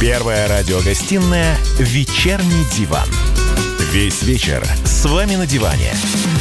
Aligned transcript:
Первая 0.00 0.48
радиогостинная 0.48 1.58
«Вечерний 1.78 2.64
диван». 2.74 3.06
Весь 3.92 4.22
вечер 4.22 4.64
с 4.82 5.04
вами 5.04 5.34
на 5.34 5.46
диване. 5.46 5.92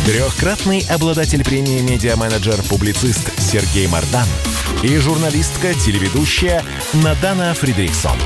Трехкратный 0.05 0.85
обладатель 0.89 1.43
премии 1.43 1.81
«Медиа-менеджер», 1.81 2.55
публицист 2.69 3.37
Сергей 3.37 3.87
Мардан 3.87 4.25
и 4.81 4.95
журналистка-телеведущая 4.95 6.63
Надана 7.03 7.53
Фридриксон. 7.53 8.17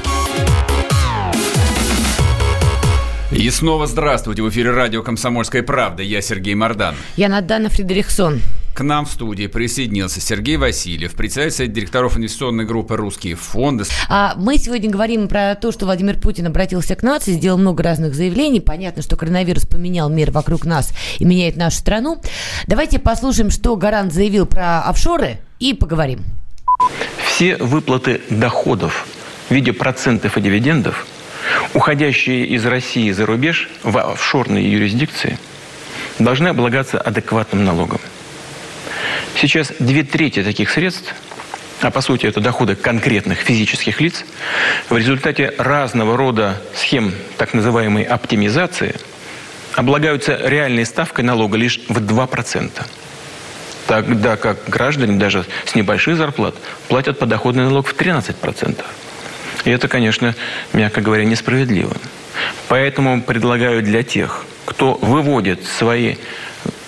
И 3.32 3.50
снова 3.50 3.88
здравствуйте. 3.88 4.44
В 4.44 4.50
эфире 4.52 4.70
радио 4.70 5.02
«Комсомольская 5.02 5.64
правда». 5.64 6.04
Я 6.04 6.22
Сергей 6.22 6.54
Мардан. 6.54 6.96
Я 7.16 7.30
Надана 7.30 7.70
Фридрихсон. 7.70 8.40
К 8.74 8.82
нам 8.82 9.06
в 9.06 9.12
студии 9.12 9.46
присоединился 9.46 10.20
Сергей 10.20 10.58
Васильев, 10.58 11.14
председатель 11.14 11.72
директоров 11.72 12.18
инвестиционной 12.18 12.66
группы 12.66 12.96
«Русские 12.96 13.36
фонды». 13.36 13.84
А 14.10 14.34
мы 14.36 14.58
сегодня 14.58 14.90
говорим 14.90 15.28
про 15.28 15.54
то, 15.54 15.72
что 15.72 15.86
Владимир 15.86 16.18
Путин 16.18 16.48
обратился 16.48 16.96
к 16.96 17.04
нации, 17.04 17.34
сделал 17.34 17.60
много 17.60 17.84
разных 17.84 18.16
заявлений. 18.16 18.62
Понятно, 18.62 19.04
что 19.04 19.16
коронавирус 19.16 19.68
поменял 19.68 20.10
мир 20.10 20.32
вокруг 20.32 20.66
нас 20.66 20.92
и 21.20 21.26
меняет 21.26 21.56
нашу 21.56 21.78
страну. 21.78 22.20
Давайте 22.66 22.98
послушаем, 22.98 23.52
что 23.52 23.76
Гарант 23.76 24.12
заявил 24.12 24.48
про 24.48 24.82
офшоры 24.82 25.38
и 25.60 25.76
поговорим. 25.76 26.22
Все 27.28 27.58
выплаты 27.58 28.22
доходов 28.32 29.06
в 29.50 29.54
виде 29.54 29.72
процентов 29.72 30.36
и 30.36 30.42
дивидендов, 30.42 31.06
уходящие 31.76 32.48
из 32.48 32.66
России 32.66 33.12
за 33.12 33.28
рубеж 33.28 33.70
в 33.84 33.96
офшорные 34.00 34.72
юрисдикции, 34.72 35.38
должны 36.18 36.48
облагаться 36.48 37.00
адекватным 37.00 37.66
налогом. 37.66 38.00
Сейчас 39.36 39.72
две 39.80 40.04
трети 40.04 40.44
таких 40.44 40.70
средств, 40.70 41.14
а 41.82 41.92
по 41.92 42.02
сути 42.02 42.26
это 42.26 42.40
доходы 42.40 42.76
конкретных 42.76 43.40
физических 43.40 44.00
лиц, 44.00 44.26
в 44.90 44.98
результате 44.98 45.54
разного 45.58 46.16
рода 46.16 46.62
схем 46.76 47.14
так 47.38 47.54
называемой 47.54 48.04
оптимизации 48.04 48.96
облагаются 49.76 50.40
реальной 50.44 50.86
ставкой 50.86 51.26
налога 51.26 51.58
лишь 51.58 51.80
в 51.90 51.98
2%. 51.98 52.72
Тогда 53.88 54.38
как 54.38 54.70
граждане 54.70 55.18
даже 55.18 55.46
с 55.66 55.76
небольших 55.76 56.16
зарплат 56.16 56.56
платят 56.88 57.20
подоходный 57.20 57.66
налог 57.66 57.88
в 57.88 57.96
13%. 57.96 58.84
И 59.66 59.70
это, 59.70 59.88
конечно, 59.88 60.36
мягко 60.72 61.02
говоря, 61.02 61.26
несправедливо. 61.26 61.96
Поэтому 62.68 63.22
предлагаю 63.22 63.82
для 63.82 64.04
тех, 64.04 64.46
кто 64.66 64.94
выводит 64.96 65.66
свои 65.66 66.16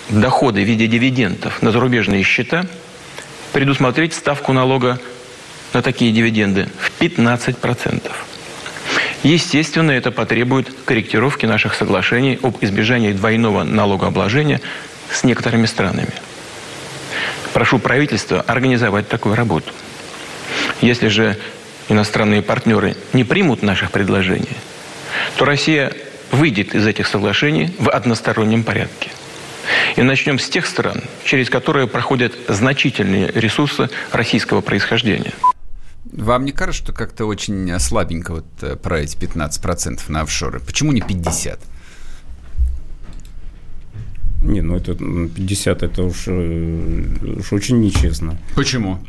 доходы 0.08 0.62
в 0.62 0.64
виде 0.64 0.86
дивидендов 0.86 1.62
на 1.62 1.72
зарубежные 1.72 2.22
счета, 2.22 2.66
предусмотреть 3.52 4.14
ставку 4.14 4.52
налога 4.52 5.00
на 5.72 5.82
такие 5.82 6.12
дивиденды 6.12 6.68
в 6.78 7.00
15%. 7.00 8.10
Естественно, 9.22 9.90
это 9.90 10.10
потребует 10.10 10.68
корректировки 10.84 11.46
наших 11.46 11.74
соглашений 11.74 12.38
об 12.42 12.58
избежании 12.60 13.12
двойного 13.12 13.64
налогообложения 13.64 14.60
с 15.10 15.24
некоторыми 15.24 15.66
странами. 15.66 16.12
Прошу 17.52 17.78
правительства 17.78 18.42
организовать 18.42 19.08
такую 19.08 19.34
работу. 19.34 19.72
Если 20.80 21.08
же 21.08 21.36
иностранные 21.88 22.42
партнеры 22.42 22.96
не 23.12 23.24
примут 23.24 23.62
наших 23.62 23.90
предложений, 23.90 24.56
то 25.36 25.44
Россия 25.44 25.92
выйдет 26.30 26.74
из 26.74 26.86
этих 26.86 27.06
соглашений 27.06 27.74
в 27.78 27.90
одностороннем 27.90 28.62
порядке. 28.62 29.10
И 29.96 30.02
начнем 30.02 30.38
с 30.38 30.48
тех 30.48 30.66
стран, 30.66 31.02
через 31.24 31.50
которые 31.50 31.86
проходят 31.86 32.32
значительные 32.48 33.30
ресурсы 33.32 33.88
российского 34.12 34.60
происхождения. 34.60 35.32
Вам 36.12 36.44
не 36.44 36.52
кажется, 36.52 36.84
что 36.84 36.92
как-то 36.92 37.26
очень 37.26 37.78
слабенько 37.80 38.32
вот 38.32 38.80
про 38.82 39.00
эти 39.00 39.16
15% 39.16 40.00
на 40.08 40.22
офшоры? 40.22 40.60
Почему 40.60 40.92
не 40.92 41.00
50%? 41.00 41.58
Не, 44.42 44.60
ну 44.60 44.76
это 44.76 44.94
50 44.94 45.82
это 45.82 46.02
уж, 46.04 46.24
э, 46.26 47.04
уж 47.38 47.52
очень 47.52 47.80
нечестно. 47.80 48.38
Почему? 48.54 49.00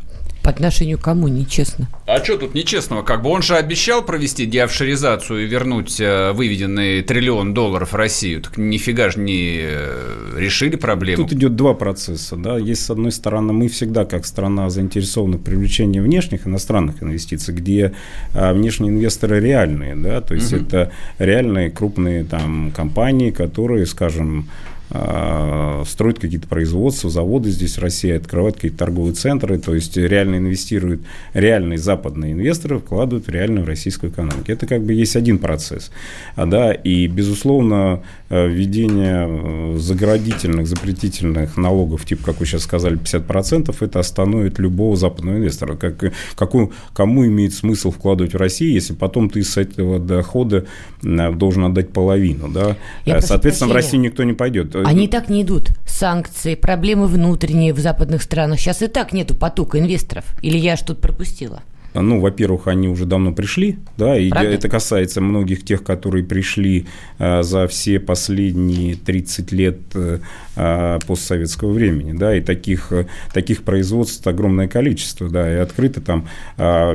По 0.47 0.51
отношению 0.51 0.97
к 0.97 1.01
кому 1.01 1.27
нечестно? 1.27 1.89
А 2.05 2.23
что 2.23 2.37
тут 2.37 2.53
нечестного? 2.53 3.01
Как 3.01 3.21
бы 3.21 3.31
он 3.31 3.41
же 3.41 3.57
обещал 3.57 4.01
провести 4.01 4.45
деофшоризацию 4.45 5.43
и 5.43 5.45
вернуть 5.45 5.99
э, 5.99 6.31
выведенный 6.31 7.01
триллион 7.01 7.53
долларов 7.53 7.91
в 7.91 7.95
Россию. 7.97 8.43
Так 8.43 8.57
нифига 8.57 9.09
же 9.09 9.19
не 9.19 9.57
э, 9.59 10.37
решили 10.37 10.77
проблему. 10.77 11.23
Тут 11.23 11.33
идет 11.33 11.57
два 11.57 11.73
процесса. 11.73 12.37
Да? 12.37 12.57
Есть, 12.57 12.85
с 12.85 12.89
одной 12.89 13.11
стороны, 13.11 13.51
мы 13.51 13.67
всегда, 13.67 14.05
как 14.05 14.25
страна, 14.25 14.69
заинтересованы 14.69 15.35
в 15.35 15.41
привлечении 15.41 15.99
внешних 15.99 16.47
иностранных 16.47 17.03
инвестиций, 17.03 17.53
где 17.53 17.91
а, 18.33 18.53
внешние 18.53 18.93
инвесторы 18.93 19.41
реальные. 19.41 19.97
Да? 19.97 20.21
То 20.21 20.33
есть, 20.33 20.53
угу. 20.53 20.61
это 20.61 20.93
реальные 21.19 21.71
крупные 21.71 22.23
там, 22.23 22.71
компании, 22.73 23.31
которые, 23.31 23.85
скажем, 23.85 24.47
а, 24.89 25.83
строят 25.85 26.19
какие-то 26.19 26.47
производства, 26.47 27.09
заводы 27.09 27.49
здесь 27.49 27.77
в 27.77 27.81
России, 27.81 28.11
открывают 28.11 28.55
какие-то 28.55 28.77
торговые 28.77 29.13
центры, 29.15 29.59
то 29.59 29.75
есть 29.75 29.97
реально 29.97 30.37
инвестируют, 30.37 31.01
реальные 31.33 31.77
западные 31.77 32.31
инвесторы 32.31 32.79
вкладывают 32.79 33.27
в 33.27 33.29
реальную 33.29 33.65
российскую 33.65 34.11
экономику. 34.11 34.45
Это 34.47 34.65
как 34.65 34.83
бы 34.83 34.93
есть 34.93 35.17
один 35.17 35.39
процесс. 35.39 35.91
А, 36.35 36.45
да, 36.45 36.71
и, 36.71 37.07
безусловно, 37.07 38.01
э, 38.29 38.47
введение 38.47 39.27
э, 39.27 39.77
заградительных, 39.77 40.67
запретительных 40.67 41.57
налогов, 41.57 42.05
типа, 42.05 42.23
как 42.27 42.39
вы 42.39 42.45
сейчас 42.45 42.63
сказали, 42.63 42.97
50%, 42.97 43.75
это 43.81 43.99
остановит 43.99 44.57
любого 44.57 44.95
западного 44.95 45.35
инвестора. 45.35 45.75
Как, 45.75 46.13
какую, 46.35 46.71
кому 46.93 47.25
имеет 47.25 47.53
смысл 47.53 47.91
вкладывать 47.91 48.33
в 48.33 48.37
Россию, 48.37 48.71
если 48.71 48.93
потом 48.93 49.29
ты 49.29 49.43
с 49.43 49.57
этого 49.57 49.99
дохода 49.99 50.65
должен 51.01 51.65
отдать 51.65 51.89
половину, 51.89 52.47
да? 52.47 52.77
Я 53.05 53.21
Соответственно, 53.21 53.71
в 53.71 53.75
Россию 53.75 54.01
никто 54.01 54.23
не 54.23 54.33
пойдет. 54.33 54.76
Они 54.85 55.07
так 55.07 55.29
не 55.29 55.43
идут. 55.43 55.71
Санкции, 55.85 56.55
проблемы 56.55 57.07
внутренние 57.07 57.73
в 57.73 57.79
западных 57.79 58.21
странах. 58.21 58.59
Сейчас 58.59 58.81
и 58.81 58.87
так 58.87 59.13
нету 59.13 59.35
потока 59.35 59.79
инвесторов. 59.79 60.25
Или 60.41 60.57
я 60.57 60.77
что-то 60.77 61.01
пропустила? 61.01 61.63
Ну, 62.01 62.19
во-первых, 62.19 62.67
они 62.67 62.87
уже 62.87 63.05
давно 63.05 63.33
пришли, 63.33 63.77
да, 63.97 64.17
и 64.17 64.29
Правда? 64.29 64.49
это 64.49 64.69
касается 64.69 65.21
многих 65.21 65.63
тех, 65.63 65.83
которые 65.83 66.23
пришли 66.23 66.85
э, 67.19 67.43
за 67.43 67.67
все 67.67 67.99
последние 67.99 68.95
30 68.95 69.51
лет 69.51 69.77
э, 69.95 70.19
э, 70.55 70.99
постсоветского 71.05 71.71
времени, 71.71 72.17
да, 72.17 72.35
и 72.35 72.41
таких, 72.41 72.91
таких 73.33 73.63
производств 73.63 74.25
огромное 74.27 74.67
количество, 74.67 75.29
да, 75.29 75.51
и 75.51 75.55
открыты 75.57 76.01
там 76.01 76.27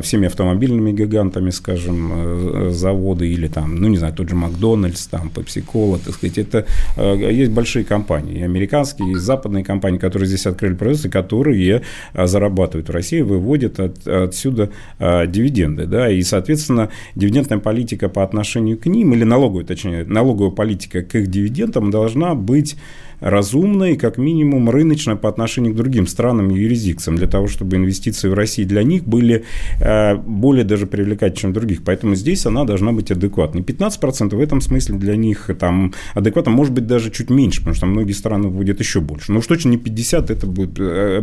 всеми 0.03 0.27
автомобильными 0.27 0.93
гигантами, 0.93 1.51
скажем, 1.51 2.73
заводы 2.73 3.29
или 3.29 3.49
там, 3.49 3.77
ну, 3.77 3.89
не 3.89 3.97
знаю, 3.97 4.15
тот 4.15 4.29
же 4.29 4.35
Макдональдс, 4.35 5.07
там, 5.07 5.31
Пепси-Кола, 5.31 5.99
так 5.99 6.15
сказать, 6.15 6.39
это 6.39 6.67
есть 6.97 7.53
большие 7.53 7.85
компании, 7.85 8.41
и 8.41 8.43
американские, 8.43 9.13
и 9.13 9.15
западные 9.15 9.65
компании, 9.65 9.99
которые 9.99 10.27
здесь 10.27 10.47
открыли 10.47 10.75
производство, 10.75 11.11
которые 11.11 11.83
зарабатывают 12.15 12.89
в 12.89 12.93
России, 12.93 13.21
выводят 13.21 13.81
от, 13.81 14.07
отсюда 14.07 14.71
дивиденды, 14.99 15.87
да, 15.87 16.11
и, 16.11 16.23
соответственно, 16.23 16.91
дивидендная 17.15 17.59
политика 17.59 18.09
по 18.09 18.23
отношению 18.23 18.79
к 18.79 18.87
ним, 18.87 19.15
или 19.15 19.25
налоговая, 19.25 19.65
точнее, 19.65 20.05
налоговая 20.05 20.51
политика 20.51 21.03
к 21.03 21.15
их 21.15 21.29
дивидендам 21.29 21.91
должна 21.91 22.35
быть 22.35 22.77
разумно 23.23 23.85
и 23.85 23.97
как 23.97 24.19
минимум 24.19 24.69
рыночно 24.69 25.17
по 25.17 25.29
отношению 25.29 25.73
к 25.73 25.77
другим 25.77 26.07
странам 26.07 26.51
и 26.51 26.61
юрисдикциям, 26.61 27.17
для 27.17 27.29
того, 27.29 27.47
чтобы 27.47 27.77
инвестиции 27.77 28.29
в 28.29 28.35
России 28.35 28.65
для 28.65 28.83
них 28.83 29.05
были 29.05 29.45
э, 29.81 30.17
более 30.17 30.65
даже 30.65 30.87
привлекательны, 30.87 31.41
чем 31.41 31.53
других. 31.53 31.85
Поэтому 31.85 32.17
здесь 32.17 32.45
она 32.47 32.65
должна 32.65 32.93
быть 32.93 33.11
адекватной. 33.11 33.63
15% 33.63 34.35
в 34.35 34.41
этом 34.41 34.61
смысле 34.61 34.97
для 34.97 35.17
них 35.17 35.51
там 35.59 35.95
адекватно, 36.15 36.51
может 36.51 36.75
быть, 36.75 36.87
даже 36.87 37.11
чуть 37.11 37.31
меньше, 37.31 37.61
потому 37.61 37.77
что 37.77 37.87
многие 37.87 38.13
страны 38.13 38.49
вводят 38.49 38.81
еще 38.81 39.01
больше. 39.01 39.33
Но 39.33 39.39
уж 39.39 39.47
точно 39.47 39.69
не 39.69 39.77
50, 39.77 40.31
это 40.31 40.47
будет, 40.47 40.79
э, 40.79 41.23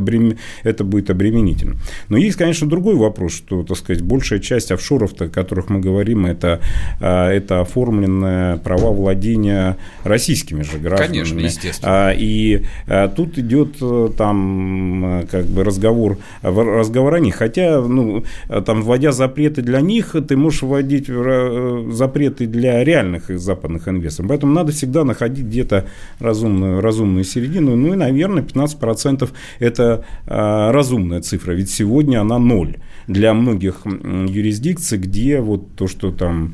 это 0.63 0.83
будет 0.85 1.09
обременительно. 1.09 1.75
Но 2.07 2.17
есть, 2.17 2.37
конечно, 2.37 2.67
другой 2.67 2.95
вопрос, 2.95 3.33
что, 3.33 3.58
так 3.63 3.77
сказать, 3.77 4.01
большая 4.01 4.39
часть 4.39 4.71
офшоров, 4.71 5.13
о 5.19 5.27
которых 5.27 5.69
мы 5.69 5.79
говорим, 5.79 6.25
это, 6.25 6.59
э, 6.99 7.27
это 7.29 7.61
оформленные 7.61 8.57
права 8.57 8.91
владения 8.91 9.77
российскими 10.03 10.63
же 10.63 10.77
гражданами. 10.77 11.13
Конечно, 11.13 11.39
естественно. 11.39 12.09
А, 12.09 12.13
и 12.13 12.65
а, 12.87 13.07
тут 13.07 13.37
идет 13.37 13.75
э, 13.81 14.09
там 14.17 15.25
как 15.29 15.45
бы 15.45 15.63
разговор, 15.63 16.17
разговор 16.41 17.15
о 17.15 17.19
них. 17.19 17.35
Хотя, 17.35 17.81
ну, 17.81 18.23
там, 18.65 18.81
вводя 18.81 19.11
запреты 19.11 19.61
для 19.61 19.81
них, 19.81 20.15
ты 20.27 20.37
можешь 20.37 20.61
вводить 20.61 21.05
э, 21.09 21.87
запреты 21.91 22.47
для 22.47 22.83
реальных 22.83 23.29
западных 23.39 23.87
инвесторов. 23.87 24.29
Поэтому 24.29 24.53
надо 24.53 24.71
всегда 24.71 25.03
находить 25.03 25.45
где-то 25.45 25.85
разумную, 26.19 26.81
разумную 26.81 27.23
середину. 27.23 27.75
Ну 27.75 27.93
и, 27.93 27.95
наверное, 27.95 28.43
15% 28.43 29.29
это 29.59 30.05
а, 30.25 30.71
разумная 30.71 31.21
цифра. 31.21 31.53
Ведь 31.53 31.69
сегодня 31.69 32.21
она 32.21 32.39
ноль 32.39 32.77
для 33.07 33.33
многих 33.39 33.85
юрисдикций, 33.85 34.97
где 34.97 35.39
вот 35.39 35.75
то, 35.75 35.87
что 35.87 36.11
там 36.11 36.53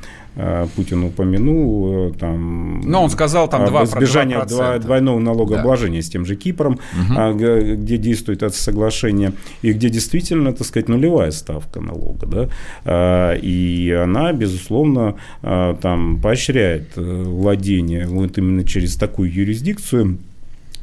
Путин 0.76 1.06
упомянул, 1.06 2.14
там... 2.20 2.82
Но 2.82 3.04
он 3.04 3.10
сказал 3.10 3.48
там 3.48 3.64
2%. 3.64 3.86
Избежание 3.86 4.40
2%. 4.40 4.80
двойного 4.80 5.18
налогообложения 5.18 6.02
да. 6.02 6.06
с 6.06 6.10
тем 6.10 6.26
же 6.26 6.36
Кипром, 6.36 6.74
угу. 6.74 7.34
где 7.38 7.98
действует 7.98 8.44
это 8.44 8.54
соглашение, 8.54 9.32
и 9.62 9.72
где 9.72 9.90
действительно, 9.90 10.52
так 10.52 10.68
сказать, 10.68 10.90
нулевая 10.90 11.32
ставка 11.32 11.80
налога, 11.80 12.50
да, 12.84 13.36
и 13.42 13.92
она, 13.92 14.34
безусловно, 14.34 15.16
там 15.42 16.20
поощряет 16.22 16.90
э, 16.98 17.24
владение 17.24 18.06
вот 18.06 18.38
именно 18.38 18.64
через 18.66 18.96
такую 18.96 19.32
юрисдикцию 19.32 20.18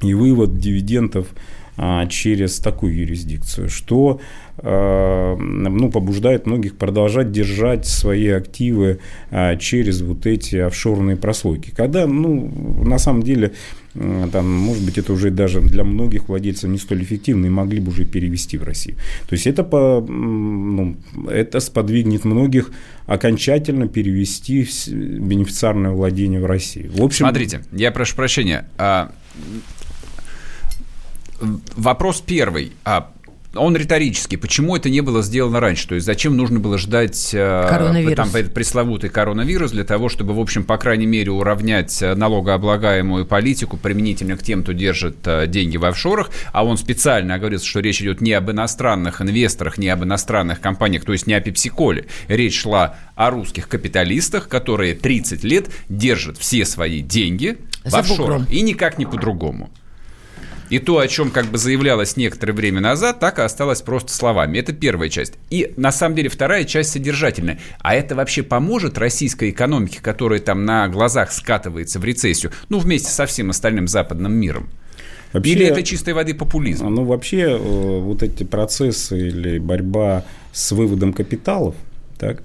и 0.03 0.15
вывод 0.15 0.59
дивидендов 0.59 1.27
а, 1.77 2.07
через 2.07 2.59
такую 2.59 2.95
юрисдикцию, 2.95 3.71
что 3.71 4.21
а, 4.21 4.21
ну, 4.63 5.91
побуждает 5.91 6.47
многих 6.47 6.77
продолжать 6.77 7.33
держать 7.33 7.87
свои 7.87 8.29
активы 8.29 8.99
а, 9.31 9.57
через 9.57 10.03
вот 10.03 10.27
эти 10.27 10.57
офшорные 10.57 11.17
прослойки. 11.17 11.73
Когда, 11.75 12.07
ну, 12.07 12.51
на 12.85 12.99
самом 12.99 13.23
деле, 13.23 13.53
там, 13.95 14.51
может 14.51 14.85
быть, 14.85 14.99
это 14.99 15.13
уже 15.13 15.31
даже 15.31 15.61
для 15.61 15.85
многих 15.85 16.29
владельцев 16.29 16.69
не 16.69 16.79
столь 16.79 17.03
эффективно 17.03 17.47
и 17.47 17.51
могли 17.51 17.81
бы 17.81 17.91
уже 17.91 18.05
перевести 18.05 18.59
в 18.59 18.63
Россию. 18.63 18.97
То 19.29 19.35
есть 19.35 19.47
это, 19.47 19.65
по, 19.65 20.05
ну, 20.07 20.97
это 21.31 21.61
сподвигнет 21.61 22.25
многих 22.25 22.73
окончательно 23.07 23.89
перевести 23.89 24.69
бенефициарное 24.91 25.91
владение 25.93 26.41
в 26.41 26.47
Россию. 26.47 26.93
В 26.93 27.03
общем, 27.03 27.27
Смотрите, 27.27 27.63
я 27.73 27.91
прошу 27.91 28.17
прощения 28.17 28.67
вопрос 31.77 32.21
первый. 32.21 32.73
А 32.85 33.11
он 33.55 33.77
риторический. 33.77 34.37
Почему 34.37 34.77
это 34.77 34.89
не 34.89 35.01
было 35.01 35.23
сделано 35.23 35.61
раньше? 35.61 35.89
То 35.89 35.95
есть 35.95 36.07
зачем 36.07 36.37
нужно 36.37 36.59
было 36.59 36.79
ждать 36.79 37.31
э, 37.35 37.67
коронавирус. 37.69 38.15
там, 38.17 38.51
пресловутый 38.51 39.11
коронавирус 39.11 39.73
для 39.73 39.85
того, 39.85 40.09
чтобы, 40.09 40.35
в 40.35 40.41
общем, 40.41 40.65
по 40.65 40.79
крайней 40.79 41.07
мере, 41.07 41.31
уравнять 41.31 42.01
э, 42.03 42.15
налогооблагаемую 42.15 43.27
политику 43.27 43.77
применительно 43.77 44.37
к 44.37 44.43
тем, 44.43 44.63
кто 44.63 44.73
держит 44.73 45.17
э, 45.27 45.47
деньги 45.47 45.77
в 45.77 45.85
офшорах, 45.85 46.31
а 46.53 46.65
он 46.65 46.79
специально 46.79 47.39
говорит, 47.39 47.63
что 47.63 47.81
речь 47.81 48.01
идет 48.01 48.21
не 48.21 48.33
об 48.33 48.51
иностранных 48.51 49.21
инвесторах, 49.21 49.77
не 49.79 49.89
об 49.89 50.05
иностранных 50.05 50.61
компаниях, 50.61 51.05
то 51.05 51.13
есть 51.13 51.27
не 51.27 51.35
о 51.35 51.41
пепсиколе. 51.41 52.07
Речь 52.29 52.59
шла 52.61 52.97
о 53.15 53.31
русских 53.31 53.69
капиталистах, 53.69 54.49
которые 54.49 54.95
30 54.95 55.45
лет 55.45 55.67
держат 55.89 56.39
все 56.39 56.65
свои 56.65 57.01
деньги 57.01 57.59
в 57.85 57.95
офшорах. 57.95 58.51
И 58.51 58.63
никак 58.63 58.99
не 58.99 59.05
по-другому. 59.05 59.71
И 60.73 60.79
то, 60.79 61.01
о 61.01 61.07
чем 61.07 61.31
как 61.31 61.49
бы 61.49 61.59
заявлялось 61.59 62.17
некоторое 62.17 62.55
время 62.55 62.81
назад, 62.81 63.21
так 63.21 63.39
и 63.39 63.43
осталось 63.43 63.83
просто 63.83 64.11
словами. 64.11 64.57
Это 64.57 64.73
первая 64.73 65.11
часть. 65.11 65.35
И 65.51 65.75
на 65.77 65.93
самом 65.93 66.17
деле 66.17 66.31
вторая 66.31 66.65
часть 66.65 66.93
содержательная. 66.93 67.59
А 67.81 67.95
это 67.95 68.15
вообще 68.15 68.43
поможет 68.43 68.97
российской 68.97 69.51
экономике, 69.51 69.99
которая 70.01 70.41
там 70.41 70.65
на 70.65 70.89
глазах 70.89 71.31
скатывается 71.31 72.01
в 72.01 72.05
рецессию, 72.07 72.53
ну, 72.71 72.79
вместе 72.79 73.11
со 73.11 73.27
всем 73.27 73.51
остальным 73.51 73.87
западным 73.87 74.33
миром? 74.33 74.71
Вообще, 75.35 75.53
или 75.53 75.67
это 75.67 75.83
чистой 75.83 76.15
воды 76.15 76.33
популизм? 76.33 76.89
Ну, 76.89 77.05
вообще, 77.05 77.51
э, 77.51 77.59
вот 77.59 78.23
эти 78.23 78.45
процессы 78.45 79.29
или 79.29 79.59
борьба 79.59 80.25
с 80.55 80.73
выводом 80.73 81.13
капиталов, 81.13 81.75
так, 82.17 82.43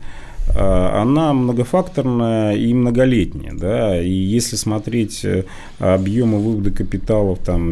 она 0.55 1.33
многофакторная 1.33 2.55
и 2.55 2.73
многолетняя. 2.73 3.53
Да? 3.53 4.01
И 4.01 4.09
если 4.09 4.55
смотреть 4.55 5.23
э, 5.25 5.43
объемы 5.79 6.39
вывода 6.39 6.71
капиталов 6.71 7.39
там, 7.39 7.69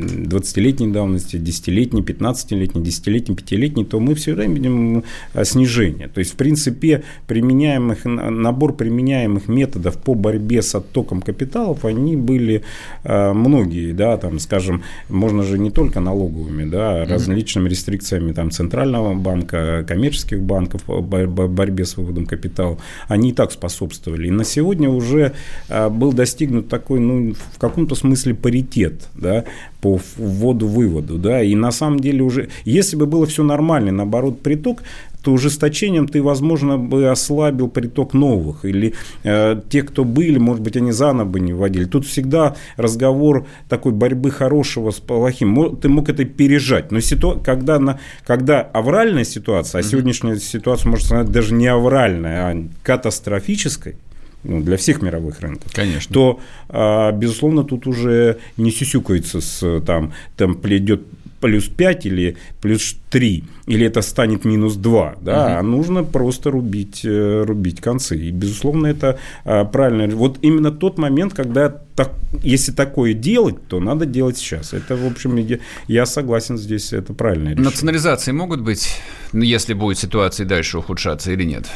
20-летней 0.00 0.88
давности, 0.88 1.36
10-летней, 1.36 2.02
15-летней, 2.02 2.82
10-летней, 2.82 3.34
5-летней, 3.34 3.84
то 3.84 4.00
мы 4.00 4.14
все 4.14 4.34
время 4.34 4.54
видим 4.54 5.04
э, 5.34 5.44
снижение. 5.44 6.08
То 6.08 6.20
есть, 6.20 6.32
в 6.32 6.36
принципе, 6.36 7.02
применяемых, 7.26 8.04
набор 8.04 8.74
применяемых 8.74 9.48
методов 9.48 9.96
по 9.96 10.14
борьбе 10.14 10.62
с 10.62 10.74
оттоком 10.74 11.22
капиталов, 11.22 11.84
они 11.84 12.16
были 12.16 12.62
э, 13.02 13.32
многие, 13.32 13.92
да, 13.92 14.16
там, 14.18 14.38
скажем, 14.38 14.82
можно 15.08 15.42
же 15.42 15.58
не 15.58 15.70
только 15.70 16.00
налоговыми, 16.00 16.68
да, 16.68 17.04
различными 17.06 17.68
рестрикциями 17.68 18.32
там, 18.32 18.50
Центрального 18.50 19.14
банка, 19.14 19.84
коммерческих 19.88 20.40
банков 20.40 20.82
по 20.84 21.00
борьбе 21.00 21.84
с 21.84 21.96
выводом 21.96 22.09
капитала, 22.26 22.78
они 23.08 23.30
и 23.30 23.32
так 23.32 23.52
способствовали. 23.52 24.28
И 24.28 24.30
на 24.30 24.44
сегодня 24.44 24.88
уже 24.88 25.32
был 25.68 26.12
достигнут 26.12 26.68
такой, 26.68 27.00
ну, 27.00 27.34
в 27.34 27.58
каком-то 27.58 27.94
смысле 27.94 28.34
паритет 28.34 29.08
да, 29.14 29.44
по 29.80 30.00
вводу-выводу. 30.16 31.18
Да, 31.18 31.42
и 31.42 31.54
на 31.54 31.70
самом 31.70 32.00
деле 32.00 32.22
уже, 32.22 32.48
если 32.64 32.96
бы 32.96 33.06
было 33.06 33.26
все 33.26 33.42
нормально, 33.42 33.92
наоборот, 33.92 34.40
приток, 34.40 34.82
то 35.22 35.32
ужесточением 35.32 36.08
ты, 36.08 36.22
возможно, 36.22 36.78
бы 36.78 37.08
ослабил 37.08 37.68
приток 37.68 38.14
новых. 38.14 38.64
Или 38.64 38.94
э, 39.22 39.60
те, 39.68 39.82
кто 39.82 40.04
были, 40.04 40.38
может 40.38 40.62
быть, 40.62 40.76
они 40.76 40.92
заново 40.92 41.26
бы 41.26 41.40
не 41.40 41.52
вводили. 41.52 41.84
Тут 41.84 42.06
всегда 42.06 42.56
разговор 42.76 43.46
такой 43.68 43.92
борьбы 43.92 44.30
хорошего 44.30 44.90
с 44.90 45.00
плохим. 45.00 45.76
Ты 45.76 45.88
мог 45.88 46.08
это 46.08 46.24
пережать. 46.24 46.92
Но 46.92 47.00
ситу... 47.00 47.40
когда, 47.44 47.78
на... 47.78 48.00
когда 48.26 48.60
авральная 48.60 49.24
ситуация, 49.24 49.80
а 49.80 49.82
сегодняшняя 49.82 50.36
ситуация, 50.36 50.88
может 50.90 51.06
сказать, 51.06 51.30
даже 51.30 51.54
не 51.54 51.66
авральная, 51.66 52.52
а 52.52 52.64
катастрофическая, 52.82 53.96
ну, 54.42 54.62
для 54.62 54.76
всех 54.76 55.02
мировых 55.02 55.40
рынков, 55.40 55.70
Конечно. 55.74 56.14
то, 56.14 56.40
а, 56.68 57.12
безусловно, 57.12 57.62
тут 57.62 57.86
уже 57.86 58.38
не 58.56 58.70
сюсюкается 58.70 59.40
с 59.40 59.80
там, 59.82 60.14
там 60.36 60.54
идет 60.64 61.02
плюс 61.40 61.68
5 61.68 62.06
или 62.06 62.36
плюс 62.60 62.96
3, 63.10 63.44
или 63.66 63.86
это 63.86 64.02
станет 64.02 64.44
минус 64.44 64.76
2, 64.76 65.16
да, 65.20 65.32
угу. 65.32 65.58
а 65.58 65.62
нужно 65.62 66.04
просто 66.04 66.50
рубить, 66.50 67.04
э, 67.04 67.44
рубить 67.46 67.80
концы. 67.80 68.16
И, 68.16 68.30
безусловно, 68.30 68.86
это 68.86 69.18
а, 69.44 69.64
правильно. 69.64 70.14
Вот 70.16 70.38
именно 70.42 70.70
тот 70.70 70.98
момент, 70.98 71.34
когда, 71.34 71.68
так, 71.68 72.12
если 72.42 72.72
такое 72.72 73.14
делать, 73.14 73.66
то 73.68 73.80
надо 73.80 74.06
делать 74.06 74.36
сейчас. 74.36 74.72
Это, 74.74 74.96
в 74.96 75.06
общем, 75.06 75.58
я 75.88 76.06
согласен 76.06 76.58
здесь, 76.58 76.92
это 76.92 77.14
правильное 77.14 77.52
решение. 77.52 77.70
Национализации 77.70 78.32
могут 78.32 78.60
быть, 78.60 78.96
ну, 79.32 79.42
если 79.42 79.74
будет 79.74 79.98
ситуация 79.98 80.46
дальше 80.46 80.78
ухудшаться 80.78 81.32
или 81.32 81.44
нет? 81.44 81.66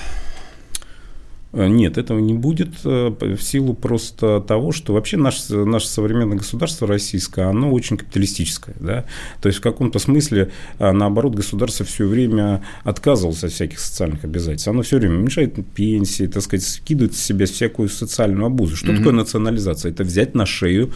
Э, 1.55 1.69
нет, 1.69 1.99
этого 1.99 2.19
не 2.19 2.35
будет 2.35 2.71
э, 2.85 3.15
в 3.21 3.43
силу 3.43 3.75
просто 3.75 4.41
того, 4.41 4.73
что 4.73 4.93
вообще 4.93 5.17
наше, 5.17 5.65
наше 5.65 5.87
современное 5.87 6.37
государство 6.37 6.89
российское, 6.89 7.43
оно 7.45 7.73
очень 7.73 7.97
капиталистическое. 7.97 8.75
Да? 8.81 9.05
То 9.41 9.49
есть 9.49 9.61
в 9.61 9.63
каком-то 9.63 9.99
смысле, 9.99 10.51
а, 10.79 10.93
наоборот, 10.93 11.35
государство 11.35 11.87
все 11.87 12.07
время 12.07 12.65
отказывалось 12.83 13.45
от 13.45 13.53
всяких 13.53 13.79
социальных 13.79 14.25
обязательств. 14.25 14.69
Оно 14.69 14.83
все 14.83 14.99
время 14.99 15.17
уменьшает 15.17 15.55
пенсии, 15.75 16.27
так 16.27 16.43
сказать, 16.43 16.67
скидывает 16.67 17.15
с 17.15 17.23
себя 17.23 17.47
всякую 17.47 17.89
социальную 17.89 18.47
обузу. 18.47 18.77
Что 18.77 18.91
угу. 18.91 18.99
такое 18.99 19.13
национализация? 19.13 19.93
Это 19.93 20.03
взять 20.03 20.35
на 20.35 20.47
шею 20.47 20.91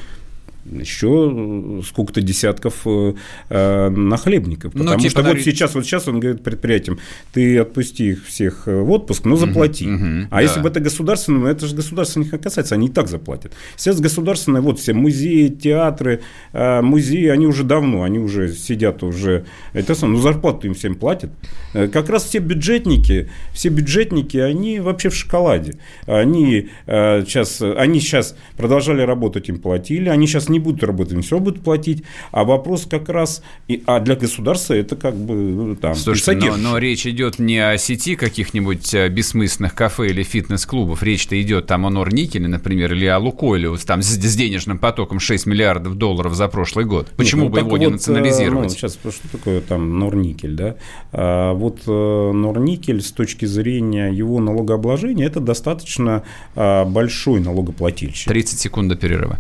еще 0.73 1.83
сколько-то 1.87 2.21
десятков 2.21 2.87
э, 2.87 3.15
э 3.51 3.89
нахлебников. 3.89 4.75
Ну, 4.75 4.85
потому 4.85 5.01
типа 5.01 5.21
что 5.21 5.23
вот 5.23 5.41
сейчас, 5.41 5.75
вот 5.75 5.85
сейчас 5.85 6.09
он 6.09 6.21
говорит 6.21 6.43
предприятиям, 6.43 6.99
ты 7.33 7.59
отпусти 7.59 8.11
их 8.11 8.27
всех 8.27 8.67
э, 8.67 8.81
в 8.81 8.91
отпуск, 8.91 9.25
но 9.25 9.37
заплати. 9.37 9.87
Угу, 9.87 9.95
угу, 9.95 10.27
а 10.31 10.37
да. 10.37 10.41
если 10.41 10.61
бы 10.61 10.69
это 10.69 10.81
государственное, 10.81 11.41
ну, 11.41 11.47
это 11.47 11.67
же 11.67 11.75
государственных 11.75 12.31
касается, 12.41 12.75
они 12.75 12.87
и 12.87 12.91
так 12.91 13.09
заплатят. 13.09 13.53
Сейчас 13.77 14.01
государственные, 14.01 14.63
вот 14.63 14.79
все 14.79 14.93
музеи, 14.93 15.49
театры, 15.49 16.21
э, 16.53 16.81
музеи, 16.81 17.27
они 17.29 17.47
уже 17.47 17.65
давно, 17.65 18.03
они 18.03 18.19
уже 18.19 18.53
сидят 18.53 19.03
уже, 19.03 19.45
это 19.73 19.95
ну 20.07 20.19
зарплату 20.19 20.67
им 20.67 20.75
всем 20.75 20.95
платят. 20.95 21.31
Э, 21.75 21.89
как 21.89 22.09
раз 22.09 22.25
все 22.25 22.39
бюджетники, 22.39 23.29
все 23.53 23.69
бюджетники, 23.69 24.37
они 24.37 24.81
вообще 24.81 25.09
в 25.09 25.15
шоколаде. 25.15 25.75
Они 26.07 26.69
э, 26.87 27.25
сейчас, 27.27 27.61
они 27.63 28.01
сейчас 28.01 28.37
продолжали 28.57 29.03
работать, 29.03 29.49
им 29.49 29.59
платили, 29.59 30.09
они 30.09 30.27
сейчас 30.27 30.49
не 30.49 30.58
будут 30.59 30.83
работать, 30.83 31.15
им 31.15 31.23
все 31.23 31.39
будут 31.39 31.63
платить. 31.63 32.05
А 32.31 32.45
вопрос 32.45 32.87
как 32.89 33.09
раз, 33.09 33.43
и, 33.69 33.83
а 33.87 34.01
для 34.01 34.17
государства 34.17 34.75
это 34.75 34.97
как 34.97 35.17
бы 35.17 35.35
ну, 35.35 35.77
там 35.77 35.95
Слушайте, 35.95 36.51
но, 36.51 36.57
но 36.57 36.79
речь 36.79 37.07
идет 37.07 37.39
не 37.39 37.59
о 37.59 37.77
сети 37.79 38.17
каких-нибудь 38.17 38.95
э, 38.95 39.09
бессмысленных 39.09 39.75
кафе 39.75 40.09
или 40.09 40.23
фитнес-клубов, 40.23 41.03
речь-то 41.03 41.41
идет 41.41 41.67
там 41.67 41.87
о 41.87 41.91
Норникеле, 41.91 42.49
например, 42.49 42.93
или 42.93 43.07
о 43.07 43.19
Лукойле, 43.19 43.77
там 43.87 44.03
с, 44.03 44.07
с 44.07 44.37
денежным 44.37 44.79
потоком 44.79 45.21
6 45.21 45.47
миллиардов 45.47 45.97
долларов 45.97 46.35
за 46.35 46.49
прошлый 46.49 46.85
год. 46.85 47.09
Почему 47.17 47.45
Нет, 47.45 47.51
ну, 47.51 47.55
бы 47.55 47.61
его 47.61 47.71
вот, 47.71 47.79
не 47.81 47.87
э, 47.87 47.91
национализировать? 47.91 48.65
Ну, 48.65 48.71
сейчас, 48.71 48.99
что 48.99 49.29
такое 49.31 49.61
там 49.61 49.99
Норникель, 49.99 50.55
да? 50.55 50.77
А, 51.13 51.53
вот 51.55 51.81
э, 51.87 52.33
Норникель 52.33 53.01
с 53.03 53.13
точки 53.13 53.45
зрения 53.47 54.09
его 54.09 54.41
налогообложения, 54.41 55.27
это 55.27 55.41
достаточно 55.41 56.23
а, 56.55 56.85
большой 56.85 57.41
налогоплательщик. 57.41 58.29
30 58.29 58.59
секунд 58.59 58.89
до 58.89 58.97
перерыва. 58.97 59.39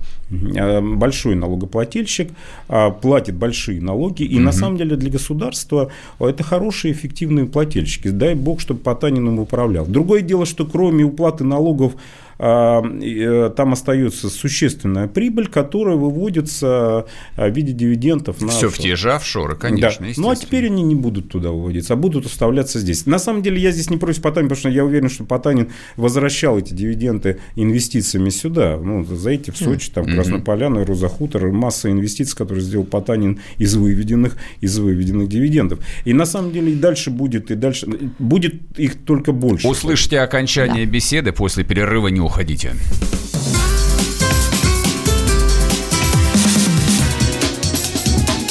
А, 0.56 0.80
большой 1.08 1.36
налогоплательщик, 1.36 2.28
а, 2.68 2.90
платит 2.90 3.34
большие 3.34 3.80
налоги, 3.80 4.24
и 4.24 4.36
угу. 4.36 4.44
на 4.44 4.52
самом 4.52 4.76
деле 4.76 4.96
для 4.96 5.10
государства 5.10 5.90
это 6.18 6.42
хорошие 6.42 6.92
эффективные 6.92 7.46
плательщики. 7.46 8.08
Дай 8.08 8.34
бог, 8.34 8.60
чтобы 8.60 8.80
Потанин 8.80 9.26
им 9.26 9.38
управлял. 9.38 9.86
Другое 9.86 10.20
дело, 10.20 10.44
что 10.44 10.66
кроме 10.66 11.04
уплаты 11.04 11.44
налогов 11.44 11.92
а, 11.92 11.96
там 12.38 13.72
остается 13.72 14.30
существенная 14.30 15.08
прибыль, 15.08 15.48
которая 15.48 15.96
выводится 15.96 17.06
в 17.36 17.50
виде 17.50 17.72
дивидендов 17.72 18.40
на 18.40 18.48
Все 18.48 18.68
в 18.68 18.78
те 18.78 18.94
же 18.96 19.12
офшоры, 19.12 19.56
конечно. 19.56 20.06
Да. 20.06 20.12
Ну, 20.16 20.30
а 20.30 20.36
теперь 20.36 20.66
они 20.66 20.82
не 20.82 20.94
будут 20.94 21.28
туда 21.30 21.50
выводиться, 21.50 21.94
а 21.94 21.96
будут 21.96 22.26
оставляться 22.26 22.78
здесь. 22.78 23.06
На 23.06 23.18
самом 23.18 23.42
деле, 23.42 23.60
я 23.60 23.72
здесь 23.72 23.90
не 23.90 23.96
против 23.96 24.22
Потанина, 24.22 24.50
потому 24.50 24.60
что 24.60 24.68
я 24.68 24.84
уверен, 24.84 25.08
что 25.08 25.24
Потанин 25.24 25.70
возвращал 25.96 26.58
эти 26.58 26.72
дивиденды 26.74 27.40
инвестициями 27.56 28.30
сюда. 28.30 28.76
Ну, 28.76 29.04
заедьте 29.04 29.50
в 29.50 29.56
Сочи, 29.56 29.90
там, 29.90 30.04
Краснополяну, 30.06 30.84
Розахутор, 30.84 31.50
масса 31.50 31.90
инвестиций, 31.90 32.36
которые 32.36 32.62
сделал 32.62 32.84
Потанин 32.84 33.40
из 33.56 33.74
выведенных, 33.74 34.36
из 34.60 34.78
выведенных 34.78 35.28
дивидендов. 35.28 35.80
И 36.04 36.12
на 36.12 36.24
самом 36.24 36.52
деле 36.52 36.72
и 36.72 36.76
дальше 36.76 37.10
будет, 37.10 37.50
и 37.50 37.56
дальше 37.56 37.86
будет 38.18 38.54
их 38.78 39.04
только 39.04 39.32
больше. 39.32 39.66
Услышите 39.66 40.20
окончание 40.20 40.86
да. 40.86 40.92
беседы, 40.92 41.32
после 41.32 41.64
перерыва 41.64 42.08
не 42.08 42.20
уходите. 42.28 42.76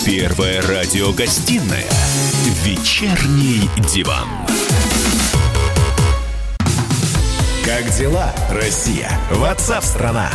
Первая 0.05 0.62
радиогостинная 0.63 1.86
«Вечерний 2.63 3.69
диван». 3.93 4.27
Как 7.63 7.89
дела, 7.96 8.34
Россия? 8.50 9.12
Ватсап-страна! 9.31 10.31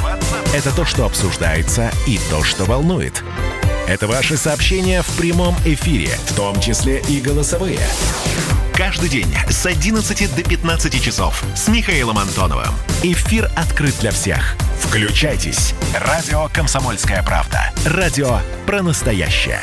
Это 0.54 0.70
то, 0.74 0.84
что 0.84 1.04
обсуждается 1.06 1.90
и 2.06 2.20
то, 2.30 2.44
что 2.44 2.64
волнует. 2.64 3.24
Это 3.88 4.06
ваши 4.06 4.36
сообщения 4.36 5.02
в 5.02 5.16
прямом 5.16 5.56
эфире, 5.64 6.10
в 6.26 6.36
том 6.36 6.60
числе 6.60 7.00
и 7.08 7.20
голосовые. 7.20 7.80
Каждый 8.74 9.10
день 9.10 9.28
с 9.50 9.66
11 9.66 10.34
до 10.34 10.42
15 10.42 11.02
часов 11.02 11.44
с 11.54 11.68
Михаилом 11.68 12.18
Антоновым. 12.18 12.74
Эфир 13.02 13.50
открыт 13.54 13.94
для 14.00 14.10
всех. 14.10 14.56
Включайтесь. 14.80 15.74
Радио 15.94 16.48
«Комсомольская 16.52 17.22
правда». 17.22 17.70
Радио 17.84 18.38
про 18.66 18.82
настоящее. 18.82 19.60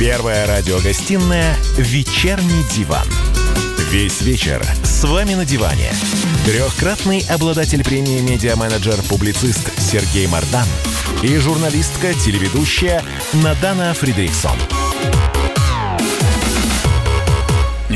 Первая 0.00 0.46
радиогостинная 0.48 1.56
«Вечерний 1.76 2.64
диван». 2.74 3.06
Весь 3.90 4.20
вечер 4.20 4.62
с 4.82 5.04
вами 5.04 5.34
на 5.34 5.44
диване. 5.44 5.90
Трехкратный 6.44 7.24
обладатель 7.30 7.84
премии 7.84 8.20
«Медиа-менеджер-публицист» 8.20 9.70
Сергей 9.80 10.26
Мардан 10.26 10.66
и 11.22 11.36
журналистка-телеведущая 11.38 13.02
Надана 13.34 13.94
Фридриксон. 13.94 14.58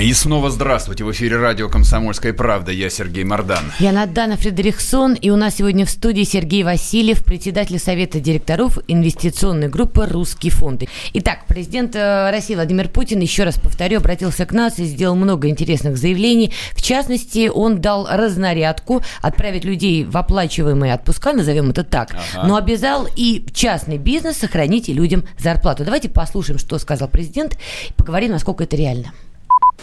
И 0.02 0.12
снова 0.14 0.50
здравствуйте. 0.50 1.04
В 1.04 1.12
эфире 1.12 1.36
радио 1.36 1.68
«Комсомольская 1.68 2.32
правда». 2.32 2.72
Я 2.72 2.90
Сергей 2.90 3.22
Мордан. 3.22 3.62
Я 3.78 3.92
Надана 3.92 4.36
Фредериксон. 4.36 5.14
И 5.14 5.30
у 5.30 5.36
нас 5.36 5.54
сегодня 5.58 5.86
в 5.86 5.90
студии 5.90 6.24
Сергей 6.24 6.64
Васильев, 6.64 7.24
председатель 7.24 7.78
Совета 7.78 8.18
директоров 8.18 8.80
инвестиционной 8.88 9.68
группы 9.68 10.08
«Русские 10.10 10.50
фонды». 10.50 10.88
Итак, 11.12 11.44
президент 11.46 11.94
э, 11.94 12.32
России 12.32 12.56
Владимир 12.56 12.88
Путин, 12.88 13.20
еще 13.20 13.44
раз 13.44 13.60
повторю, 13.60 13.98
обратился 13.98 14.44
к 14.44 14.50
нас 14.50 14.80
и 14.80 14.86
сделал 14.86 15.14
много 15.14 15.48
интересных 15.48 15.96
заявлений. 15.96 16.52
В 16.72 16.82
частности, 16.82 17.46
он 17.46 17.80
дал 17.80 18.08
разнарядку 18.10 19.04
отправить 19.20 19.64
людей 19.64 20.02
в 20.02 20.16
оплачиваемые 20.16 20.94
отпуска, 20.94 21.32
назовем 21.32 21.70
это 21.70 21.84
так, 21.84 22.10
ага. 22.10 22.48
но 22.48 22.56
обязал 22.56 23.06
и 23.14 23.46
частный 23.54 23.98
бизнес 23.98 24.38
сохранить 24.38 24.88
людям 24.88 25.22
зарплату. 25.38 25.84
Давайте 25.84 26.08
послушаем, 26.08 26.58
что 26.58 26.80
сказал 26.80 27.06
президент, 27.06 27.56
и 27.88 27.92
поговорим, 27.92 28.32
насколько 28.32 28.64
это 28.64 28.74
реально. 28.74 29.12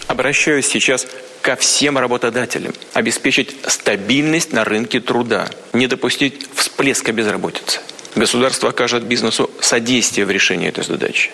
Обращаюсь 0.08 0.68
сейчас 0.68 1.08
ко 1.42 1.56
всем 1.56 1.98
работодателям. 1.98 2.74
Обеспечить 2.94 3.56
стабильность 3.68 4.54
на 4.54 4.64
рынке 4.64 5.00
труда. 5.00 5.50
Не 5.74 5.88
допустить 5.88 6.48
всплеска 6.56 7.12
безработицы. 7.12 7.80
Государство 8.16 8.70
окажет 8.70 9.04
бизнесу 9.04 9.50
содействие 9.62 10.26
в 10.26 10.32
решении 10.32 10.68
этой 10.68 10.84
задачи. 10.84 11.30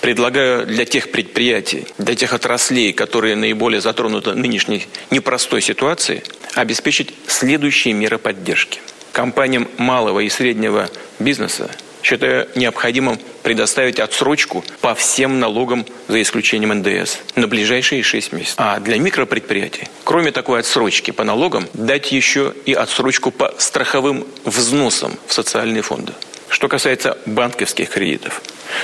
Предлагаю 0.00 0.66
для 0.66 0.84
тех 0.84 1.10
предприятий, 1.10 1.86
для 1.98 2.14
тех 2.14 2.32
отраслей, 2.32 2.92
которые 2.92 3.36
наиболее 3.36 3.80
затронуты 3.80 4.34
нынешней 4.34 4.86
непростой 5.10 5.60
ситуацией, 5.60 6.22
обеспечить 6.54 7.12
следующие 7.26 7.94
меры 7.94 8.18
поддержки. 8.18 8.80
Компаниям 9.12 9.68
малого 9.76 10.20
и 10.20 10.28
среднего 10.28 10.88
бизнеса 11.18 11.70
считаю 12.02 12.48
необходимым 12.54 13.18
предоставить 13.42 14.00
отсрочку 14.00 14.64
по 14.80 14.94
всем 14.94 15.40
налогам, 15.40 15.86
за 16.08 16.20
исключением 16.22 16.74
НДС, 16.78 17.18
на 17.36 17.46
ближайшие 17.46 18.02
6 18.02 18.32
месяцев. 18.32 18.54
А 18.58 18.80
для 18.80 18.98
микропредприятий, 18.98 19.88
кроме 20.04 20.32
такой 20.32 20.60
отсрочки 20.60 21.10
по 21.10 21.24
налогам, 21.24 21.68
дать 21.74 22.12
еще 22.12 22.54
и 22.66 22.72
отсрочку 22.72 23.30
по 23.30 23.54
страховым 23.58 24.26
взносам 24.44 25.18
в 25.26 25.32
социальные 25.32 25.82
фонды. 25.82 26.12
Что 26.48 26.68
касается 26.68 27.16
банковских 27.26 27.90
кредитов, 27.90 28.42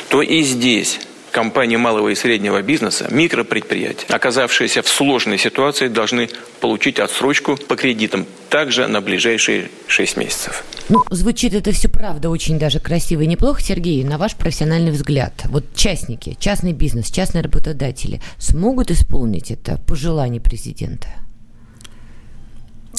то 0.08 0.22
и 0.22 0.42
здесь 0.42 1.00
компании 1.36 1.76
малого 1.76 2.08
и 2.08 2.14
среднего 2.14 2.62
бизнеса, 2.62 3.08
микропредприятия, 3.10 4.06
оказавшиеся 4.08 4.80
в 4.80 4.88
сложной 4.88 5.36
ситуации, 5.36 5.88
должны 5.88 6.30
получить 6.60 6.98
отсрочку 6.98 7.58
по 7.58 7.76
кредитам 7.76 8.24
также 8.48 8.86
на 8.86 9.02
ближайшие 9.02 9.68
6 9.86 10.16
месяцев. 10.16 10.64
Ну, 10.88 11.04
звучит 11.10 11.52
это 11.52 11.72
все 11.72 11.90
правда 11.90 12.30
очень 12.30 12.58
даже 12.58 12.80
красиво 12.80 13.20
и 13.20 13.26
неплохо, 13.26 13.60
Сергей, 13.60 14.02
на 14.02 14.16
ваш 14.16 14.34
профессиональный 14.34 14.92
взгляд. 14.92 15.34
Вот 15.50 15.64
частники, 15.74 16.38
частный 16.40 16.72
бизнес, 16.72 17.10
частные 17.10 17.42
работодатели 17.42 18.22
смогут 18.38 18.90
исполнить 18.90 19.50
это 19.50 19.78
по 19.86 19.94
желанию 19.94 20.40
президента? 20.40 21.08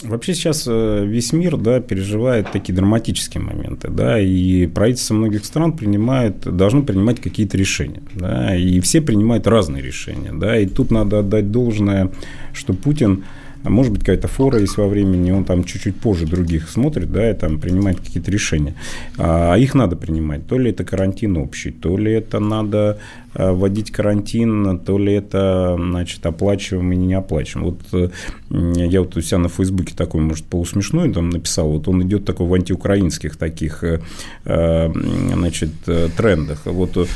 Вообще 0.04 0.36
сейчас 0.36 0.66
э, 0.68 1.06
весь 1.08 1.34
мир 1.34 1.58
да, 1.58 1.80
переживает 1.80 2.52
такие 2.52 2.74
драматические 2.76 3.42
моменты, 3.42 3.90
да, 3.90 4.20
и 4.20 4.68
правительства 4.68 5.16
многих 5.16 5.44
стран 5.44 5.76
принимают, 5.76 6.42
должны 6.42 6.84
принимать 6.84 7.20
какие-то 7.20 7.58
решения, 7.58 8.04
да, 8.14 8.56
и 8.56 8.80
все 8.80 9.02
принимают 9.02 9.48
разные 9.48 9.82
решения, 9.82 10.32
да, 10.34 10.60
и 10.60 10.68
тут 10.68 10.92
надо 10.92 11.20
отдать 11.20 11.52
должное, 11.52 12.12
что 12.54 12.74
Путин 12.74 13.24
а 13.64 13.70
может 13.70 13.92
быть, 13.92 14.02
какая-то 14.02 14.28
фора 14.28 14.60
есть 14.60 14.78
во 14.78 14.88
времени, 14.88 15.32
он 15.32 15.44
там 15.44 15.64
чуть-чуть 15.64 15.98
позже 15.98 16.26
других 16.26 16.70
смотрит, 16.70 17.12
да, 17.12 17.30
и 17.30 17.34
там 17.34 17.60
принимает 17.60 18.00
какие-то 18.00 18.32
решения. 18.32 18.76
А 19.18 19.56
их 19.56 19.74
надо 19.76 19.96
принимать. 19.96 20.48
То 20.48 20.58
ли 20.58 20.72
это 20.72 20.86
карантин 20.86 21.36
общий, 21.38 21.72
то 21.72 21.98
ли 21.98 22.14
это 22.14 22.40
надо 22.40 23.00
вводить 23.38 23.92
карантин, 23.92 24.80
то 24.80 24.98
ли 24.98 25.14
это, 25.14 25.76
значит, 25.78 26.26
оплачиваем 26.26 26.92
и 26.92 26.96
не 26.96 27.14
оплачиваем. 27.14 27.68
Вот 27.68 27.80
э, 27.94 28.10
я 28.50 29.02
вот 29.02 29.16
у 29.16 29.22
себя 29.22 29.38
на 29.38 29.50
Фейсбуке 29.50 29.94
такой, 29.96 30.22
может, 30.22 30.46
полусмешной 30.46 31.14
там 31.14 31.30
написал, 31.30 31.70
вот 31.70 31.88
он 31.88 32.02
идет 32.04 32.26
такой 32.26 32.48
в 32.48 32.54
антиукраинских 32.54 33.38
таких, 33.38 33.84
э, 33.84 34.00
значит, 34.44 35.70
трендах. 36.18 36.66
Вот 36.66 37.08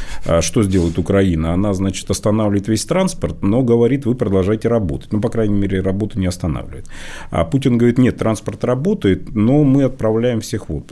что 0.41 0.63
сделает 0.63 0.99
Украина? 0.99 1.53
Она, 1.53 1.73
значит, 1.73 2.09
останавливает 2.09 2.67
весь 2.67 2.85
транспорт, 2.85 3.41
но 3.41 3.63
говорит, 3.63 4.05
вы 4.05 4.15
продолжаете 4.15 4.67
работать. 4.67 5.11
Ну, 5.11 5.21
по 5.21 5.29
крайней 5.29 5.55
мере, 5.55 5.81
работу 5.81 6.19
не 6.19 6.27
останавливает. 6.27 6.85
А 7.31 7.45
Путин 7.45 7.77
говорит, 7.77 7.97
нет, 7.97 8.17
транспорт 8.17 8.63
работает, 8.63 9.33
но 9.33 9.63
мы 9.63 9.83
отправляем 9.83 10.41
всех 10.41 10.69
вот, 10.69 10.91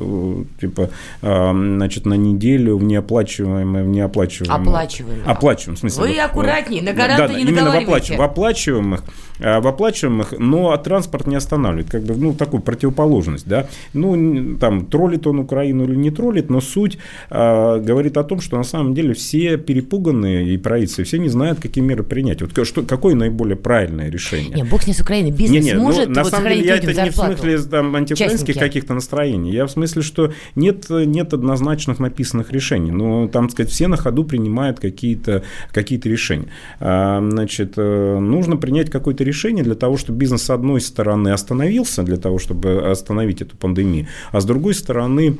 типа, 0.59 0.89
значит, 1.21 2.05
на 2.05 2.15
неделю 2.15 2.77
в 2.77 2.83
неоплачиваемое, 2.83 3.83
в 3.83 3.87
неоплачиваемое. 3.87 4.61
Оплачиваемое 4.61 5.18
оплачиваемых. 5.18 5.18
Оплачиваем, 5.25 5.75
в 5.75 5.79
смысле. 5.79 6.03
Вы 6.03 6.19
аккуратнее, 6.19 6.81
на 6.81 6.93
гаранта 6.93 7.27
да, 7.27 7.33
не 7.33 7.43
именно 7.43 7.71
в, 7.71 7.75
оплачив... 7.75 8.17
в 8.17 8.21
оплачиваемых, 8.21 9.03
э, 9.39 9.59
в 9.59 9.67
оплачиваемых, 9.67 10.33
но 10.37 10.75
транспорт 10.77 11.27
не 11.27 11.35
останавливает. 11.35 11.89
Как 11.89 12.03
бы, 12.03 12.15
ну, 12.15 12.33
такую 12.33 12.61
противоположность, 12.61 13.47
да. 13.47 13.67
Ну, 13.93 14.57
там, 14.57 14.85
троллит 14.85 15.27
он 15.27 15.39
Украину 15.39 15.85
или 15.85 15.95
не 15.95 16.11
троллит, 16.11 16.49
но 16.49 16.61
суть 16.61 16.97
а, 17.29 17.79
говорит 17.79 18.17
о 18.17 18.23
том, 18.23 18.41
что 18.41 18.57
на 18.57 18.63
самом 18.63 18.93
деле 18.93 19.13
все 19.13 19.57
перепуганные 19.57 20.53
и 20.53 20.57
правительства, 20.57 21.03
все 21.03 21.17
не 21.17 21.29
знают, 21.29 21.59
какие 21.59 21.83
меры 21.83 22.03
принять. 22.03 22.41
Вот 22.41 22.67
что, 22.67 22.83
какое 22.83 23.15
наиболее 23.15 23.55
правильное 23.55 24.09
решение? 24.09 24.55
Не, 24.55 24.63
бог 24.63 24.83
с 24.83 24.87
ней 24.87 24.93
с 24.93 25.01
Украиной. 25.01 25.31
Бизнес 25.31 25.65
не, 25.65 25.71
не, 25.71 25.77
может 25.77 26.09
ну, 26.09 26.15
на 26.15 26.23
вот 26.23 26.31
самом 26.31 26.49
деле, 26.49 26.65
я 26.65 26.75
это 26.75 27.03
не 27.03 27.09
в 27.09 27.15
смысле 27.15 27.59
там, 27.59 27.95
антиукраинских 27.95 28.57
каких-то 28.57 28.93
настроений. 28.93 29.51
Я 29.51 29.65
в 29.65 29.71
смысле, 29.71 30.01
что 30.01 30.33
нет, 30.55 30.89
нет 30.89 31.33
однозначных 31.33 31.99
написанных 31.99 32.51
решений. 32.51 32.91
Но 32.91 33.27
там, 33.27 33.49
сказать, 33.49 33.71
все 33.71 33.87
на 33.87 33.97
ходу 33.97 34.23
принимают 34.23 34.79
какие 34.79 34.98
какие-то 34.99 35.43
какие 35.71 35.99
решения. 35.99 36.47
А, 36.79 37.19
значит, 37.21 37.73
э, 37.77 38.19
нужно 38.19 38.57
принять 38.57 38.89
какое-то 38.89 39.23
решение 39.23 39.63
для 39.63 39.75
того, 39.75 39.97
чтобы 39.97 40.19
бизнес 40.19 40.43
с 40.43 40.49
одной 40.49 40.81
стороны 40.81 41.29
остановился, 41.29 42.03
для 42.03 42.17
того, 42.17 42.37
чтобы 42.37 42.91
остановить 42.91 43.41
эту 43.41 43.55
пандемию, 43.55 44.07
а 44.31 44.41
с 44.41 44.45
другой 44.45 44.73
стороны 44.73 45.37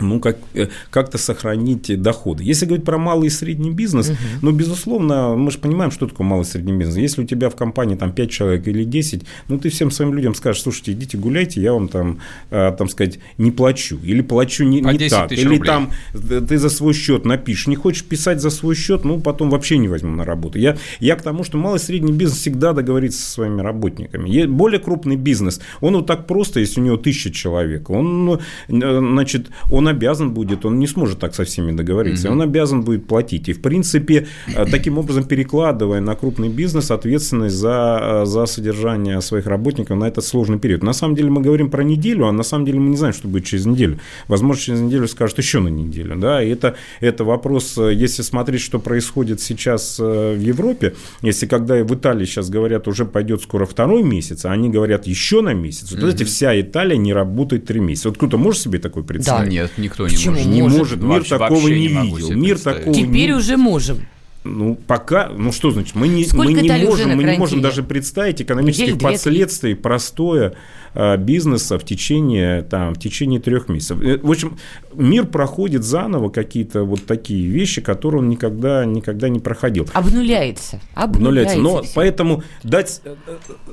ну, 0.00 0.20
как, 0.20 0.38
э, 0.54 0.68
как-то 0.90 1.18
сохранить 1.18 2.00
доходы. 2.00 2.44
Если 2.44 2.66
говорить 2.66 2.84
про 2.84 2.98
малый 2.98 3.26
и 3.26 3.30
средний 3.30 3.70
бизнес, 3.70 4.10
угу. 4.10 4.16
ну, 4.42 4.52
безусловно, 4.52 5.36
мы 5.36 5.50
же 5.50 5.58
понимаем, 5.58 5.90
что 5.90 6.06
такое 6.06 6.26
малый 6.26 6.42
и 6.42 6.46
средний 6.46 6.72
бизнес. 6.72 6.96
Если 6.96 7.22
у 7.22 7.26
тебя 7.26 7.50
в 7.50 7.56
компании 7.56 7.96
там 7.96 8.12
5 8.12 8.30
человек 8.30 8.68
или 8.68 8.84
10, 8.84 9.22
ну, 9.48 9.58
ты 9.58 9.68
всем 9.68 9.90
своим 9.90 10.14
людям 10.14 10.34
скажешь, 10.34 10.62
слушайте, 10.62 10.92
идите 10.92 11.18
гуляйте, 11.18 11.60
я 11.60 11.72
вам 11.72 11.88
там, 11.88 12.18
э, 12.50 12.72
там 12.76 12.88
сказать, 12.88 13.18
не 13.38 13.50
плачу. 13.50 13.98
Или 14.02 14.20
плачу 14.22 14.64
не, 14.64 14.80
не 14.80 15.08
так. 15.08 15.32
Или 15.32 15.44
рублей. 15.44 15.66
там 15.66 15.90
ты 16.12 16.58
за 16.58 16.68
свой 16.68 16.94
счет 16.94 17.24
напишешь. 17.24 17.66
Не 17.66 17.76
хочешь 17.76 18.04
писать 18.04 18.40
за 18.40 18.50
свой 18.50 18.74
счет, 18.74 19.04
ну, 19.04 19.20
потом 19.20 19.50
вообще 19.50 19.78
не 19.78 19.88
возьму 19.88 20.14
на 20.14 20.24
работу. 20.24 20.58
Я, 20.58 20.76
я 21.00 21.16
к 21.16 21.22
тому, 21.22 21.44
что 21.44 21.58
малый 21.58 21.76
и 21.76 21.80
средний 21.80 22.12
бизнес 22.12 22.40
всегда 22.40 22.72
договорится 22.72 23.22
со 23.22 23.30
своими 23.30 23.60
работниками. 23.60 24.46
Более 24.46 24.80
крупный 24.80 25.16
бизнес, 25.16 25.60
он 25.80 25.96
вот 25.96 26.06
так 26.06 26.26
просто, 26.26 26.60
если 26.60 26.80
у 26.80 26.84
него 26.84 26.96
тысяча 26.96 27.30
человек, 27.30 27.90
он, 27.90 28.34
э, 28.34 28.38
значит, 28.68 29.48
он 29.70 29.87
обязан 29.88 30.32
будет, 30.32 30.64
он 30.64 30.78
не 30.78 30.86
сможет 30.86 31.18
так 31.18 31.34
со 31.34 31.44
всеми 31.44 31.72
договориться, 31.72 32.28
mm-hmm. 32.28 32.32
он 32.32 32.42
обязан 32.42 32.82
будет 32.82 33.06
платить. 33.06 33.48
И, 33.48 33.52
в 33.52 33.60
принципе, 33.60 34.26
э, 34.46 34.66
таким 34.70 34.98
образом 34.98 35.24
перекладывая 35.24 36.00
на 36.00 36.14
крупный 36.14 36.48
бизнес 36.48 36.90
ответственность 36.90 37.56
за, 37.56 38.22
э, 38.22 38.26
за 38.26 38.46
содержание 38.46 39.20
своих 39.20 39.46
работников 39.46 39.98
на 39.98 40.04
этот 40.04 40.24
сложный 40.24 40.58
период. 40.58 40.82
На 40.82 40.92
самом 40.92 41.16
деле 41.16 41.30
мы 41.30 41.42
говорим 41.42 41.70
про 41.70 41.82
неделю, 41.82 42.26
а 42.26 42.32
на 42.32 42.42
самом 42.42 42.66
деле 42.66 42.80
мы 42.80 42.90
не 42.90 42.96
знаем, 42.96 43.14
что 43.14 43.28
будет 43.28 43.44
через 43.44 43.66
неделю. 43.66 43.98
Возможно, 44.28 44.62
через 44.62 44.80
неделю 44.80 45.08
скажут 45.08 45.38
еще 45.38 45.60
на 45.60 45.68
неделю. 45.68 46.16
Да? 46.16 46.42
И 46.42 46.48
это, 46.48 46.74
это 47.00 47.24
вопрос, 47.24 47.78
э, 47.78 47.94
если 47.94 48.22
смотреть, 48.22 48.60
что 48.60 48.78
происходит 48.78 49.40
сейчас 49.40 49.98
в 49.98 50.40
Европе, 50.40 50.94
если 51.22 51.46
когда 51.46 51.74
в 51.84 51.94
Италии 51.94 52.26
сейчас 52.26 52.50
говорят, 52.50 52.88
уже 52.88 53.04
пойдет 53.04 53.42
скоро 53.42 53.66
второй 53.66 54.02
месяц, 54.02 54.44
а 54.44 54.52
они 54.52 54.68
говорят 54.70 55.06
еще 55.06 55.40
на 55.40 55.54
месяц, 55.54 55.90
вот, 55.90 55.98
mm-hmm. 55.98 56.00
знаете, 56.00 56.24
вся 56.24 56.60
Италия 56.60 56.96
не 56.96 57.12
работает 57.12 57.66
три 57.66 57.80
месяца. 57.80 58.08
Вот 58.08 58.18
кто-то 58.18 58.38
может 58.38 58.60
себе 58.60 58.78
такой 58.78 59.02
представить? 59.04 59.48
Да, 59.48 59.50
нет, 59.50 59.70
никто 59.78 60.06
не 60.06 60.14
Почему? 60.14 60.34
может. 60.34 60.46
Не 60.48 60.62
может. 60.62 61.00
Мир 61.00 61.08
вообще, 61.08 61.38
такого 61.38 61.68
не, 61.68 61.74
не 61.74 61.88
видел. 61.88 62.32
Мир 62.32 62.58
такого 62.58 62.94
Теперь 62.94 63.30
не... 63.30 63.32
уже 63.32 63.56
можем. 63.56 64.06
Ну, 64.44 64.76
пока, 64.86 65.28
ну 65.28 65.52
что 65.52 65.70
значит, 65.70 65.94
мы 65.94 66.08
не, 66.08 66.26
мы 66.32 66.52
не 66.52 66.86
можем, 66.86 67.16
мы 67.16 67.24
не 67.24 67.36
можем 67.36 67.60
даже 67.60 67.82
представить 67.82 68.40
экономических 68.40 68.94
Недель, 68.94 69.00
последствий 69.00 69.74
простое 69.74 70.54
Э, 70.94 71.16
бизнеса 71.16 71.78
в 71.78 71.84
течение, 71.84 72.62
там, 72.62 72.94
в 72.94 72.98
течение 72.98 73.40
трех 73.40 73.68
месяцев. 73.68 74.00
Э, 74.02 74.18
в 74.20 74.30
общем, 74.30 74.58
мир 74.94 75.26
проходит 75.26 75.84
заново 75.84 76.28
какие-то 76.28 76.82
вот 76.84 77.04
такие 77.04 77.46
вещи, 77.46 77.80
которые 77.80 78.20
он 78.20 78.28
никогда, 78.28 78.84
никогда 78.84 79.28
не 79.28 79.38
проходил. 79.38 79.86
Обнуляется. 79.92 80.80
Обнуляется. 80.94 81.58
Но 81.58 81.82
все. 81.82 81.92
поэтому 81.94 82.42
дать, 82.62 83.00
э, 83.04 83.14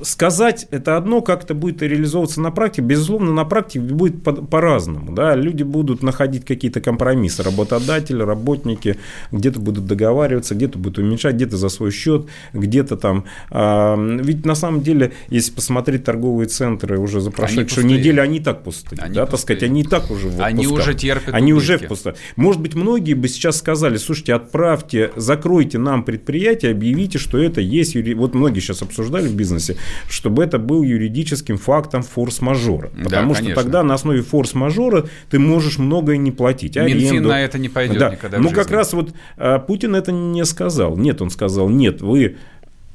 сказать 0.02 0.68
это 0.70 0.96
одно, 0.96 1.20
как 1.20 1.44
это 1.44 1.54
будет 1.54 1.82
реализовываться 1.82 2.40
на 2.40 2.50
практике, 2.50 2.82
безусловно, 2.82 3.32
на 3.32 3.44
практике 3.44 3.80
будет 3.80 4.22
по- 4.22 4.32
по-разному. 4.32 5.12
Да? 5.12 5.34
Люди 5.34 5.62
будут 5.62 6.02
находить 6.02 6.44
какие-то 6.44 6.80
компромиссы, 6.80 7.42
работодатели, 7.42 8.22
работники, 8.22 8.98
где-то 9.32 9.58
будут 9.58 9.86
договариваться, 9.86 10.54
где-то 10.66 10.78
будут 10.78 10.98
уменьшать, 10.98 11.34
где-то 11.34 11.56
за 11.56 11.68
свой 11.68 11.90
счет, 11.90 12.26
где-то 12.52 12.96
там. 12.96 13.24
А, 13.50 13.96
ведь 13.96 14.44
на 14.44 14.54
самом 14.54 14.82
деле, 14.82 15.12
если 15.28 15.52
посмотреть 15.52 16.04
торговые 16.04 16.48
центры 16.48 16.98
уже 16.98 17.20
за 17.20 17.30
прошедшую 17.30 17.84
они 17.84 17.94
неделю, 17.94 18.22
они 18.22 18.38
и 18.38 18.40
так 18.40 18.62
пустые. 18.62 19.00
Они 19.00 19.14
да, 19.14 19.26
пустые. 19.26 19.30
так 19.30 19.40
сказать, 19.40 19.62
они 19.62 19.80
и 19.82 19.84
так 19.84 20.10
уже 20.10 20.28
в 20.28 20.42
Они 20.42 20.66
уже 20.66 20.94
терпят 20.94 21.34
Они 21.34 21.52
убытки. 21.52 21.72
уже 21.72 21.78
в 21.78 21.88
пустых. 21.88 22.16
Может 22.36 22.60
быть, 22.60 22.74
многие 22.74 23.14
бы 23.14 23.28
сейчас 23.28 23.58
сказали, 23.58 23.96
слушайте, 23.96 24.34
отправьте, 24.34 25.12
закройте 25.16 25.78
нам 25.78 26.04
предприятие, 26.04 26.72
объявите, 26.72 27.18
что 27.18 27.38
это 27.38 27.60
есть, 27.60 27.94
юри... 27.94 28.14
вот 28.14 28.34
многие 28.34 28.60
сейчас 28.60 28.82
обсуждали 28.82 29.28
в 29.28 29.34
бизнесе, 29.34 29.76
чтобы 30.08 30.44
это 30.44 30.58
был 30.58 30.82
юридическим 30.82 31.58
фактом 31.58 32.02
форс-мажора. 32.02 32.90
Потому 33.02 33.34
да, 33.34 33.40
что 33.40 33.54
тогда 33.54 33.82
на 33.82 33.94
основе 33.94 34.22
форс-мажора 34.22 35.06
ты 35.30 35.38
можешь 35.38 35.78
многое 35.78 36.16
не 36.16 36.32
платить. 36.32 36.76
Минфин 36.76 37.10
аренду. 37.10 37.28
на 37.28 37.42
это 37.42 37.58
не 37.58 37.68
пойдет 37.68 37.98
да. 37.98 38.10
никогда 38.10 38.38
Ну, 38.38 38.50
как 38.50 38.70
раз 38.70 38.92
вот 38.92 39.12
а, 39.36 39.58
Путин 39.58 39.94
это 39.94 40.12
не 40.12 40.44
сказал. 40.46 40.96
Нет, 40.96 41.20
он 41.20 41.30
сказал, 41.30 41.68
нет, 41.68 42.00
вы 42.00 42.36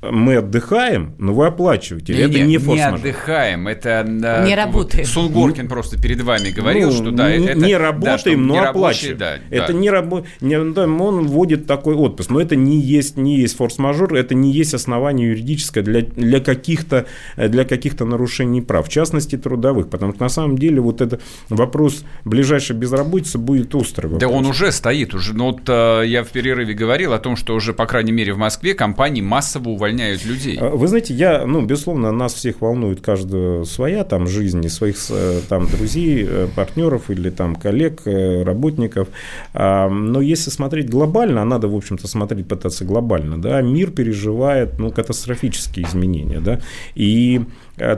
мы 0.01 0.37
отдыхаем, 0.37 1.13
но 1.19 1.33
вы 1.33 1.45
оплачиваете. 1.45 2.13
Не, 2.13 2.19
это 2.21 2.39
не, 2.39 2.57
не 2.57 2.57
Не 2.57 2.81
отдыхаем, 2.81 3.67
это... 3.67 4.03
Не 4.45 4.55
работаем. 4.55 5.05
Сунгоркин 5.05 5.67
просто 5.67 6.01
перед 6.01 6.21
вами 6.21 6.49
говорил, 6.49 6.89
ну, 6.89 6.95
что 6.95 7.11
да, 7.11 7.35
не, 7.35 7.45
это... 7.45 7.59
Не 7.59 7.77
работаем, 7.77 8.41
да, 8.41 8.47
но 8.47 8.53
не 8.53 8.59
оплачиваем. 8.59 9.17
Да, 9.17 9.35
это 9.51 9.67
да. 9.67 9.73
не 9.73 9.89
работаем, 9.91 11.01
он 11.01 11.27
вводит 11.27 11.67
такой 11.67 11.93
отпуск, 11.95 12.31
но 12.31 12.41
это 12.41 12.55
не 12.55 12.79
есть, 12.79 13.15
не 13.15 13.37
есть 13.37 13.57
форс-мажор, 13.57 14.15
это 14.15 14.33
не 14.33 14.51
есть 14.51 14.73
основание 14.73 15.29
юридическое 15.29 15.83
для, 15.83 16.01
для 16.01 16.39
каких-то 16.39 17.05
для 17.37 17.63
каких-то 17.65 18.05
нарушений 18.05 18.61
прав, 18.61 18.87
в 18.87 18.89
частности 18.89 19.37
трудовых, 19.37 19.89
потому 19.89 20.13
что 20.13 20.23
на 20.23 20.29
самом 20.29 20.57
деле 20.57 20.81
вот 20.81 21.01
это 21.01 21.19
вопрос 21.49 22.03
ближайшей 22.25 22.75
безработицы 22.75 23.37
будет 23.37 23.75
острый. 23.75 24.07
Вопрос. 24.07 24.21
Да 24.21 24.29
он 24.29 24.45
уже 24.45 24.71
стоит, 24.71 25.13
уже, 25.13 25.35
ну 25.35 25.51
вот 25.51 25.61
э, 25.67 26.03
я 26.07 26.23
в 26.23 26.29
перерыве 26.29 26.73
говорил 26.73 27.13
о 27.13 27.19
том, 27.19 27.35
что 27.35 27.53
уже, 27.53 27.73
по 27.73 27.85
крайней 27.85 28.11
мере, 28.11 28.33
в 28.33 28.37
Москве 28.37 28.73
компании 28.73 29.21
массово 29.21 29.69
увольняют 29.69 29.90
увольняют 29.91 30.25
людей. 30.25 30.57
А, 30.59 30.69
вы 30.69 30.87
знаете, 30.87 31.13
я, 31.13 31.45
ну, 31.45 31.61
безусловно, 31.61 32.11
нас 32.11 32.33
всех 32.33 32.61
волнует 32.61 33.01
каждая 33.01 33.63
своя 33.65 34.03
там 34.03 34.27
жизнь, 34.27 34.63
и 34.65 34.69
своих 34.69 34.95
э, 35.09 35.41
там 35.49 35.67
друзей, 35.67 36.25
э, 36.27 36.47
партнеров 36.55 37.09
или 37.09 37.29
там 37.29 37.55
коллег, 37.55 38.01
э, 38.05 38.43
работников. 38.43 39.07
А, 39.53 39.89
но 39.89 40.21
если 40.21 40.49
смотреть 40.49 40.89
глобально, 40.89 41.41
а 41.41 41.45
надо, 41.45 41.67
в 41.67 41.75
общем-то, 41.75 42.07
смотреть, 42.07 42.47
пытаться 42.47 42.85
глобально, 42.85 43.41
да, 43.41 43.61
мир 43.61 43.91
переживает, 43.91 44.79
ну, 44.79 44.91
катастрофические 44.91 45.85
изменения, 45.85 46.39
да, 46.39 46.59
и 46.95 47.41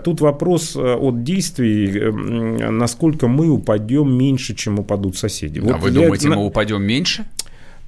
Тут 0.05 0.21
вопрос 0.21 0.77
от 0.77 1.23
действий, 1.23 2.09
насколько 2.71 3.27
мы 3.27 3.49
упадем 3.49 4.17
меньше, 4.17 4.55
чем 4.55 4.79
упадут 4.79 5.17
соседи. 5.17 5.59
А 5.59 5.63
вот 5.63 5.81
вы 5.81 5.89
я... 5.89 5.93
думаете, 5.95 6.29
мы 6.29 6.45
упадем 6.45 6.83
меньше? 6.83 7.25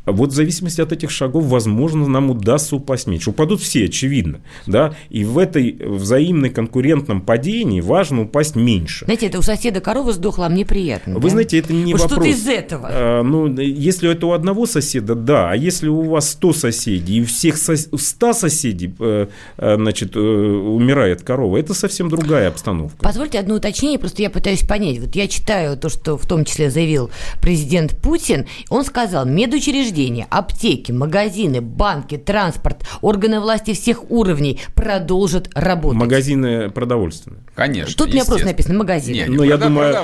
Вот 0.05 0.31
в 0.31 0.33
зависимости 0.33 0.81
от 0.81 0.91
этих 0.91 1.09
шагов, 1.11 1.45
возможно, 1.45 2.07
нам 2.07 2.29
удастся 2.29 2.75
упасть 2.75 3.07
меньше. 3.07 3.31
Упадут 3.31 3.61
все, 3.61 3.85
очевидно. 3.85 4.41
Да? 4.67 4.93
И 5.09 5.23
в 5.23 5.37
этой 5.37 5.71
взаимной 5.71 6.49
конкурентном 6.49 7.21
падении 7.21 7.81
важно 7.81 8.23
упасть 8.23 8.55
меньше. 8.55 9.05
Знаете, 9.05 9.27
это 9.27 9.39
у 9.39 9.41
соседа 9.41 9.81
корова 9.81 10.13
сдохла, 10.13 10.45
а 10.45 10.49
мне 10.49 10.65
приятно. 10.65 11.15
Вы 11.15 11.21
да? 11.21 11.29
знаете, 11.29 11.57
это 11.57 11.73
не 11.73 11.93
вот 11.93 12.01
вопрос. 12.01 12.27
Что-то 12.27 12.29
из 12.29 12.47
этого. 12.47 12.87
А, 12.91 13.23
ну, 13.23 13.47
если 13.57 14.11
это 14.11 14.27
у 14.27 14.31
одного 14.31 14.65
соседа, 14.65 15.15
да. 15.15 15.51
А 15.51 15.55
если 15.55 15.87
у 15.87 16.03
вас 16.03 16.31
100 16.31 16.53
соседей, 16.53 17.17
и 17.17 17.21
у 17.21 17.25
всех 17.25 17.57
100 17.57 18.33
соседей 18.33 18.93
э, 18.99 19.27
э, 19.57 19.75
значит, 19.75 20.15
э, 20.15 20.19
умирает 20.19 21.23
корова, 21.23 21.57
это 21.57 21.73
совсем 21.73 22.09
другая 22.09 22.49
обстановка. 22.49 22.97
Позвольте 22.99 23.39
одно 23.39 23.55
уточнение, 23.55 23.97
просто 23.97 24.21
я 24.21 24.29
пытаюсь 24.29 24.61
понять. 24.61 24.99
Вот 24.99 25.15
я 25.15 25.27
читаю 25.27 25.77
то, 25.77 25.89
что 25.89 26.17
в 26.17 26.27
том 26.27 26.45
числе 26.45 26.69
заявил 26.69 27.09
президент 27.41 27.97
Путин. 27.97 28.45
Он 28.69 28.83
сказал, 28.85 29.25
медучреждение 29.25 29.94
учреждения, 29.95 30.27
аптеки, 30.29 30.91
магазины, 30.91 31.61
банки, 31.61 32.17
транспорт, 32.17 32.85
органы 33.01 33.39
власти 33.39 33.73
всех 33.73 34.11
уровней 34.11 34.59
продолжат 34.75 35.49
работать. 35.55 35.99
Магазины 35.99 36.69
продовольственные. 36.69 37.41
Конечно. 37.55 37.95
Тут 37.95 38.09
у 38.09 38.11
меня 38.11 38.25
просто 38.25 38.45
написано 38.45 38.77
магазины. 38.77 39.15
Не, 39.15 39.29
не 39.29 39.37
ну, 39.37 39.43
я 39.43 39.57
думаю, 39.57 39.95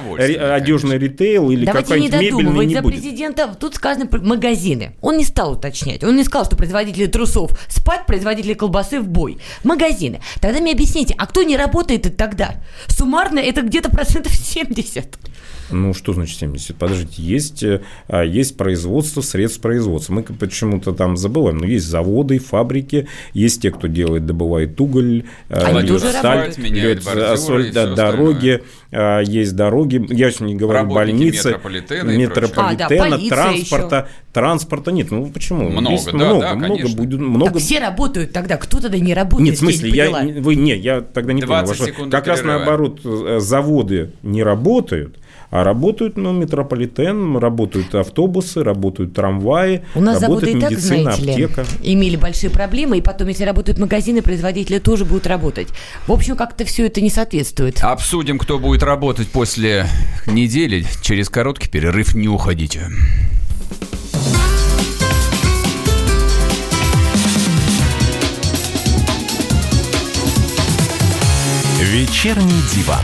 одежный 0.54 0.98
ритейл 0.98 1.52
или 1.52 1.66
какой-нибудь 1.66 2.20
мебельный 2.20 2.66
не 2.66 2.76
за 2.76 2.82
будет. 2.82 2.96
президента 2.96 3.56
тут 3.60 3.76
сказано 3.76 4.08
магазины. 4.12 4.96
Он 5.02 5.18
не 5.18 5.26
стал 5.26 5.54
уточнять. 5.54 6.04
Он 6.04 6.16
не 6.16 6.24
сказал, 6.24 6.46
что 6.46 6.56
производители 6.56 7.08
трусов 7.08 7.52
спать, 7.68 8.06
производители 8.06 8.54
колбасы 8.54 9.00
в 9.00 9.08
бой. 9.08 9.40
Магазины. 9.64 10.22
Тогда 10.40 10.60
мне 10.60 10.72
объясните, 10.72 11.14
а 11.18 11.28
кто 11.28 11.44
не 11.44 11.58
работает 11.58 12.16
тогда? 12.16 12.56
Суммарно 12.88 13.40
это 13.40 13.62
где-то 13.62 13.90
процентов 13.90 14.34
70. 14.34 15.18
Ну, 15.72 15.94
что 15.94 16.14
значит 16.14 16.38
70? 16.38 16.76
Подождите, 16.76 17.22
есть, 17.22 17.64
а, 18.08 18.24
есть 18.24 18.58
производство 18.58 19.22
средств 19.22 19.62
производства. 19.62 20.14
Мы 20.14 20.24
почему-то 20.24 20.94
там 20.94 21.18
забываем, 21.18 21.58
но 21.58 21.66
есть 21.66 21.86
заводы, 21.86 22.40
фабрики, 22.40 23.08
есть 23.34 23.62
те, 23.62 23.72
кто 23.72 23.88
делает, 23.88 24.26
добывает 24.26 24.80
уголь, 24.80 25.24
э, 25.50 25.64
Они 25.64 25.82
льет 25.90 26.02
сталь, 26.02 26.54
льет 26.58 27.04
соль, 27.38 27.72
да, 27.72 27.94
дороги, 27.94 28.62
а, 28.92 29.22
есть 29.22 29.56
дороги, 29.56 30.06
я 30.10 30.28
еще 30.28 30.44
не 30.44 30.56
говорю, 30.56 30.80
Работники 30.80 31.14
больницы, 31.14 31.48
метрополитена, 31.50 32.10
метрополитена 32.12 32.86
а, 32.86 33.10
да, 33.10 33.30
транспорта, 33.30 33.96
еще. 33.96 34.08
транспорта 34.34 34.92
нет, 34.92 35.12
ну 35.12 35.32
почему? 35.32 35.70
Много, 35.70 35.92
есть 35.92 36.06
да, 36.08 36.14
много, 36.14 36.42
да, 36.42 36.56
много 36.56 36.88
будет, 36.90 37.20
много. 37.20 37.52
Так 37.54 37.62
все 37.62 37.80
работают 37.80 38.34
тогда, 38.34 38.58
кто 38.58 38.82
тогда 38.82 39.00
не 39.00 39.14
работает? 39.14 39.50
Нет, 39.50 39.56
в 39.56 39.60
смысле, 39.60 39.90
я, 39.92 40.42
вы, 40.42 40.56
не, 40.56 40.76
я 40.76 41.02
тогда 41.02 41.34
не 41.34 41.42
понял. 41.42 42.10
Как 42.10 42.28
раз 42.28 42.44
наоборот, 42.44 43.00
э, 43.04 43.40
заводы 43.40 44.12
не 44.24 44.44
работают, 44.44 45.18
а 45.52 45.66
работают 45.66 46.16
ну, 46.18 46.32
метрополитен, 46.32 47.38
работают 47.38 47.94
автобусы, 47.94 48.64
работают 48.64 49.14
трамваи, 49.14 49.84
У 49.96 50.02
нас 50.02 50.22
работает 50.22 50.54
заводы 50.54 50.74
медицина, 50.74 50.96
и 50.96 51.04
так, 51.04 51.16
знаете 51.16 51.46
аптека. 51.46 51.62
Ли, 51.62 51.94
имели 51.94 52.16
большие 52.16 52.50
проблемы, 52.50 52.98
и 52.98 53.02
потом, 53.02 53.28
если 53.28 53.44
работают 53.44 53.78
магазины, 53.78 54.22
производители 54.22 54.80
тоже 54.80 55.04
будут 55.04 55.28
работать. 55.28 55.68
В 56.08 56.14
общем, 56.14 56.38
как-то 56.38 56.64
все 56.64 56.88
это 56.88 57.02
не 57.02 57.10
соответствует. 57.10 57.84
Обсудим, 57.84 58.40
кто 58.40 58.60
будет 58.60 58.82
работать 58.82 59.28
после 59.28 59.88
недели. 60.26 60.86
Через 61.02 61.30
короткий 61.30 61.70
перерыв 61.70 62.16
не 62.16 62.30
уходите. 62.30 62.88
Вечерний 71.82 72.62
диван. 72.74 73.04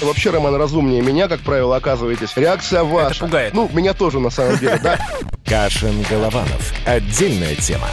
Вообще, 0.00 0.30
Роман, 0.30 0.54
разумнее 0.56 1.02
меня, 1.02 1.28
как 1.28 1.40
правило, 1.40 1.76
оказываетесь. 1.76 2.36
Реакция 2.36 2.82
ваша. 2.84 3.10
Это 3.10 3.18
пугает. 3.20 3.54
Ну, 3.54 3.70
меня 3.72 3.94
тоже, 3.94 4.20
на 4.20 4.30
самом 4.30 4.58
деле, 4.58 4.78
да. 4.82 4.98
Кашин-Голованов. 5.44 6.72
Отдельная 6.84 7.54
тема. 7.54 7.88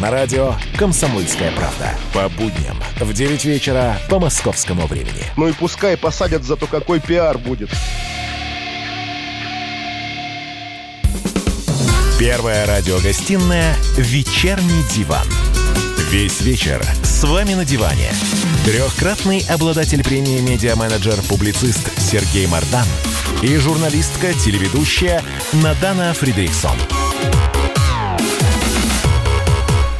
На 0.00 0.10
радио 0.10 0.54
«Комсомольская 0.76 1.50
правда». 1.52 1.94
По 2.12 2.28
будням 2.28 2.76
в 3.00 3.12
9 3.12 3.44
вечера 3.46 3.98
по 4.08 4.18
московскому 4.18 4.86
времени. 4.86 5.24
Ну 5.36 5.48
и 5.48 5.52
пускай 5.52 5.96
посадят, 5.96 6.44
зато 6.44 6.66
какой 6.66 7.00
пиар 7.00 7.38
будет. 7.38 7.70
Первая 12.18 12.66
радиогостинная 12.66 13.74
«Вечерний 13.96 14.82
диван». 14.94 15.26
Весь 16.16 16.40
вечер 16.40 16.82
с 17.02 17.24
вами 17.24 17.52
на 17.52 17.66
диване. 17.66 18.10
Трехкратный 18.64 19.44
обладатель 19.50 20.02
премии 20.02 20.40
«Медиа-менеджер», 20.40 21.20
публицист 21.28 21.90
Сергей 22.00 22.46
Мардан 22.46 22.86
и 23.42 23.54
журналистка-телеведущая 23.58 25.22
Надана 25.52 26.14
Фридрихсон. 26.14 26.78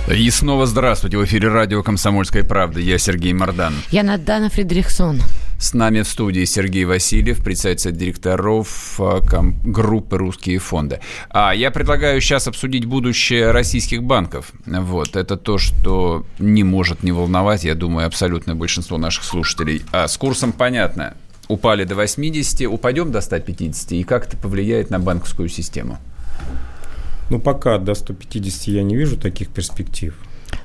И 0.09 0.31
снова 0.31 0.67
здравствуйте. 0.67 1.19
В 1.19 1.25
эфире 1.25 1.49
радио 1.49 1.83
«Комсомольская 1.83 2.45
правда». 2.45 2.79
Я 2.79 2.97
Сергей 2.97 3.33
Мардан. 3.33 3.75
Я 3.91 4.05
Надана 4.05 4.49
Фридрихсон. 4.49 5.21
С 5.59 5.75
нами 5.75 6.03
в 6.03 6.07
студии 6.07 6.45
Сергей 6.45 6.85
Васильев, 6.85 7.43
председатель 7.43 7.91
директоров 7.91 9.01
а, 9.01 9.21
группы 9.65 10.17
«Русские 10.17 10.61
фонды». 10.61 11.01
А 11.31 11.53
я 11.53 11.73
предлагаю 11.73 12.21
сейчас 12.21 12.47
обсудить 12.47 12.85
будущее 12.85 13.51
российских 13.51 14.05
банков. 14.05 14.53
Вот, 14.65 15.17
это 15.17 15.37
то, 15.37 15.59
что 15.59 16.25
не 16.39 16.63
может 16.63 17.03
не 17.03 17.11
волновать, 17.11 17.65
я 17.65 17.75
думаю, 17.75 18.07
абсолютное 18.07 18.55
большинство 18.55 18.99
наших 18.99 19.25
слушателей. 19.25 19.83
А 19.91 20.07
с 20.07 20.17
курсом 20.17 20.53
понятно. 20.53 21.17
Упали 21.49 21.83
до 21.83 21.97
80, 21.97 22.69
упадем 22.69 23.11
до 23.11 23.21
150, 23.21 23.91
и 23.93 24.05
как 24.05 24.29
это 24.29 24.37
повлияет 24.37 24.91
на 24.91 25.01
банковскую 25.01 25.49
систему? 25.49 25.99
Ну, 27.31 27.41
пока 27.41 27.79
до 27.79 27.95
150 27.95 28.69
я 28.69 28.83
не 28.83 28.97
вижу 28.97 29.17
таких 29.17 29.49
перспектив. 29.49 30.15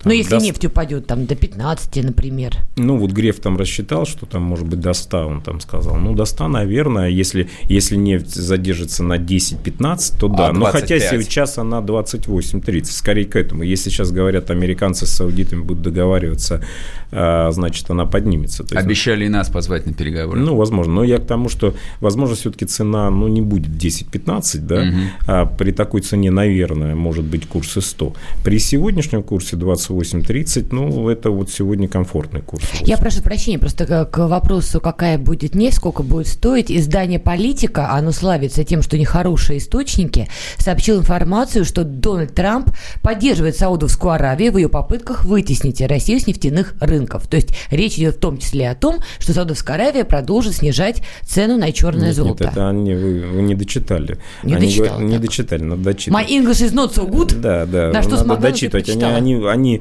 Ну, 0.03 0.11
если 0.11 0.37
до... 0.37 0.43
нефть 0.43 0.65
упадет 0.65 1.07
там 1.07 1.25
до 1.25 1.35
15, 1.35 2.03
например. 2.03 2.57
Ну, 2.75 2.97
вот 2.97 3.11
Греф 3.11 3.39
там 3.39 3.57
рассчитал, 3.57 4.05
что 4.05 4.25
там 4.25 4.43
может 4.43 4.67
быть 4.67 4.79
до 4.79 4.93
100, 4.93 5.27
он 5.27 5.41
там 5.41 5.59
сказал. 5.59 5.95
Ну, 5.97 6.15
до 6.15 6.25
100, 6.25 6.47
наверное, 6.47 7.09
если, 7.09 7.49
если 7.63 7.95
нефть 7.95 8.33
задержится 8.33 9.03
на 9.03 9.17
10-15, 9.17 10.19
то 10.19 10.27
да. 10.27 10.47
А 10.47 10.53
Но 10.53 10.65
хотя 10.65 10.99
сейчас 10.99 11.57
она 11.57 11.79
28-30, 11.79 12.85
скорее 12.85 13.25
к 13.25 13.35
этому. 13.35 13.63
Если 13.63 13.89
сейчас 13.89 14.11
говорят, 14.11 14.49
американцы 14.49 15.05
с 15.05 15.11
саудитами 15.11 15.61
будут 15.61 15.83
договариваться, 15.83 16.63
а, 17.11 17.51
значит, 17.51 17.89
она 17.89 18.05
поднимется. 18.05 18.63
есть, 18.63 18.75
Обещали 18.75 19.25
и 19.25 19.29
нас 19.29 19.49
позвать 19.49 19.85
на 19.85 19.93
переговоры. 19.93 20.39
Ну, 20.39 20.55
возможно. 20.55 20.93
Но 20.93 21.03
я 21.03 21.17
к 21.17 21.25
тому, 21.25 21.49
что, 21.49 21.75
возможно, 21.99 22.35
все-таки 22.35 22.65
цена, 22.65 23.09
ну, 23.09 23.27
не 23.27 23.41
будет 23.41 23.71
10-15, 23.71 24.59
да, 24.59 24.81
угу. 24.81 24.97
а 25.27 25.45
при 25.45 25.71
такой 25.71 26.01
цене, 26.01 26.31
наверное, 26.31 26.95
может 26.95 27.25
быть 27.25 27.47
курс 27.47 27.77
и 27.77 27.81
100. 27.81 28.13
При 28.43 28.59
сегодняшнем 28.59 29.23
курсе 29.23 29.55
20 29.55 29.90
28-30, 29.91 30.67
ну, 30.71 31.09
это 31.09 31.31
вот 31.31 31.49
сегодня 31.49 31.87
комфортный 31.87 32.41
курс. 32.41 32.63
8. 32.71 32.85
Я 32.85 32.97
прошу 32.97 33.21
прощения, 33.21 33.59
просто 33.59 34.05
к 34.05 34.17
вопросу, 34.27 34.79
какая 34.79 35.17
будет 35.17 35.55
нефть, 35.55 35.77
сколько 35.77 36.03
будет 36.03 36.27
стоить. 36.27 36.71
Издание 36.71 37.19
«Политика», 37.19 37.91
оно 37.91 38.11
славится 38.11 38.63
тем, 38.63 38.81
что 38.81 38.97
нехорошие 38.97 39.59
источники, 39.59 40.27
сообщил 40.57 40.99
информацию, 40.99 41.65
что 41.65 41.83
Дональд 41.83 42.33
Трамп 42.33 42.71
поддерживает 43.01 43.57
Саудовскую 43.57 44.11
Аравию 44.11 44.51
в 44.51 44.57
ее 44.57 44.69
попытках 44.69 45.25
вытеснить 45.25 45.81
Россию 45.81 46.19
с 46.19 46.27
нефтяных 46.27 46.75
рынков. 46.79 47.27
То 47.27 47.37
есть 47.37 47.49
речь 47.69 47.97
идет 47.97 48.15
в 48.15 48.19
том 48.19 48.37
числе 48.37 48.69
о 48.69 48.75
том, 48.75 48.99
что 49.19 49.33
Саудовская 49.33 49.75
Аравия 49.75 50.03
продолжит 50.03 50.55
снижать 50.55 51.01
цену 51.23 51.57
на 51.57 51.71
черное 51.71 52.07
нет, 52.07 52.15
золото. 52.15 52.43
Нет, 52.45 52.53
это 52.53 52.69
они, 52.69 52.93
вы, 52.93 53.21
вы 53.21 53.41
не 53.41 53.55
дочитали. 53.55 54.17
Не 54.43 54.55
они 54.55 54.65
дочитал. 54.65 54.87
Говорят, 54.87 55.09
не 55.09 55.17
дочитали, 55.19 55.61
надо 55.61 55.83
дочитать. 55.83 56.13
My 56.13 56.27
English 56.27 56.65
is 56.65 56.73
not 56.73 56.93
so 56.93 57.09
good. 57.09 57.39
Да, 57.39 57.65
да. 57.65 57.91
На 57.91 58.01
что 58.01 58.11
надо 58.11 58.23
смогла, 58.23 58.49
дочитывать. 58.49 58.89
Они, 58.89 59.03
они, 59.03 59.45
они 59.45 59.80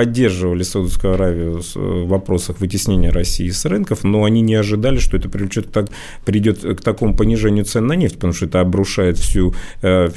поддерживали 0.00 0.62
Саудовскую 0.62 1.12
Аравию 1.12 1.60
э, 1.60 1.78
в 1.78 2.08
вопросах 2.08 2.58
вытеснения 2.60 3.12
России 3.12 3.50
с 3.50 3.66
рынков, 3.66 4.02
но 4.02 4.24
они 4.24 4.40
не 4.40 4.54
ожидали, 4.54 4.98
что 4.98 5.18
это 5.18 5.28
привлечет, 5.28 5.70
так, 5.72 5.90
придет 6.24 6.60
к 6.60 6.80
такому 6.80 7.14
понижению 7.14 7.66
цен 7.66 7.86
на 7.86 7.92
нефть, 7.92 8.14
потому 8.14 8.32
что 8.32 8.46
это 8.46 8.60
обрушает 8.60 9.18
всю, 9.18 9.54
э, 9.82 10.08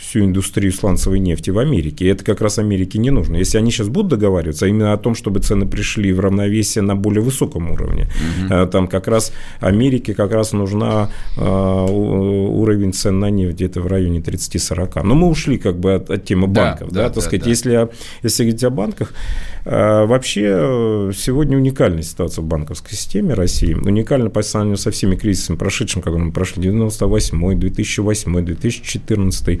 всю 0.00 0.24
индустрию 0.24 0.72
сланцевой 0.72 1.20
нефти 1.20 1.50
в 1.50 1.58
Америке. 1.60 2.06
И 2.06 2.08
это 2.08 2.24
как 2.24 2.40
раз 2.40 2.58
Америке 2.58 2.98
не 2.98 3.10
нужно. 3.10 3.36
Если 3.36 3.58
они 3.58 3.70
сейчас 3.70 3.88
будут 3.88 4.10
договариваться 4.10 4.66
а 4.66 4.68
именно 4.68 4.92
о 4.92 4.96
том, 4.96 5.14
чтобы 5.14 5.38
цены 5.38 5.68
пришли 5.68 6.12
в 6.12 6.18
равновесие 6.18 6.82
на 6.82 6.96
более 6.96 7.22
высоком 7.22 7.70
уровне, 7.70 8.08
угу. 8.50 8.66
там 8.66 8.88
как 8.88 9.06
раз 9.06 9.32
Америке 9.60 10.14
как 10.14 10.32
раз 10.32 10.52
нужна 10.52 11.10
уровень 11.36 12.92
цен 12.92 13.20
на 13.20 13.30
нефть 13.30 13.54
где-то 13.54 13.82
в 13.82 13.86
районе 13.86 14.18
30-40. 14.18 15.04
Но 15.04 15.14
мы 15.14 15.28
ушли 15.28 15.58
как 15.58 15.78
бы 15.78 15.94
от, 15.94 16.10
от 16.10 16.24
темы 16.24 16.48
банков. 16.48 16.88
Да, 16.88 16.94
да, 16.94 17.02
да, 17.02 17.06
так 17.06 17.14
да, 17.14 17.20
сказать, 17.20 17.44
да. 17.44 17.50
Если, 17.50 17.88
если 18.24 18.42
говорить 18.42 18.64
о 18.64 18.70
банках, 18.70 19.12
вообще 19.64 20.46
э, 20.46 21.12
сегодня 21.14 21.56
уникальная 21.56 22.02
ситуация 22.02 22.42
в 22.42 22.46
банковской 22.46 22.92
системе 22.92 23.34
России. 23.34 23.74
Уникальна 23.74 24.30
по 24.30 24.42
сравнению 24.42 24.78
со 24.78 24.90
всеми 24.90 25.14
кризисами 25.16 25.56
прошедшими, 25.56 26.00
которые 26.00 26.26
мы 26.26 26.32
прошли 26.32 26.62
98 26.62 27.58
2008 27.58 28.44
2014 28.44 29.60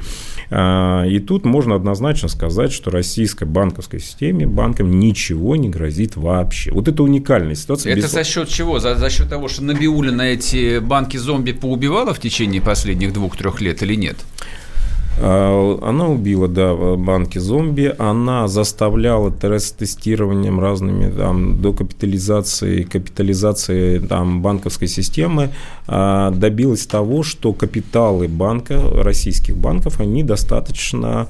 И 1.10 1.18
тут 1.20 1.44
можно 1.44 1.74
однозначно 1.74 2.28
сказать, 2.28 2.72
что 2.72 2.90
российской 2.90 3.44
банковской 3.44 4.00
системе 4.00 4.46
банкам 4.46 4.98
ничего 4.98 5.56
не 5.56 5.68
грозит 5.68 6.16
вообще. 6.16 6.72
Вот 6.72 6.88
это 6.88 7.02
уникальная 7.02 7.54
ситуация. 7.54 7.92
Это 7.92 8.02
без... 8.02 8.12
за 8.12 8.24
счет 8.24 8.48
чего? 8.48 8.78
За, 8.78 8.96
за 8.96 9.10
счет 9.10 9.28
того, 9.28 9.48
что 9.48 9.62
Набиулина 9.62 10.22
эти 10.22 10.78
банки-зомби 10.78 11.52
поубивала 11.52 12.14
в 12.14 12.20
течение 12.20 12.62
последних 12.62 13.12
двух-трех 13.12 13.60
лет 13.60 13.82
или 13.82 13.94
нет? 13.94 14.16
А, 15.20 15.78
она 15.82 16.08
убила, 16.08 16.48
да, 16.48 16.74
банки 16.74 17.38
зомби. 17.38 17.94
Она 17.98 18.48
заставляла 18.48 19.30
тестированием 19.72 20.60
разными 20.60 21.10
там, 21.10 21.60
докапитализацией, 21.60 22.84
капитализацией 22.84 24.00
там, 24.00 24.42
банковской 24.42 24.88
системы, 24.88 25.50
а, 25.86 26.30
добилась 26.30 26.86
того, 26.86 27.22
что 27.22 27.52
капиталы 27.52 28.28
банка, 28.28 28.80
российских 29.02 29.56
банков, 29.56 30.00
они 30.00 30.22
достаточно 30.22 31.28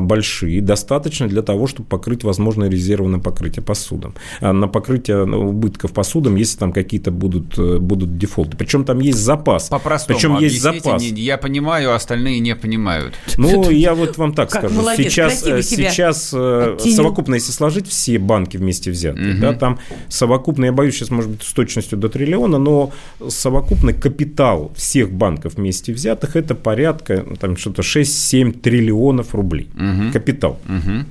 большие, 0.00 0.60
достаточно 0.60 1.28
для 1.28 1.42
того, 1.42 1.66
чтобы 1.66 1.88
покрыть 1.88 2.24
возможные 2.24 2.70
резервы 2.70 3.08
на 3.08 3.18
покрытие 3.18 3.62
посудом, 3.62 4.14
а, 4.40 4.52
на 4.52 4.68
покрытие 4.68 5.24
убытков 5.24 5.92
посудом, 5.92 6.36
если 6.36 6.58
там 6.58 6.72
какие-то 6.72 7.10
будут, 7.10 7.58
э, 7.58 7.78
будут 7.78 8.18
дефолты. 8.18 8.56
Причем 8.56 8.84
там 8.84 9.00
есть 9.00 9.18
запас. 9.18 9.68
По-простому 9.68 10.18
Причем 10.18 10.38
есть 10.38 10.60
запас. 10.60 11.02
Я 11.02 11.38
понимаю, 11.38 11.94
остальные 11.94 12.40
не 12.40 12.54
понимают. 12.54 13.14
Ну, 13.36 13.70
я 13.70 13.94
вот 13.94 14.16
вам 14.18 14.34
так 14.34 14.50
скажу. 14.50 14.74
сейчас 14.96 15.46
э, 15.46 15.62
сейчас 15.62 16.30
э, 16.34 16.76
совокупно, 16.78 17.34
если 17.34 17.52
сложить 17.52 17.88
все 17.88 18.18
банки 18.18 18.56
вместе 18.56 18.90
взятые, 18.90 19.34
да, 19.34 19.52
там 19.52 19.78
совокупно, 20.08 20.66
я 20.66 20.72
боюсь 20.72 20.94
сейчас, 20.94 21.10
может 21.10 21.30
быть, 21.30 21.42
с 21.42 21.52
точностью 21.52 21.98
до 21.98 22.08
триллиона, 22.08 22.58
но 22.58 22.92
совокупный 23.28 23.94
капитал 23.94 24.72
всех 24.76 25.10
банков 25.10 25.54
вместе 25.54 25.92
взятых 25.92 26.36
это 26.36 26.54
порядка 26.54 27.24
там 27.40 27.56
что-то 27.56 27.82
6-7 27.82 28.60
триллионов 28.60 29.34
рублей 29.34 29.57
рублей. 29.58 29.68
Угу. 29.74 30.12
Капитал. 30.12 30.60
Угу. 30.68 31.04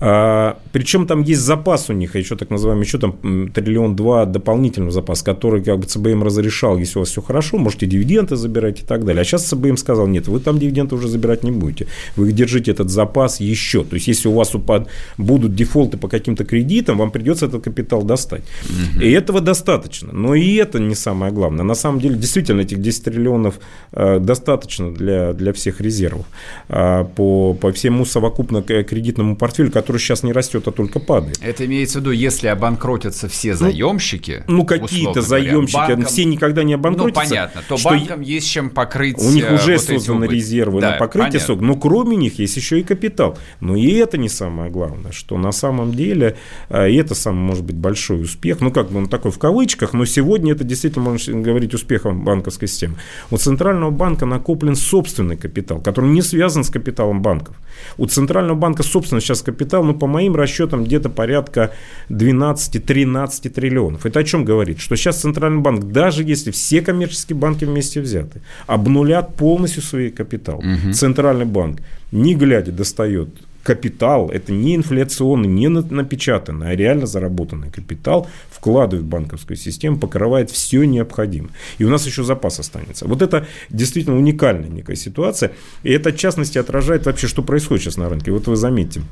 А, 0.00 0.58
причем 0.72 1.06
там 1.06 1.22
есть 1.22 1.40
запас 1.40 1.90
у 1.90 1.92
них, 1.92 2.14
еще 2.14 2.36
так 2.36 2.50
называемый, 2.50 2.84
еще 2.84 2.98
там 2.98 3.50
триллион 3.52 3.96
два 3.96 4.24
дополнительного 4.26 4.92
запас, 4.92 5.22
который 5.22 5.62
как 5.62 5.78
бы 5.78 5.86
ЦБМ 5.86 6.22
разрешал, 6.22 6.78
если 6.78 6.98
у 6.98 7.02
вас 7.02 7.10
все 7.10 7.22
хорошо, 7.22 7.58
можете 7.58 7.86
дивиденды 7.86 8.36
забирать 8.36 8.80
и 8.82 8.84
так 8.84 9.04
далее. 9.04 9.22
А 9.22 9.24
сейчас 9.24 9.44
ЦБМ 9.46 9.76
сказал, 9.76 10.06
нет, 10.06 10.28
вы 10.28 10.40
там 10.40 10.58
дивиденды 10.58 10.94
уже 10.94 11.08
забирать 11.08 11.42
не 11.44 11.50
будете. 11.50 11.86
Вы 12.16 12.32
держите 12.32 12.70
этот 12.70 12.90
запас 12.90 13.40
еще. 13.40 13.84
То 13.84 13.94
есть, 13.94 14.08
если 14.08 14.28
у 14.28 14.32
вас 14.32 14.54
упад, 14.54 14.88
будут 15.16 15.54
дефолты 15.54 15.96
по 15.96 16.08
каким-то 16.08 16.44
кредитам, 16.44 16.98
вам 16.98 17.10
придется 17.10 17.46
этот 17.46 17.64
капитал 17.64 18.02
достать. 18.02 18.42
Угу. 18.64 19.02
И 19.02 19.10
этого 19.10 19.40
достаточно. 19.40 20.12
Но 20.12 20.34
и 20.34 20.54
это 20.54 20.78
не 20.78 20.94
самое 20.94 21.32
главное. 21.32 21.64
На 21.64 21.74
самом 21.74 22.00
деле, 22.00 22.16
действительно, 22.16 22.60
этих 22.60 22.80
10 22.80 23.04
триллионов 23.04 23.58
э, 23.92 24.18
достаточно 24.20 24.92
для, 24.92 25.32
для 25.32 25.52
всех 25.52 25.80
резервов 25.80 26.26
э, 26.68 27.04
по, 27.16 27.54
по 27.54 27.72
всему 27.72 28.04
совокупно 28.04 28.62
кредитному 28.62 29.36
портфелю, 29.36 29.70
который 29.70 29.87
который 29.88 30.00
сейчас 30.00 30.22
не 30.22 30.32
растет, 30.32 30.68
а 30.68 30.70
только 30.70 31.00
падает. 31.00 31.38
Это 31.40 31.64
имеется 31.64 31.98
в 31.98 32.02
виду, 32.02 32.10
если 32.10 32.48
обанкротятся 32.48 33.26
все 33.26 33.52
ну, 33.52 33.56
заемщики. 33.56 34.44
Ну, 34.46 34.58
ну 34.58 34.64
какие-то 34.66 35.22
заемщики, 35.22 35.76
банкам, 35.76 36.04
все 36.04 36.26
никогда 36.26 36.62
не 36.62 36.74
обанкротятся. 36.74 37.22
Ну, 37.22 37.28
понятно, 37.30 37.62
то 37.66 37.78
банкам 37.82 38.20
есть 38.20 38.50
чем 38.50 38.68
покрыть 38.68 39.16
У 39.18 39.30
них 39.30 39.50
э, 39.50 39.54
уже 39.54 39.76
вот 39.76 39.82
созданы 39.82 40.26
резервы 40.26 40.82
да, 40.82 40.90
на 40.90 40.96
покрытие 40.98 41.40
сок, 41.40 41.62
но 41.62 41.74
кроме 41.74 42.18
них 42.18 42.38
есть 42.38 42.54
еще 42.56 42.80
и 42.80 42.82
капитал. 42.82 43.38
Но 43.60 43.76
и 43.76 43.90
это 43.94 44.18
не 44.18 44.28
самое 44.28 44.70
главное, 44.70 45.12
что 45.12 45.38
на 45.38 45.52
самом 45.52 45.92
деле, 45.92 46.36
э, 46.68 46.90
и 46.90 46.96
это 46.96 47.14
самый, 47.14 47.38
может 47.38 47.64
быть, 47.64 47.76
большой 47.76 48.20
успех, 48.20 48.60
ну, 48.60 48.70
как 48.70 48.90
бы 48.90 48.98
он 48.98 49.08
такой 49.08 49.30
в 49.30 49.38
кавычках, 49.38 49.94
но 49.94 50.04
сегодня 50.04 50.52
это 50.52 50.64
действительно, 50.64 51.06
можно 51.06 51.40
говорить, 51.40 51.72
успехом 51.72 52.24
банковской 52.24 52.68
системы. 52.68 52.96
У 53.30 53.38
Центрального 53.38 53.90
банка 53.90 54.26
накоплен 54.26 54.76
собственный 54.76 55.38
капитал, 55.38 55.80
который 55.80 56.10
не 56.10 56.20
связан 56.20 56.62
с 56.62 56.68
капиталом 56.68 57.22
банков. 57.22 57.56
У 57.96 58.04
Центрального 58.04 58.58
банка, 58.58 58.82
собственно, 58.82 59.22
сейчас 59.22 59.40
капитал, 59.40 59.77
ну, 59.86 59.94
по 59.94 60.06
моим 60.06 60.36
расчетам, 60.36 60.84
где-то 60.84 61.08
порядка 61.08 61.72
12-13 62.10 63.48
триллионов. 63.50 64.06
Это 64.06 64.20
о 64.20 64.24
чем 64.24 64.44
говорит? 64.44 64.80
Что 64.80 64.96
сейчас 64.96 65.20
Центральный 65.20 65.60
банк, 65.60 65.84
даже 65.84 66.22
если 66.22 66.50
все 66.50 66.80
коммерческие 66.80 67.36
банки 67.36 67.64
вместе 67.64 68.00
взяты, 68.00 68.40
обнулят 68.66 69.34
полностью 69.34 69.82
свой 69.82 70.10
капитал. 70.10 70.58
Угу. 70.58 70.92
Центральный 70.92 71.46
банк, 71.46 71.80
не 72.12 72.34
глядя, 72.34 72.72
достает 72.72 73.28
капитал, 73.68 74.30
это 74.30 74.50
не 74.50 74.76
инфляционный, 74.76 75.46
не 75.46 75.68
напечатанный, 75.68 76.70
а 76.70 76.74
реально 76.74 77.04
заработанный 77.06 77.70
капитал, 77.70 78.26
вкладывает 78.50 79.04
в 79.04 79.08
банковскую 79.08 79.58
систему, 79.58 79.98
покрывает 79.98 80.50
все 80.50 80.84
необходимое. 80.84 81.50
И 81.76 81.84
у 81.84 81.90
нас 81.90 82.06
еще 82.06 82.24
запас 82.24 82.58
останется. 82.60 83.06
Вот 83.06 83.20
это 83.20 83.46
действительно 83.68 84.16
уникальная 84.16 84.70
некая 84.70 84.96
ситуация. 84.96 85.52
И 85.82 85.92
это, 85.92 86.12
в 86.12 86.16
частности, 86.16 86.56
отражает 86.56 87.04
вообще, 87.04 87.26
что 87.26 87.42
происходит 87.42 87.84
сейчас 87.84 87.98
на 87.98 88.08
рынке. 88.08 88.32
Вот 88.32 88.46
вы 88.46 88.56
заметите, 88.56 89.02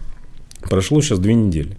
прошло 0.68 1.00
сейчас 1.00 1.18
две 1.18 1.34
недели 1.34 1.76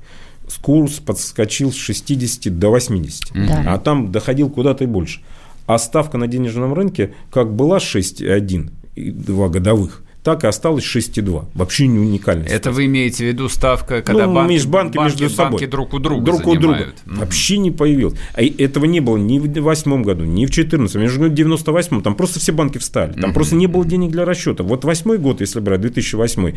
курс 0.61 0.99
подскочил 0.99 1.71
с 1.71 1.75
60 1.75 2.57
до 2.57 2.69
80, 2.69 3.33
да. 3.33 3.63
а 3.67 3.77
там 3.77 4.11
доходил 4.11 4.49
куда-то 4.49 4.83
и 4.83 4.87
больше. 4.87 5.21
А 5.65 5.77
ставка 5.77 6.17
на 6.17 6.27
денежном 6.27 6.73
рынке 6.73 7.13
как 7.31 7.53
была 7.53 7.77
6,1, 7.77 8.71
два 8.95 9.49
годовых, 9.49 10.03
так 10.27 10.43
и 10.43 10.47
осталось 10.47 10.83
6,2. 10.83 11.45
Вообще 11.53 11.87
не 11.87 11.99
уникально. 11.99 12.43
Это 12.43 12.71
вы 12.71 12.87
имеете 12.87 13.23
в 13.23 13.27
виду 13.29 13.47
ставка, 13.47 14.01
когда 14.01 14.27
ну, 14.27 14.33
банки, 14.33 14.51
межбанки 14.55 14.97
банки, 14.97 15.21
между 15.21 15.33
собой. 15.33 15.51
банки 15.51 15.65
друг 15.67 15.93
у 15.93 15.99
друга 15.99 16.25
Друг 16.25 16.39
занимают. 16.39 16.57
у 16.57 16.61
друга. 16.61 16.83
Mm-hmm. 17.05 17.19
Вообще 17.19 17.57
не 17.59 17.71
появилось. 17.71 18.19
А 18.33 18.41
этого 18.43 18.83
не 18.83 18.99
было 18.99 19.15
ни 19.15 19.39
в 19.39 19.43
2008 19.43 20.03
году, 20.03 20.25
ни 20.25 20.45
в 20.45 20.49
2014, 20.49 20.95
между 20.97 21.29
в 21.29 21.33
98 21.33 22.01
Там 22.01 22.13
просто 22.13 22.41
все 22.41 22.51
банки 22.51 22.77
встали. 22.77 23.13
Там 23.13 23.29
mm-hmm. 23.29 23.33
просто 23.33 23.55
не 23.55 23.67
было 23.67 23.85
денег 23.85 24.11
для 24.11 24.25
расчета. 24.25 24.65
Вот 24.65 24.83
восьмой 24.83 25.17
год, 25.17 25.39
если 25.39 25.61
брать, 25.61 25.79
2008 25.79 26.55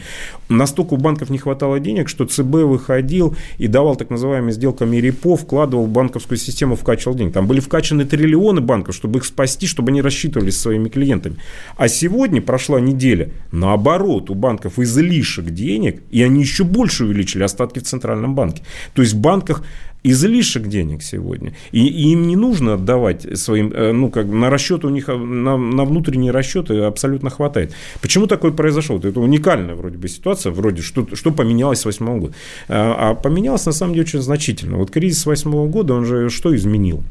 настолько 0.49 0.95
у 0.95 0.97
банков 0.97 1.31
не 1.31 1.39
хватало 1.39 1.79
денег, 1.79 2.09
что 2.09 2.27
ЦБ 2.27 2.43
выходил 2.43 3.37
и 3.59 3.69
давал 3.69 3.95
так 3.95 4.11
называемые 4.11 4.53
сделками 4.53 4.97
репо, 4.97 5.37
вкладывал 5.37 5.87
в 5.87 5.91
банковскую 5.91 6.39
систему, 6.39 6.75
вкачивал 6.75 7.15
деньги. 7.15 7.35
Там 7.35 7.47
были 7.47 7.61
вкачаны 7.61 8.05
триллионы 8.05 8.63
банков, 8.63 8.97
чтобы 8.97 9.21
их 9.21 9.25
спасти, 9.25 9.69
чтобы 9.69 9.91
они 9.91 10.03
рассчитывались 10.03 10.59
своими 10.59 10.89
клиентами. 10.89 11.37
А 11.77 11.87
сегодня 11.87 12.43
прошла 12.43 12.81
неделя, 12.81 13.31
Наоборот, 13.61 14.31
у 14.31 14.35
банков 14.35 14.79
излишек 14.79 15.51
денег, 15.51 16.03
и 16.11 16.23
они 16.23 16.41
еще 16.41 16.65
больше 16.65 17.05
увеличили 17.05 17.43
остатки 17.43 17.79
в 17.79 17.83
Центральном 17.83 18.35
банке. 18.35 18.63
То 18.95 19.03
есть 19.03 19.15
в 19.15 19.21
банках 19.21 19.63
излишек 20.03 20.67
денег 20.67 21.03
сегодня. 21.03 21.53
И, 21.73 21.87
и 21.87 22.13
им 22.13 22.27
не 22.27 22.37
нужно 22.37 22.75
отдавать 22.75 23.39
своим, 23.39 23.71
э, 23.73 23.93
ну, 23.93 24.09
как 24.09 24.27
на 24.27 24.49
расчет 24.49 24.85
у 24.85 24.89
них, 24.89 25.11
э, 25.11 25.17
на, 25.17 25.59
на 25.59 25.85
внутренние 25.85 26.33
расчеты 26.33 26.79
абсолютно 26.79 27.29
хватает. 27.29 27.75
Почему 28.01 28.27
такое 28.27 28.51
произошло? 28.51 28.97
Это 28.97 29.21
уникальная 29.21 29.75
вроде 29.75 29.99
бы 29.99 30.09
ситуация, 30.09 30.53
вроде, 30.53 30.81
что, 30.81 31.07
что 31.15 31.31
поменялось 31.31 31.81
с 31.81 31.83
2008 31.83 32.21
года. 32.21 32.35
А, 32.69 33.11
а 33.11 33.15
поменялось 33.15 33.67
на 33.67 33.73
самом 33.73 33.93
деле 33.93 34.05
очень 34.05 34.23
значительно. 34.23 34.79
Вот 34.79 34.91
кризис 34.91 35.25
2008 35.25 35.71
года, 35.71 35.95
он 35.95 36.07
же 36.07 36.31
что 36.31 36.57
изменил? 36.57 37.03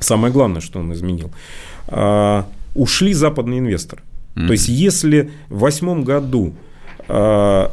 Самое 0.00 0.32
главное, 0.32 0.62
что 0.62 0.78
он 0.78 0.92
изменил. 0.94 1.30
А, 1.88 2.46
ушли 2.74 3.12
западные 3.12 3.58
инвесторы. 3.58 4.02
Mm-hmm. 4.36 4.46
То 4.46 4.52
есть, 4.52 4.68
если 4.68 5.30
в 5.48 5.58
восьмом 5.60 6.04
году 6.04 6.52
э, 7.08 7.68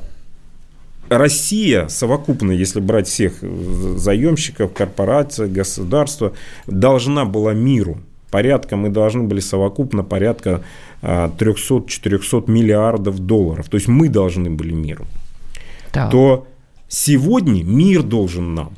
Россия 1.09 1.87
совокупно, 1.87 2.51
если 2.51 2.79
брать 2.79 3.07
всех 3.07 3.33
заемщиков, 3.41 4.73
корпораций, 4.73 5.47
государства, 5.47 6.33
должна 6.67 7.25
была 7.25 7.53
миру 7.53 7.99
порядка, 8.31 8.75
мы 8.77 8.89
должны 8.89 9.23
были 9.23 9.41
совокупно 9.41 10.03
порядка 10.03 10.63
300-400 11.01 12.49
миллиардов 12.49 13.19
долларов. 13.19 13.69
То 13.69 13.75
есть 13.75 13.87
мы 13.87 14.09
должны 14.09 14.49
были 14.49 14.71
миру. 14.73 15.05
Да. 15.93 16.09
То 16.09 16.47
сегодня 16.87 17.63
мир 17.63 18.01
должен 18.01 18.55
нам. 18.55 18.73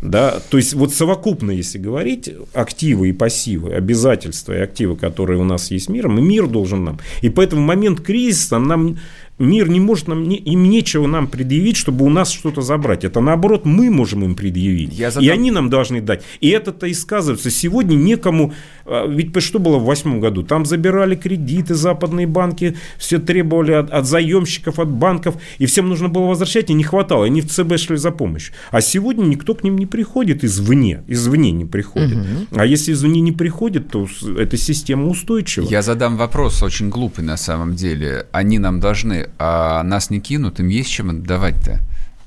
Да? 0.00 0.40
То 0.50 0.56
есть 0.56 0.74
вот 0.74 0.92
совокупно, 0.94 1.50
если 1.50 1.78
говорить, 1.78 2.30
активы 2.54 3.08
и 3.08 3.12
пассивы, 3.12 3.72
обязательства 3.72 4.52
и 4.52 4.60
активы, 4.60 4.96
которые 4.96 5.40
у 5.40 5.44
нас 5.44 5.70
есть 5.70 5.88
миром, 5.88 6.18
и 6.18 6.22
мир 6.22 6.46
должен 6.46 6.84
нам. 6.84 7.00
И 7.20 7.28
поэтому 7.30 7.62
момент 7.62 8.00
кризиса 8.00 8.58
нам 8.58 8.98
мир 9.38 9.68
не 9.68 9.80
может 9.80 10.08
нам, 10.08 10.24
им 10.24 10.64
нечего 10.64 11.06
нам 11.06 11.28
предъявить, 11.28 11.76
чтобы 11.76 12.04
у 12.04 12.08
нас 12.08 12.30
что-то 12.30 12.60
забрать. 12.60 13.04
Это 13.04 13.20
наоборот, 13.20 13.64
мы 13.64 13.90
можем 13.90 14.24
им 14.24 14.34
предъявить. 14.34 14.98
Я 14.98 15.10
задам... 15.10 15.24
И 15.24 15.28
они 15.28 15.50
нам 15.50 15.70
должны 15.70 16.00
дать. 16.00 16.22
И 16.40 16.48
это-то 16.48 16.86
и 16.86 16.94
сказывается. 16.94 17.50
Сегодня 17.50 17.94
некому... 17.94 18.52
А, 18.84 19.06
ведь 19.06 19.38
что 19.42 19.58
было 19.58 19.78
в 19.78 19.84
восьмом 19.84 20.20
году? 20.20 20.42
Там 20.42 20.64
забирали 20.66 21.14
кредиты 21.14 21.74
западные 21.74 22.26
банки, 22.26 22.76
все 22.98 23.18
требовали 23.18 23.72
от, 23.72 23.90
от 23.90 24.06
заемщиков, 24.06 24.78
от 24.78 24.88
банков, 24.90 25.36
и 25.58 25.66
всем 25.66 25.88
нужно 25.88 26.08
было 26.08 26.26
возвращать, 26.26 26.70
и 26.70 26.74
не 26.74 26.84
хватало. 26.84 27.24
Они 27.24 27.40
в 27.40 27.48
ЦБ 27.48 27.78
шли 27.78 27.96
за 27.96 28.10
помощью. 28.10 28.54
А 28.70 28.80
сегодня 28.80 29.24
никто 29.24 29.54
к 29.54 29.62
ним 29.62 29.78
не 29.78 29.86
приходит 29.86 30.44
извне. 30.44 31.02
Извне 31.06 31.52
не 31.52 31.64
приходит. 31.64 32.16
Угу. 32.16 32.46
А 32.56 32.66
если 32.66 32.92
извне 32.92 33.20
не 33.20 33.32
приходит, 33.32 33.90
то 33.90 34.06
эта 34.36 34.56
система 34.56 35.06
устойчива. 35.06 35.68
Я 35.68 35.82
задам 35.82 36.16
вопрос 36.16 36.62
очень 36.62 36.88
глупый 36.88 37.24
на 37.24 37.36
самом 37.36 37.74
деле. 37.74 38.26
Они 38.32 38.58
нам 38.58 38.80
должны 38.80 39.27
а 39.38 39.82
нас 39.82 40.10
не 40.10 40.20
кинут, 40.20 40.60
им 40.60 40.68
есть 40.68 40.90
чем 40.90 41.10
отдавать-то. 41.10 41.80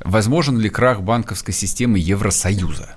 Возможен 0.04 0.60
ли 0.60 0.70
крах 0.70 1.02
банковской 1.02 1.54
системы 1.54 2.00
Евросоюза? 2.00 2.96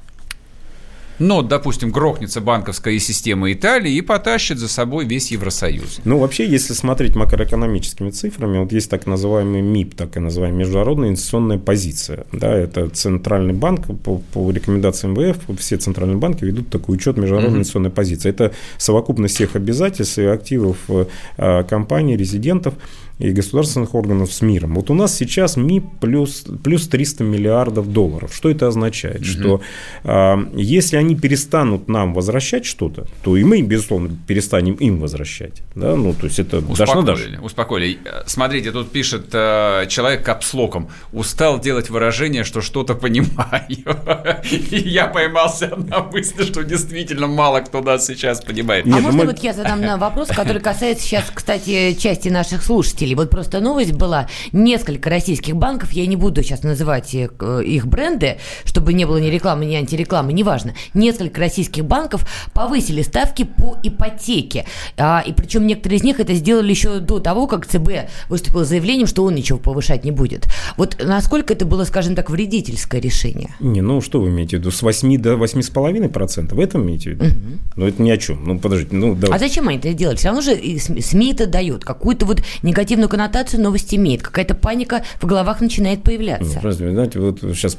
Но, 1.18 1.42
допустим, 1.42 1.90
грохнется 1.90 2.40
банковская 2.40 2.98
система 2.98 3.52
Италии 3.52 3.92
и 3.92 4.00
потащит 4.00 4.58
за 4.58 4.68
собой 4.68 5.06
весь 5.06 5.30
Евросоюз. 5.30 6.00
Ну, 6.04 6.18
вообще, 6.18 6.46
если 6.48 6.72
смотреть 6.72 7.14
макроэкономическими 7.14 8.10
цифрами, 8.10 8.58
вот 8.58 8.72
есть 8.72 8.90
так 8.90 9.06
называемый 9.06 9.62
МИП, 9.62 9.94
так 9.94 10.16
и 10.16 10.20
называемая 10.20 10.60
международная 10.60 11.10
инвестиционная 11.10 11.58
позиция. 11.58 12.26
Да, 12.32 12.52
это 12.52 12.88
центральный 12.88 13.54
банк, 13.54 13.86
по, 14.02 14.18
по 14.32 14.50
рекомендациям 14.50 15.14
МВФ, 15.14 15.38
все 15.58 15.76
центральные 15.76 16.16
банки 16.16 16.44
ведут 16.44 16.68
такой 16.70 16.96
учет 16.96 17.16
международной 17.16 17.52
mm-hmm. 17.52 17.56
инвестиционной 17.58 17.90
позиции. 17.90 18.30
Это 18.30 18.52
совокупность 18.78 19.36
всех 19.36 19.54
обязательств 19.54 20.18
и 20.18 20.24
активов 20.24 20.78
э, 20.88 21.64
компаний, 21.68 22.16
резидентов 22.16 22.74
и 23.18 23.30
государственных 23.30 23.94
органов 23.94 24.32
с 24.32 24.42
миром. 24.42 24.74
Вот 24.74 24.90
у 24.90 24.94
нас 24.94 25.14
сейчас 25.16 25.56
МИП 25.56 25.84
плюс, 26.00 26.44
плюс 26.64 26.88
300 26.88 27.22
миллиардов 27.22 27.92
долларов. 27.92 28.34
Что 28.34 28.50
это 28.50 28.66
означает? 28.66 29.20
Угу. 29.20 29.24
Что 29.24 29.60
э, 30.02 30.34
если 30.54 30.96
они 30.96 31.14
перестанут 31.14 31.88
нам 31.88 32.12
возвращать 32.12 32.66
что-то, 32.66 33.06
то 33.22 33.36
и 33.36 33.44
мы, 33.44 33.62
безусловно, 33.62 34.10
перестанем 34.26 34.74
им 34.74 34.98
возвращать. 34.98 35.62
Да? 35.76 35.94
Ну, 35.94 36.12
то 36.12 36.26
есть 36.26 36.40
это 36.40 36.58
успокоили, 36.58 37.36
успокоили. 37.36 37.98
Смотрите, 38.26 38.72
тут 38.72 38.90
пишет 38.90 39.26
э, 39.32 39.86
человек 39.88 40.24
капслоком. 40.24 40.88
Устал 41.12 41.60
делать 41.60 41.90
выражение, 41.90 42.42
что 42.42 42.62
что-то 42.62 42.94
понимаю. 42.94 43.64
И 44.70 44.76
я 44.88 45.06
поймался 45.06 45.76
на 45.76 46.00
мысли, 46.02 46.42
что 46.42 46.64
действительно 46.64 47.28
мало 47.28 47.60
кто 47.60 47.80
нас 47.80 48.06
сейчас 48.06 48.40
понимает. 48.40 48.86
А 48.86 49.00
можно 49.00 49.24
вот 49.24 49.38
я 49.38 49.52
задам 49.52 49.80
на 49.80 49.98
вопрос, 49.98 50.28
который 50.28 50.60
касается 50.60 51.04
сейчас, 51.04 51.30
кстати, 51.32 51.94
части 51.94 52.28
наших 52.28 52.64
слушателей 52.64 53.03
слушателей. 53.04 53.14
Вот 53.14 53.30
просто 53.30 53.60
новость 53.60 53.92
была. 53.92 54.28
Несколько 54.52 55.10
российских 55.10 55.56
банков, 55.56 55.92
я 55.92 56.06
не 56.06 56.16
буду 56.16 56.42
сейчас 56.42 56.62
называть 56.62 57.14
их, 57.14 57.32
э, 57.40 57.62
их 57.64 57.86
бренды, 57.86 58.38
чтобы 58.64 58.92
не 58.92 59.04
было 59.04 59.18
ни 59.18 59.28
рекламы, 59.28 59.66
ни 59.66 59.74
антирекламы, 59.74 60.32
неважно. 60.32 60.74
Несколько 60.94 61.40
российских 61.40 61.84
банков 61.84 62.26
повысили 62.52 63.02
ставки 63.02 63.44
по 63.44 63.76
ипотеке. 63.82 64.64
А, 64.96 65.22
и 65.26 65.32
причем 65.32 65.66
некоторые 65.66 65.98
из 65.98 66.04
них 66.04 66.20
это 66.20 66.34
сделали 66.34 66.70
еще 66.70 67.00
до 67.00 67.20
того, 67.20 67.46
как 67.46 67.66
ЦБ 67.66 68.08
выступил 68.28 68.64
с 68.64 68.68
заявлением, 68.68 69.06
что 69.06 69.24
он 69.24 69.34
ничего 69.34 69.58
повышать 69.58 70.04
не 70.04 70.10
будет. 70.10 70.46
Вот 70.76 70.96
насколько 71.02 71.52
это 71.52 71.64
было, 71.64 71.84
скажем 71.84 72.14
так, 72.14 72.30
вредительское 72.30 73.00
решение? 73.00 73.50
Не, 73.60 73.82
ну 73.82 74.00
что 74.00 74.20
вы 74.20 74.28
имеете 74.28 74.56
в 74.56 74.60
виду? 74.60 74.70
С 74.70 74.82
8 74.82 75.18
до 75.18 75.34
8,5%? 75.34 76.54
В 76.54 76.60
этом 76.60 76.84
имеете 76.84 77.10
в 77.10 77.12
виду? 77.14 77.24
Угу. 77.24 77.58
Ну 77.76 77.86
это 77.86 78.02
ни 78.02 78.10
о 78.10 78.16
чем. 78.16 78.44
Ну 78.44 78.58
подождите, 78.58 78.96
ну 78.96 79.14
давайте. 79.14 79.34
А 79.34 79.48
зачем 79.48 79.68
они 79.68 79.78
это 79.78 79.92
делали? 79.92 80.16
Все 80.16 80.28
равно 80.28 80.42
же 80.42 80.54
СМИ 80.54 81.32
это 81.32 81.46
дают 81.46 81.84
какую-то 81.84 82.26
вот 82.26 82.42
негативную 82.62 82.93
негативную 82.94 83.08
коннотацию 83.08 83.62
новость 83.62 83.94
имеет. 83.94 84.22
Какая-то 84.22 84.54
паника 84.54 85.04
в 85.20 85.26
головах 85.26 85.60
начинает 85.60 86.02
появляться. 86.02 86.54
Ну, 86.56 86.60
разве, 86.62 86.90
знаете, 86.90 87.18
вот 87.18 87.40
сейчас, 87.40 87.76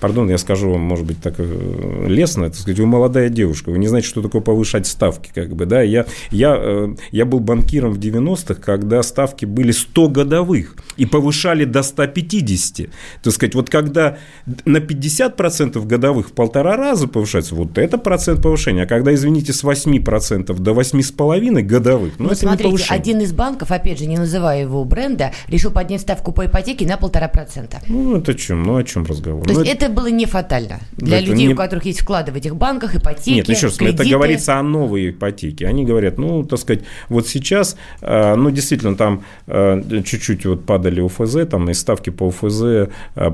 пардон, 0.00 0.30
я 0.30 0.38
скажу 0.38 0.70
вам, 0.70 0.80
может 0.80 1.06
быть, 1.06 1.20
так 1.20 1.34
э, 1.38 2.06
лестно, 2.08 2.48
так 2.48 2.56
сказать, 2.56 2.78
вы 2.78 2.86
молодая 2.86 3.28
девушка, 3.28 3.70
вы 3.70 3.78
не 3.78 3.88
знаете, 3.88 4.08
что 4.08 4.22
такое 4.22 4.40
повышать 4.40 4.86
ставки, 4.86 5.30
как 5.34 5.54
бы, 5.54 5.66
да, 5.66 5.82
я, 5.82 6.06
я, 6.30 6.56
э, 6.56 6.94
я 7.10 7.24
был 7.24 7.40
банкиром 7.40 7.92
в 7.92 7.98
90-х, 7.98 8.54
когда 8.54 9.02
ставки 9.02 9.44
были 9.44 9.72
100 9.72 10.08
годовых 10.08 10.76
и 10.96 11.06
повышали 11.06 11.64
до 11.64 11.82
150. 11.82 12.88
Так 13.22 13.32
сказать, 13.32 13.54
вот 13.54 13.70
когда 13.70 14.18
на 14.64 14.78
50% 14.78 15.84
годовых 15.86 16.28
в 16.28 16.32
полтора 16.32 16.76
раза 16.76 17.08
повышается, 17.08 17.54
вот 17.54 17.78
это 17.78 17.98
процент 17.98 18.42
повышения, 18.42 18.82
а 18.82 18.86
когда, 18.86 19.12
извините, 19.12 19.52
с 19.52 19.64
8% 19.64 20.58
до 20.58 20.72
8,5 20.72 21.62
годовых, 21.62 22.12
ну, 22.18 22.26
ну 22.26 22.30
это 22.30 22.40
смотрите, 22.40 22.64
не 22.64 22.70
повышение. 22.70 23.00
один 23.00 23.20
из 23.20 23.32
банков, 23.32 23.70
опять 23.70 23.98
же, 23.98 24.06
не 24.06 24.16
называя 24.16 24.51
его 24.54 24.84
бренда, 24.84 25.32
решил 25.48 25.70
поднять 25.70 26.00
ставку 26.00 26.32
по 26.32 26.46
ипотеке 26.46 26.86
на 26.86 26.96
полтора 26.96 27.28
процента. 27.28 27.80
Ну, 27.88 28.16
это 28.16 28.34
чем? 28.34 28.62
Ну, 28.62 28.76
о 28.76 28.84
чем 28.84 29.04
разговор? 29.04 29.44
То 29.44 29.52
ну, 29.52 29.60
есть 29.60 29.72
это... 29.72 29.86
это 29.86 29.94
было 29.94 30.08
не 30.08 30.26
фатально 30.26 30.80
для 30.92 31.18
это 31.18 31.26
людей, 31.26 31.46
не... 31.46 31.54
у 31.54 31.56
которых 31.56 31.84
есть 31.84 32.00
вклады 32.00 32.32
в 32.32 32.36
этих 32.36 32.56
банках, 32.56 32.94
ипотеки, 32.94 33.36
Нет, 33.36 33.48
еще 33.48 33.66
раз, 33.66 33.76
кредиты. 33.76 34.02
это 34.02 34.10
говорится 34.10 34.58
о 34.58 34.62
новой 34.62 35.10
ипотеке. 35.10 35.66
Они 35.66 35.84
говорят, 35.84 36.18
ну, 36.18 36.44
так 36.44 36.58
сказать, 36.58 36.82
вот 37.08 37.28
сейчас, 37.28 37.76
э, 38.00 38.34
ну, 38.34 38.50
действительно, 38.50 38.96
там 38.96 39.24
э, 39.46 40.02
чуть-чуть 40.04 40.46
вот 40.46 40.64
падали 40.64 41.00
УФЗ, 41.00 41.48
там 41.50 41.70
и 41.70 41.74
ставки 41.74 42.10
по 42.10 42.24
УФЗ 42.24 42.62
э, 42.62 42.88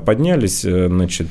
поднялись, 0.05 0.61
значит, 0.61 1.27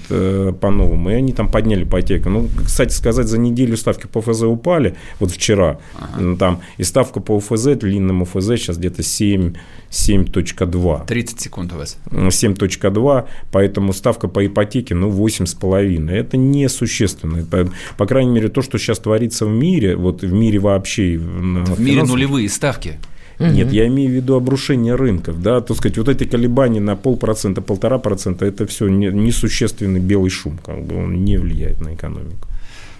по-новому, 0.60 1.10
и 1.10 1.14
они 1.14 1.32
там 1.32 1.50
подняли 1.50 1.84
ипотеку. 1.84 2.30
Ну, 2.30 2.48
кстати 2.64 2.92
сказать, 2.92 3.26
за 3.26 3.38
неделю 3.38 3.76
ставки 3.76 4.06
по 4.06 4.18
УФЗ 4.18 4.42
упали, 4.42 4.94
вот 5.20 5.30
вчера, 5.30 5.78
ага. 5.94 6.36
там, 6.36 6.60
и 6.76 6.84
ставка 6.84 7.20
по 7.20 7.36
УФЗ, 7.36 7.76
длинному 7.76 8.24
УФЗ 8.24 8.46
сейчас 8.56 8.78
где-то 8.78 9.02
7, 9.02 9.54
7.2. 9.90 11.06
30 11.06 11.40
секунд 11.40 11.72
у 11.72 11.76
вас. 11.76 11.98
7.2, 12.10 13.26
поэтому 13.50 13.92
ставка 13.92 14.28
по 14.28 14.46
ипотеке, 14.46 14.94
ну, 14.94 15.10
8,5. 15.10 16.10
Это 16.10 16.36
несущественно. 16.36 17.44
По, 17.44 17.70
по 17.96 18.06
крайней 18.06 18.32
мере, 18.32 18.48
то, 18.48 18.62
что 18.62 18.78
сейчас 18.78 18.98
творится 18.98 19.46
в 19.46 19.50
мире, 19.50 19.96
вот 19.96 20.22
в 20.22 20.32
мире 20.32 20.58
вообще... 20.58 21.18
В 21.18 21.80
мире 21.80 22.04
нулевые 22.04 22.48
ставки. 22.48 22.98
Нет, 23.38 23.72
я 23.72 23.86
имею 23.86 24.10
в 24.10 24.14
виду 24.14 24.34
обрушение 24.34 24.96
рынков, 24.96 25.40
да, 25.40 25.60
то 25.60 25.74
сказать, 25.74 25.96
вот 25.96 26.08
эти 26.08 26.24
колебания 26.24 26.80
на 26.80 26.96
полпроцента, 26.96 27.62
полтора 27.62 27.98
процента, 27.98 28.44
это 28.44 28.66
все 28.66 28.88
несущественный 28.88 30.00
белый 30.00 30.30
шум, 30.30 30.58
как 30.58 30.82
бы 30.84 30.96
он 30.96 31.24
не 31.24 31.38
влияет 31.38 31.80
на 31.80 31.94
экономику. 31.94 32.48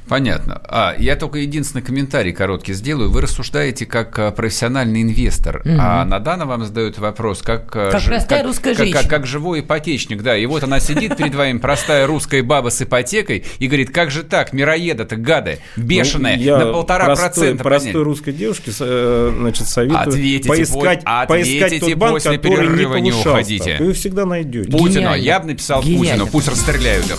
Понятно. 0.09 0.61
А, 0.65 0.95
я 0.99 1.17
только 1.17 1.39
единственный 1.39 1.83
комментарий 1.83 2.33
короткий 2.33 2.73
сделаю. 2.73 3.11
Вы 3.11 3.21
рассуждаете 3.21 3.87
как 3.87 4.19
а, 4.19 4.31
профессиональный 4.31 5.03
инвестор, 5.03 5.63
угу. 5.65 5.77
а 5.79 6.05
Надана 6.05 6.47
вам 6.47 6.65
задает 6.65 6.99
вопрос, 6.99 7.43
как... 7.43 7.75
А, 7.77 7.91
как 7.91 8.01
ж, 8.01 8.07
простая 8.07 8.41
как, 8.41 8.47
русская 8.47 8.71
как, 8.71 8.79
женщина. 8.79 9.03
Как, 9.03 9.11
как 9.11 9.27
живой 9.27 9.61
ипотечник, 9.61 10.23
да. 10.23 10.37
И 10.37 10.47
вот 10.47 10.63
она 10.65 10.81
сидит 10.81 11.17
перед 11.17 11.35
вами, 11.35 11.59
простая 11.59 12.07
русская 12.07 12.43
баба 12.43 12.71
с 12.71 12.81
ипотекой, 12.81 13.45
и 13.59 13.67
говорит, 13.67 13.91
как 13.91 14.11
же 14.11 14.23
так, 14.23 14.53
мироеда-то 14.53 15.17
гады, 15.17 15.59
бешеные, 15.77 16.39
ну, 16.39 16.59
на 16.59 16.73
полтора 16.73 17.05
простой, 17.07 17.55
процента 17.55 17.65
Простой 17.65 18.03
русской 18.03 18.33
девушке, 18.33 18.73
э, 18.81 19.35
значит, 19.37 19.67
советую 19.67 20.01
ответите 20.01 20.49
поискать, 20.49 21.05
по, 21.05 21.27
поискать 21.27 21.81
тот 21.81 21.95
банк, 21.95 22.15
после 22.15 22.37
который 22.39 22.67
перерыва 22.67 22.97
не, 22.97 23.11
не 23.11 23.13
уходите. 23.13 23.77
Вы 23.79 23.93
всегда 23.93 24.25
найдете. 24.25 24.71
Путину, 24.71 25.15
я 25.15 25.41
бы 25.41 25.47
написал 25.47 25.83
Гениально. 25.83 26.25
Путину, 26.25 26.27
пусть 26.27 26.49
расстреляют 26.49 27.07
их. 27.07 27.19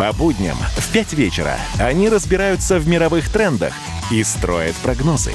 по 0.00 0.14
будням 0.14 0.56
в 0.78 0.88
5 0.92 1.12
вечера 1.12 1.58
они 1.78 2.08
разбираются 2.08 2.78
в 2.78 2.88
мировых 2.88 3.28
трендах 3.28 3.74
и 4.10 4.24
строят 4.24 4.74
прогнозы. 4.76 5.34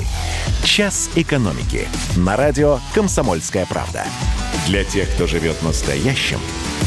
«Час 0.64 1.12
экономики» 1.14 1.88
на 2.16 2.36
радио 2.36 2.80
«Комсомольская 2.96 3.68
правда». 3.68 4.06
Для 4.66 4.84
тех, 4.84 5.08
кто 5.12 5.28
живет 5.28 5.62
настоящим 5.62 6.40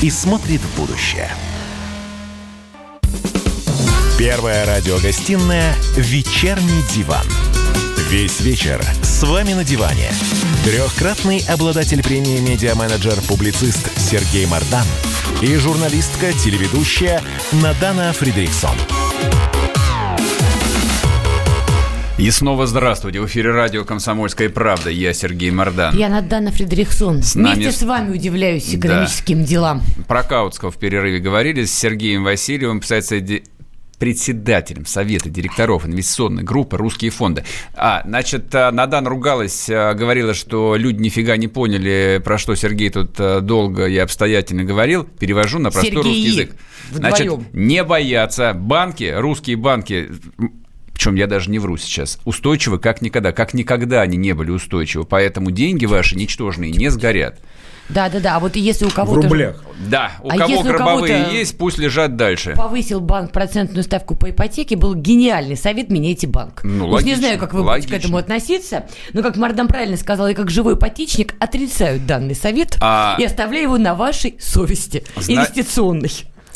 и 0.02 0.10
смотрит 0.10 0.60
в 0.60 0.76
будущее. 0.76 1.30
Первая 4.18 4.66
радиогостинная 4.66 5.76
«Вечерний 5.96 6.82
диван». 6.92 7.26
Весь 8.10 8.40
вечер 8.40 8.84
с 9.02 9.22
вами 9.22 9.52
на 9.52 9.62
диване. 9.62 10.10
Трехкратный 10.64 11.44
обладатель 11.48 12.02
премии 12.02 12.40
«Медиа-менеджер-публицист» 12.40 13.88
Сергей 13.96 14.46
Мардан 14.46 14.84
и 15.42 15.56
журналистка-телеведущая 15.56 17.22
Надана 17.52 18.12
Фридриксон. 18.12 18.76
И 22.18 22.30
снова 22.32 22.66
здравствуйте. 22.66 23.20
В 23.20 23.26
эфире 23.26 23.52
радио 23.52 23.84
«Комсомольская 23.84 24.48
правда». 24.48 24.90
Я 24.90 25.12
Сергей 25.12 25.52
Мордан. 25.52 25.96
Я 25.96 26.08
Надана 26.08 26.50
Фредериксон. 26.50 27.22
С 27.22 27.36
Вместе 27.36 27.60
нами... 27.60 27.70
с 27.70 27.82
вами 27.82 28.16
удивляюсь 28.16 28.74
экономическим 28.74 29.42
да. 29.42 29.46
делам. 29.46 29.82
Про 30.08 30.24
Каутского 30.24 30.72
в 30.72 30.78
перерыве 30.78 31.20
говорили 31.20 31.64
с 31.64 31.72
Сергеем 31.72 32.24
Васильевым, 32.24 32.80
писатель 32.80 33.44
председателем 33.98 34.86
Совета 34.86 35.28
директоров 35.28 35.86
инвестиционной 35.86 36.42
группы 36.42 36.76
«Русские 36.76 37.10
фонды». 37.10 37.44
А, 37.74 38.02
значит, 38.04 38.54
э, 38.54 38.70
Надан 38.70 39.06
ругалась, 39.06 39.68
э, 39.68 39.94
говорила, 39.94 40.34
что 40.34 40.76
люди 40.76 41.00
нифига 41.02 41.36
не 41.36 41.48
поняли, 41.48 42.20
про 42.24 42.38
что 42.38 42.54
Сергей 42.54 42.90
тут 42.90 43.18
э, 43.18 43.40
долго 43.40 43.86
и 43.86 43.96
обстоятельно 43.98 44.64
говорил. 44.64 45.04
Перевожу 45.04 45.58
на 45.58 45.70
простой 45.70 45.90
Сергей, 45.90 46.04
русский 46.04 46.22
язык. 46.22 46.56
Значит, 46.92 47.32
не 47.52 47.84
бояться. 47.84 48.54
Банки, 48.54 49.12
русские 49.16 49.56
банки, 49.56 50.10
причем 50.92 51.14
я 51.14 51.26
даже 51.26 51.50
не 51.50 51.58
вру 51.58 51.76
сейчас, 51.76 52.18
устойчивы 52.24 52.78
как 52.78 53.02
никогда. 53.02 53.32
Как 53.32 53.54
никогда 53.54 54.02
они 54.02 54.16
не 54.16 54.32
были 54.32 54.50
устойчивы. 54.50 55.04
Поэтому 55.04 55.50
деньги 55.50 55.86
ваши 55.86 56.16
ничтожные 56.16 56.72
не 56.72 56.88
сгорят. 56.90 57.40
Да, 57.88 58.08
да, 58.08 58.20
да. 58.20 58.36
А 58.36 58.40
вот 58.40 58.56
если 58.56 58.84
у 58.84 58.90
кого-то... 58.90 59.20
В 59.20 59.24
рублях. 59.24 59.56
Да, 59.78 60.12
у 60.22 60.28
а 60.28 60.36
кого 60.36 60.62
гробовые 60.62 61.28
у 61.28 61.32
есть, 61.32 61.56
пусть 61.56 61.78
лежат 61.78 62.16
дальше. 62.16 62.54
Повысил 62.56 63.00
банк 63.00 63.32
процентную 63.32 63.84
ставку 63.84 64.16
по 64.16 64.30
ипотеке, 64.30 64.76
был 64.76 64.94
гениальный 64.94 65.56
совет 65.56 65.88
меняйте 65.88 66.26
банк. 66.26 66.60
Ну, 66.64 66.86
Уж 66.86 66.94
логично, 66.94 67.08
не 67.08 67.16
знаю, 67.16 67.38
как 67.38 67.54
вы 67.54 67.60
логично. 67.60 67.88
будете 67.88 68.02
к 68.02 68.04
этому 68.04 68.16
относиться, 68.18 68.86
но, 69.12 69.22
как 69.22 69.36
Мардан 69.36 69.68
правильно 69.68 69.96
сказал, 69.96 70.28
и 70.28 70.34
как 70.34 70.50
живой 70.50 70.74
ипотечник 70.74 71.34
отрицают 71.38 72.06
данный 72.06 72.34
совет 72.34 72.76
а... 72.80 73.16
и 73.18 73.24
оставляю 73.24 73.64
его 73.64 73.78
на 73.78 73.94
вашей 73.94 74.36
совести 74.40 75.04
Зна... 75.16 75.34
инвестиционной. 75.34 76.10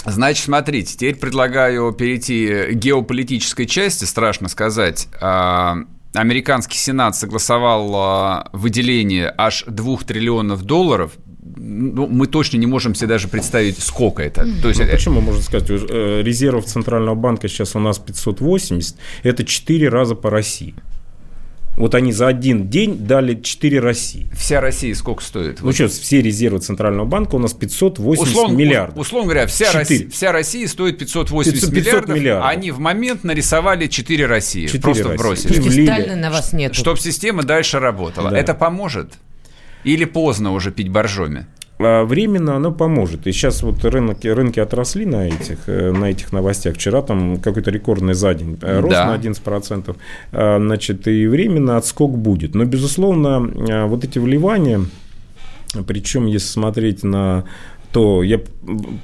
Значит, 0.04 0.44
смотрите, 0.44 0.94
теперь 0.94 1.16
предлагаю 1.16 1.92
перейти 1.92 2.72
к 2.72 2.74
геополитической 2.74 3.66
части, 3.66 4.04
страшно 4.04 4.48
сказать. 4.48 5.06
А, 5.20 5.76
американский 6.12 6.76
Сенат 6.76 7.14
согласовал 7.14 7.92
а, 7.94 8.48
выделение 8.52 9.32
аж 9.36 9.64
2 9.66 9.98
триллионов 9.98 10.62
долларов 10.62 11.12
ну, 11.56 12.06
мы 12.06 12.26
точно 12.26 12.58
не 12.58 12.66
можем 12.66 12.94
себе 12.94 13.08
даже 13.08 13.28
представить, 13.28 13.78
сколько 13.78 14.22
это. 14.22 14.46
То 14.62 14.68
есть, 14.68 14.80
ну, 14.80 14.86
почему, 14.86 15.20
можно 15.20 15.42
сказать, 15.42 15.68
э, 15.70 16.22
резервов 16.22 16.66
Центрального 16.66 17.14
банка 17.14 17.48
сейчас 17.48 17.76
у 17.76 17.78
нас 17.78 17.98
580, 17.98 18.96
это 19.22 19.44
4 19.44 19.88
раза 19.88 20.14
по 20.14 20.30
России. 20.30 20.74
Вот 21.76 21.94
они 21.94 22.12
за 22.12 22.26
один 22.26 22.68
день 22.68 22.98
дали 22.98 23.40
4 23.40 23.80
России. 23.80 24.28
Вся 24.36 24.60
Россия 24.60 24.94
сколько 24.94 25.22
стоит? 25.22 25.60
Ну 25.60 25.66
вот. 25.66 25.74
что, 25.74 25.88
все 25.88 26.20
резервы 26.20 26.58
Центрального 26.58 27.06
банка 27.06 27.36
у 27.36 27.38
нас 27.38 27.54
580 27.54 28.28
условно, 28.28 28.56
миллиардов. 28.56 28.98
Условно 28.98 29.30
говоря, 29.30 29.46
вся, 29.46 29.72
Россия, 29.72 30.08
вся 30.10 30.32
Россия 30.32 30.68
стоит 30.68 30.98
580 30.98 31.54
500, 31.54 31.74
500 31.74 31.84
миллиардов, 31.84 32.16
миллиардов. 32.16 32.50
Они 32.50 32.70
в 32.70 32.78
момент 32.78 33.24
нарисовали 33.24 33.86
4 33.86 34.26
России. 34.26 34.66
4 34.66 34.82
просто 34.82 35.04
России. 35.04 35.16
бросили. 35.16 35.84
Сталина 35.86 36.16
на 36.16 36.30
вас 36.30 36.52
нет. 36.52 36.74
Чтобы 36.74 37.00
система 37.00 37.42
дальше 37.42 37.78
работала. 37.78 38.30
Да. 38.30 38.38
Это 38.38 38.52
поможет? 38.52 39.14
Или 39.84 40.04
поздно 40.04 40.52
уже 40.52 40.70
пить 40.70 40.88
боржоми? 40.88 41.46
А 41.78 42.04
временно 42.04 42.56
оно 42.56 42.72
поможет. 42.72 43.26
И 43.26 43.32
сейчас 43.32 43.62
вот 43.62 43.84
рынки, 43.84 44.28
рынки 44.28 44.60
отросли 44.60 45.06
на 45.06 45.26
этих, 45.26 45.68
э, 45.68 45.92
на 45.92 46.06
этих 46.06 46.32
новостях. 46.32 46.74
Вчера 46.74 47.02
там 47.02 47.40
какой-то 47.40 47.70
рекордный 47.70 48.14
за 48.14 48.34
день 48.34 48.58
э, 48.62 48.80
рост 48.80 48.92
да. 48.92 49.06
на 49.06 49.20
11%. 49.20 49.96
А, 50.32 50.58
значит, 50.58 51.08
и 51.08 51.26
временно 51.26 51.76
отскок 51.76 52.16
будет. 52.16 52.54
Но, 52.54 52.64
безусловно, 52.64 53.50
э, 53.68 53.84
вот 53.86 54.04
эти 54.04 54.18
вливания, 54.18 54.82
причем 55.86 56.26
если 56.26 56.46
смотреть 56.46 57.02
на 57.02 57.44
то 57.92 58.22
я, 58.22 58.40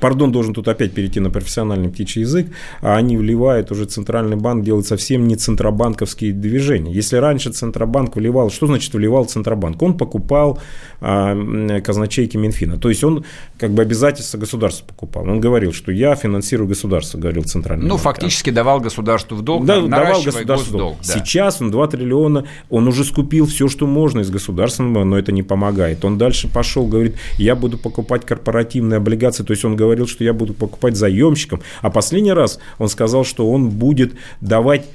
пардон, 0.01 0.33
должен 0.33 0.55
тут 0.55 0.67
опять 0.69 0.93
перейти 0.93 1.21
на 1.21 1.31
профессиональный 1.31 1.91
птичий 1.91 2.23
язык, 2.23 2.49
а 2.81 2.97
они 2.97 3.17
вливают 3.17 3.71
уже 3.71 3.85
Центральный 3.85 4.37
банк 4.37 4.65
делает 4.65 4.87
совсем 4.87 5.29
не 5.29 5.37
центробанковские 5.37 6.33
движения. 6.33 6.93
Если 6.93 7.17
раньше 7.17 7.51
Центробанк 7.51 8.17
вливал, 8.17 8.51
что 8.51 8.67
значит 8.67 8.93
вливал 8.95 9.27
Центробанк? 9.27 9.83
Он 9.83 9.97
покупал 9.97 10.59
а, 11.01 11.81
казначейки 11.81 12.37
Минфина. 12.37 12.79
То 12.79 12.89
есть 12.89 13.05
он 13.05 13.25
как 13.59 13.73
бы 13.73 13.83
обязательства 13.83 14.39
государства 14.39 14.87
покупал. 14.87 15.25
Он 15.25 15.41
говорил, 15.41 15.73
что 15.73 15.93
я 15.93 16.15
финансирую 16.15 16.69
государство, 16.69 17.19
говорил 17.19 17.45
Центральный 17.45 17.85
ну, 17.85 17.91
банк. 17.91 18.05
Ну, 18.05 18.11
фактически 18.11 18.51
давал 18.51 18.81
государству 18.81 19.37
в 19.37 19.43
долг, 19.43 19.67
да, 19.67 19.81
давал 19.83 20.23
государству 20.23 20.79
долг. 20.79 20.97
Да. 20.99 21.13
Сейчас 21.13 21.61
он 21.61 21.71
2 21.71 21.89
триллиона, 21.89 22.47
он 22.71 22.89
уже 22.89 23.05
скупил 23.05 23.47
все, 23.47 23.69
что 23.69 23.87
можно 23.87 24.21
из 24.21 24.31
государственного, 24.31 25.05
но 25.05 25.19
это 25.19 25.31
не 25.31 25.43
помогает. 25.43 26.05
Он 26.05 26.17
дальше 26.17 26.49
пошел, 26.49 26.87
говорит, 26.87 27.17
я 27.37 27.55
буду 27.55 27.79
покупать 27.79 28.25
корпоративные 28.79 28.99
облигации, 28.99 29.45
то 29.45 29.53
есть 29.53 29.65
он 29.65 29.77
говорил, 29.77 30.07
что 30.07 30.25
я 30.25 30.33
буду 30.33 30.55
покупать 30.55 30.97
заемщикам, 30.97 31.61
а 31.83 31.91
последний 31.91 32.33
раз 32.33 32.59
он 32.79 32.89
сказал, 32.89 33.25
что 33.25 33.51
он 33.51 33.71
будет 33.71 34.15
давать 34.41 34.87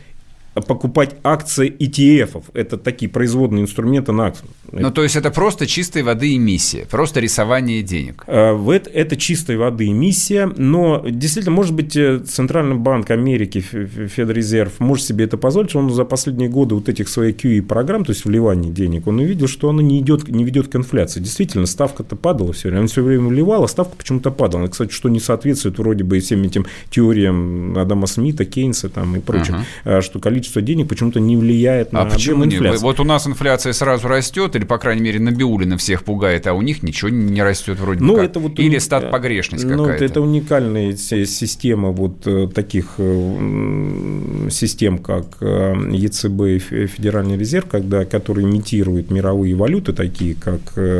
покупать 0.62 1.16
акции 1.24 1.72
ETF. 1.72 2.44
Это 2.54 2.78
такие 2.78 3.10
производные 3.10 3.64
инструменты 3.64 4.12
на 4.12 4.28
акции. 4.28 4.46
Ну, 4.72 4.92
то 4.92 5.04
есть 5.04 5.16
это 5.16 5.30
просто 5.30 5.68
чистой 5.68 6.02
воды 6.04 6.36
эмиссия, 6.36 6.86
просто 6.86 7.20
рисование 7.20 7.84
денег. 7.84 8.24
А, 8.28 8.58
это, 8.72 8.90
это 8.90 9.16
чистой 9.16 9.58
воды 9.58 9.88
эмиссия, 9.88 10.52
но 10.58 11.04
действительно, 11.08 11.56
может 11.56 11.74
быть, 11.74 11.96
э, 11.96 12.20
Центральный 12.20 12.76
банк 12.76 13.12
Америки, 13.12 13.60
Федрезерв, 13.60 14.80
может 14.80 15.06
себе 15.06 15.26
это 15.26 15.38
позволить. 15.38 15.76
Он 15.76 15.92
за 15.92 16.06
последние 16.06 16.50
годы 16.50 16.76
вот 16.76 16.90
этих 16.90 17.10
своих 17.10 17.44
QE-программ, 17.44 18.06
то 18.06 18.12
есть 18.12 18.26
вливания 18.26 18.72
денег, 18.72 19.08
он 19.08 19.20
увидел, 19.20 19.48
что 19.48 19.70
оно 19.70 19.82
не, 19.82 20.00
идет, 20.00 20.28
не 20.28 20.44
ведет 20.44 20.70
к 20.70 20.76
инфляции. 20.76 21.20
Действительно, 21.20 21.66
ставка-то 21.66 22.16
падала 22.16 22.54
все 22.54 22.70
время. 22.70 22.82
Он 22.82 22.88
все 22.88 23.04
время 23.04 23.28
вливал, 23.28 23.64
а 23.64 23.68
ставка 23.68 23.96
почему-то 23.96 24.32
падала. 24.32 24.68
Кстати, 24.68 24.92
что 24.92 25.10
не 25.10 25.20
соответствует 25.20 25.78
вроде 25.78 26.04
бы 26.04 26.20
всем 26.20 26.44
этим 26.44 26.66
теориям 26.90 27.78
Адама 27.78 28.08
Смита, 28.08 28.46
Кейнса 28.46 28.90
там, 28.90 29.16
и 29.16 29.20
прочим, 29.20 29.58
uh-huh. 29.86 30.02
что 30.02 30.20
количество 30.20 30.43
количество 30.44 30.62
денег 30.62 30.90
почему-то 30.90 31.20
не 31.20 31.38
влияет 31.38 31.90
а 31.94 32.04
на 32.04 32.10
почему 32.10 32.46
инфляцию. 32.46 32.82
Вот 32.82 33.00
у 33.00 33.04
нас 33.04 33.26
инфляция 33.28 33.74
сразу 33.74 34.08
растет, 34.08 34.56
или, 34.56 34.66
по 34.66 34.78
крайней 34.78 35.02
мере, 35.02 35.20
Набиулина 35.20 35.78
всех 35.78 36.04
пугает, 36.04 36.48
а 36.48 36.54
у 36.54 36.62
них 36.62 36.84
ничего 36.84 37.10
не 37.10 37.42
растет 37.42 37.80
вроде 37.80 38.04
ну, 38.04 38.16
бы 38.16 38.22
это 38.22 38.40
вот 38.40 38.60
Или 38.60 38.78
стат 38.80 39.10
погрешность 39.10 39.64
ну, 39.64 39.84
какая-то. 39.84 40.06
Это 40.06 40.22
уникальная 40.22 40.96
система 40.96 41.92
вот 41.92 42.28
э, 42.28 42.48
таких 42.54 42.96
э, 42.98 44.48
систем, 44.52 44.98
как 44.98 45.38
э, 45.40 45.76
ЕЦБ 45.92 46.42
и 46.42 46.60
Федеральный 46.60 47.38
резерв, 47.38 47.68
когда, 47.68 48.06
которые 48.06 48.46
имитируют 48.46 49.12
мировые 49.12 49.56
валюты, 49.56 49.94
такие 49.94 50.36
как 50.36 50.60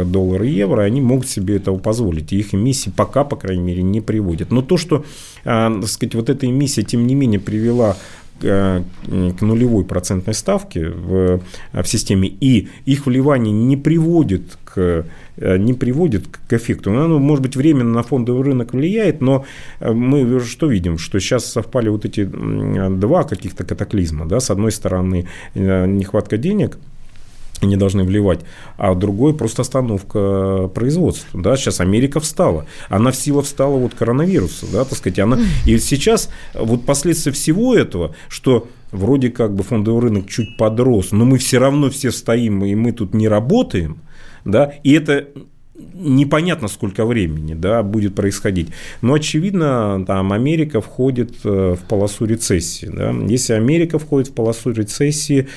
доллар 0.10 0.44
и 0.44 0.52
евро, 0.52 0.84
они 0.84 1.02
могут 1.02 1.28
себе 1.28 1.58
этого 1.58 1.78
позволить. 1.78 2.32
И 2.32 2.38
их 2.38 2.54
эмиссии 2.54 2.92
пока, 2.96 3.24
по 3.24 3.36
крайней 3.36 3.64
мере, 3.64 3.84
не 3.84 4.00
приводят. 4.00 4.52
Но 4.52 4.62
то, 4.62 4.78
что, 4.78 5.04
так 5.44 5.88
сказать, 5.88 6.16
вот 6.16 6.30
эта 6.30 6.46
эмиссия, 6.46 6.84
тем 6.84 7.06
не 7.08 7.16
менее, 7.16 7.40
привела 7.40 7.98
Э, 7.98 8.23
к 8.44 9.42
нулевой 9.42 9.86
процентной 9.86 10.34
ставке 10.34 10.90
в, 10.90 11.42
в 11.72 11.86
системе, 11.86 12.28
и 12.28 12.68
их 12.86 13.06
вливание 13.06 13.54
не 13.54 13.78
приводит 13.78 14.58
к 14.66 15.06
э, 15.38 15.58
не 15.58 15.74
приводит 15.74 16.28
к 16.28 16.54
эффекту. 16.54 16.92
Оно, 16.92 17.20
может 17.20 17.44
быть, 17.44 17.56
временно 17.56 17.92
на 17.92 18.04
фондовый 18.04 18.44
рынок 18.44 18.74
влияет, 18.74 19.22
но 19.22 19.46
э, 19.80 19.92
мы 19.92 20.40
что 20.42 20.68
видим? 20.68 20.98
Что 20.98 21.20
сейчас 21.20 21.46
совпали 21.46 21.90
вот 21.90 22.06
эти 22.06 22.26
два 22.26 23.24
каких-то 23.24 23.64
катаклизма. 23.64 24.28
Да? 24.28 24.40
С 24.40 24.50
одной 24.50 24.72
стороны, 24.72 25.28
нехватка 25.56 26.38
денег– 26.38 26.78
не 27.66 27.78
должны 27.78 28.04
вливать, 28.04 28.42
а 28.78 28.96
другой 28.96 29.34
просто 29.34 29.62
остановка 29.62 30.70
производства. 30.74 31.42
Да? 31.42 31.56
Сейчас 31.56 31.80
Америка 31.80 32.20
встала. 32.20 32.66
Она 32.90 33.12
в 33.12 33.16
силу 33.16 33.42
встала 33.42 33.78
вот 33.78 33.94
коронавируса. 33.94 34.66
Да, 34.72 34.86
так 34.86 34.98
сказать, 34.98 35.20
она... 35.20 35.40
И 35.66 35.78
сейчас 35.78 36.30
вот 36.54 36.86
последствия 36.86 37.32
всего 37.32 37.76
этого, 37.76 38.16
что 38.28 38.68
вроде 38.92 39.30
как 39.30 39.54
бы 39.56 39.64
фондовый 39.64 40.04
рынок 40.04 40.28
чуть 40.28 40.56
подрос, 40.58 41.12
но 41.12 41.26
мы 41.26 41.38
все 41.38 41.58
равно 41.58 41.90
все 41.90 42.12
стоим, 42.12 42.64
и 42.64 42.76
мы 42.76 42.92
тут 42.92 43.14
не 43.14 43.28
работаем, 43.28 43.98
да, 44.46 44.74
и 44.84 44.94
это 44.94 45.28
непонятно, 45.94 46.68
сколько 46.68 47.06
времени 47.06 47.54
да, 47.54 47.82
будет 47.84 48.16
происходить. 48.16 48.70
Но, 49.02 49.16
очевидно, 49.16 50.04
там 50.06 50.32
Америка 50.32 50.82
входит 50.82 51.34
э, 51.44 51.76
в 51.80 51.88
полосу 51.88 52.26
рецессии. 52.26 52.86
Да. 52.86 53.12
Если 53.28 53.54
Америка 53.54 53.98
входит 54.00 54.30
в 54.30 54.34
полосу 54.34 54.72
рецессии, 54.72 55.48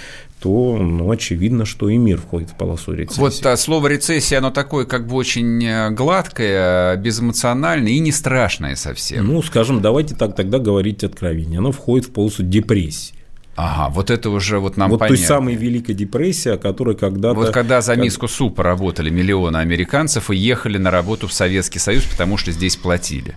то 0.41 0.77
ну, 0.77 1.11
очевидно, 1.11 1.65
что 1.65 1.89
и 1.89 1.97
мир 1.97 2.19
входит 2.19 2.51
в 2.51 2.57
полосу 2.57 2.93
рецессии. 2.93 3.21
Вот 3.21 3.47
а, 3.47 3.57
слово 3.57 3.89
рецессия, 3.89 4.39
оно 4.39 4.51
такое 4.51 4.85
как 4.85 5.07
бы 5.07 5.17
очень 5.17 5.65
э, 5.65 5.91
гладкое, 5.91 6.97
безэмоциональное 6.97 7.93
и 7.93 7.99
не 8.01 8.13
страшное 8.13 8.77
совсем. 8.77 9.27
Ну, 9.27 9.43
скажем, 9.43 9.81
давайте 9.81 10.15
так 10.15 10.37
тогда 10.37 10.59
говорить 10.59 11.05
откровение. 11.05 11.59
Оно 11.59 11.73
входит 11.73 12.09
в 12.09 12.13
полосу 12.13 12.43
депрессии. 12.43 13.15
Ага, 13.57 13.91
вот 13.91 14.11
это 14.11 14.29
уже 14.29 14.59
вот 14.59 14.77
нам 14.77 14.91
вот 14.91 15.01
понятно. 15.01 15.17
той 15.17 15.27
самой 15.27 15.55
Великой 15.55 15.95
депрессии, 15.95 16.51
о 16.51 16.59
которой 16.59 16.95
когда-то... 16.95 17.35
Вот 17.35 17.53
когда 17.53 17.81
за 17.81 17.97
миску 17.97 18.29
супа 18.29 18.63
работали 18.63 19.09
миллионы 19.09 19.57
американцев 19.57 20.31
и 20.31 20.37
ехали 20.37 20.77
на 20.77 20.91
работу 20.91 21.27
в 21.27 21.33
Советский 21.33 21.79
Союз, 21.79 22.05
потому 22.05 22.37
что 22.37 22.53
здесь 22.53 22.77
платили. 22.77 23.35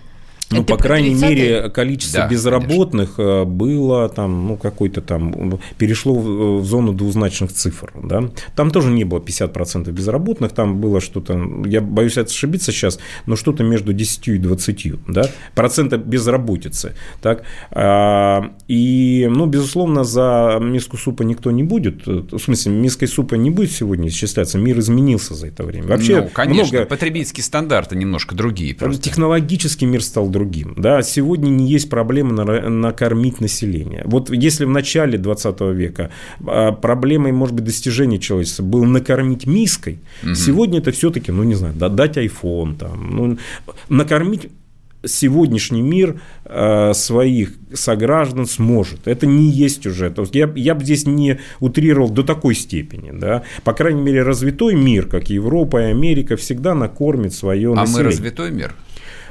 Ну, 0.52 0.62
Это 0.62 0.74
по 0.74 0.82
крайней 0.82 1.14
мере, 1.14 1.70
количество 1.70 2.22
да, 2.22 2.28
безработных 2.28 3.16
конечно. 3.16 3.42
Э, 3.42 3.44
было 3.44 4.08
там, 4.08 4.48
ну, 4.48 4.56
какой-то 4.56 5.00
там, 5.00 5.60
перешло 5.78 6.14
в 6.14 6.64
зону 6.64 6.92
двузначных 6.92 7.52
цифр, 7.52 7.92
да. 7.94 8.24
Там 8.56 8.72
тоже 8.72 8.90
не 8.90 9.04
было 9.04 9.20
50% 9.20 9.92
безработных, 9.92 10.50
там 10.50 10.80
было 10.80 11.00
что-то, 11.00 11.40
я 11.66 11.80
боюсь 11.80 12.18
ошибиться 12.18 12.72
сейчас, 12.72 12.98
но 13.26 13.36
что-то 13.36 13.62
между 13.62 13.92
10 13.92 14.26
и 14.26 14.38
20, 14.38 14.92
да, 15.06 15.30
процента 15.54 15.98
безработицы, 15.98 16.94
так. 17.22 17.44
А, 17.70 18.50
и, 18.66 19.28
ну, 19.30 19.46
безусловно, 19.46 20.02
за 20.02 20.58
миску 20.60 20.96
супа 20.96 21.22
никто 21.22 21.52
не 21.52 21.62
будет, 21.62 22.06
в 22.06 22.38
смысле, 22.40 22.72
миской 22.72 23.06
супа 23.06 23.36
не 23.36 23.50
будет 23.50 23.70
сегодня 23.70 24.08
исчисляться, 24.08 24.58
мир 24.58 24.80
изменился 24.80 25.34
за 25.34 25.46
это 25.46 25.62
время. 25.62 25.86
Вообще, 25.86 26.22
ну, 26.22 26.30
конечно, 26.32 26.78
много... 26.78 26.90
потребительские 26.90 27.44
стандарты 27.44 27.94
немножко 27.94 28.34
другие 28.34 28.74
просто. 28.74 29.00
Технологический 29.00 29.86
мир 29.86 30.02
стал 30.02 30.28
другим 30.28 30.39
другим. 30.40 30.74
Да, 30.76 31.02
сегодня 31.02 31.50
не 31.50 31.68
есть 31.68 31.90
проблема 31.90 32.44
накормить 32.44 33.40
население. 33.40 34.02
Вот 34.06 34.30
если 34.30 34.64
в 34.64 34.70
начале 34.70 35.18
20 35.18 35.60
века 35.72 36.10
а, 36.46 36.72
проблемой, 36.72 37.32
может 37.32 37.54
быть, 37.54 37.64
достижения 37.64 38.18
человечества 38.18 38.62
было 38.62 38.84
накормить 38.84 39.46
миской, 39.46 39.98
угу. 40.22 40.34
сегодня 40.34 40.78
это 40.78 40.92
все-таки, 40.92 41.32
ну, 41.32 41.42
не 41.42 41.54
знаю, 41.54 41.74
дать 41.74 42.16
iPhone, 42.16 42.76
там, 42.76 43.16
ну, 43.16 43.38
накормить 43.88 44.48
сегодняшний 45.06 45.82
мир 45.82 46.20
э, 46.44 46.92
своих 46.94 47.54
сограждан 47.72 48.46
сможет. 48.46 49.08
Это 49.08 49.26
не 49.26 49.50
есть 49.50 49.86
уже. 49.86 50.10
То 50.10 50.22
есть 50.22 50.34
я, 50.34 50.50
я 50.54 50.74
бы 50.74 50.84
здесь 50.84 51.06
не 51.06 51.38
утрировал 51.58 52.10
до 52.10 52.22
такой 52.22 52.54
степени. 52.54 53.10
Да? 53.18 53.42
По 53.64 53.72
крайней 53.72 54.02
мере, 54.02 54.22
развитой 54.22 54.74
мир, 54.74 55.06
как 55.06 55.30
Европа 55.30 55.80
и 55.80 55.84
Америка, 55.84 56.36
всегда 56.36 56.74
накормит 56.74 57.32
свое 57.32 57.72
а 57.72 57.76
население. 57.76 58.00
А 58.00 58.02
мы 58.02 58.10
развитой 58.10 58.50
мир? 58.50 58.74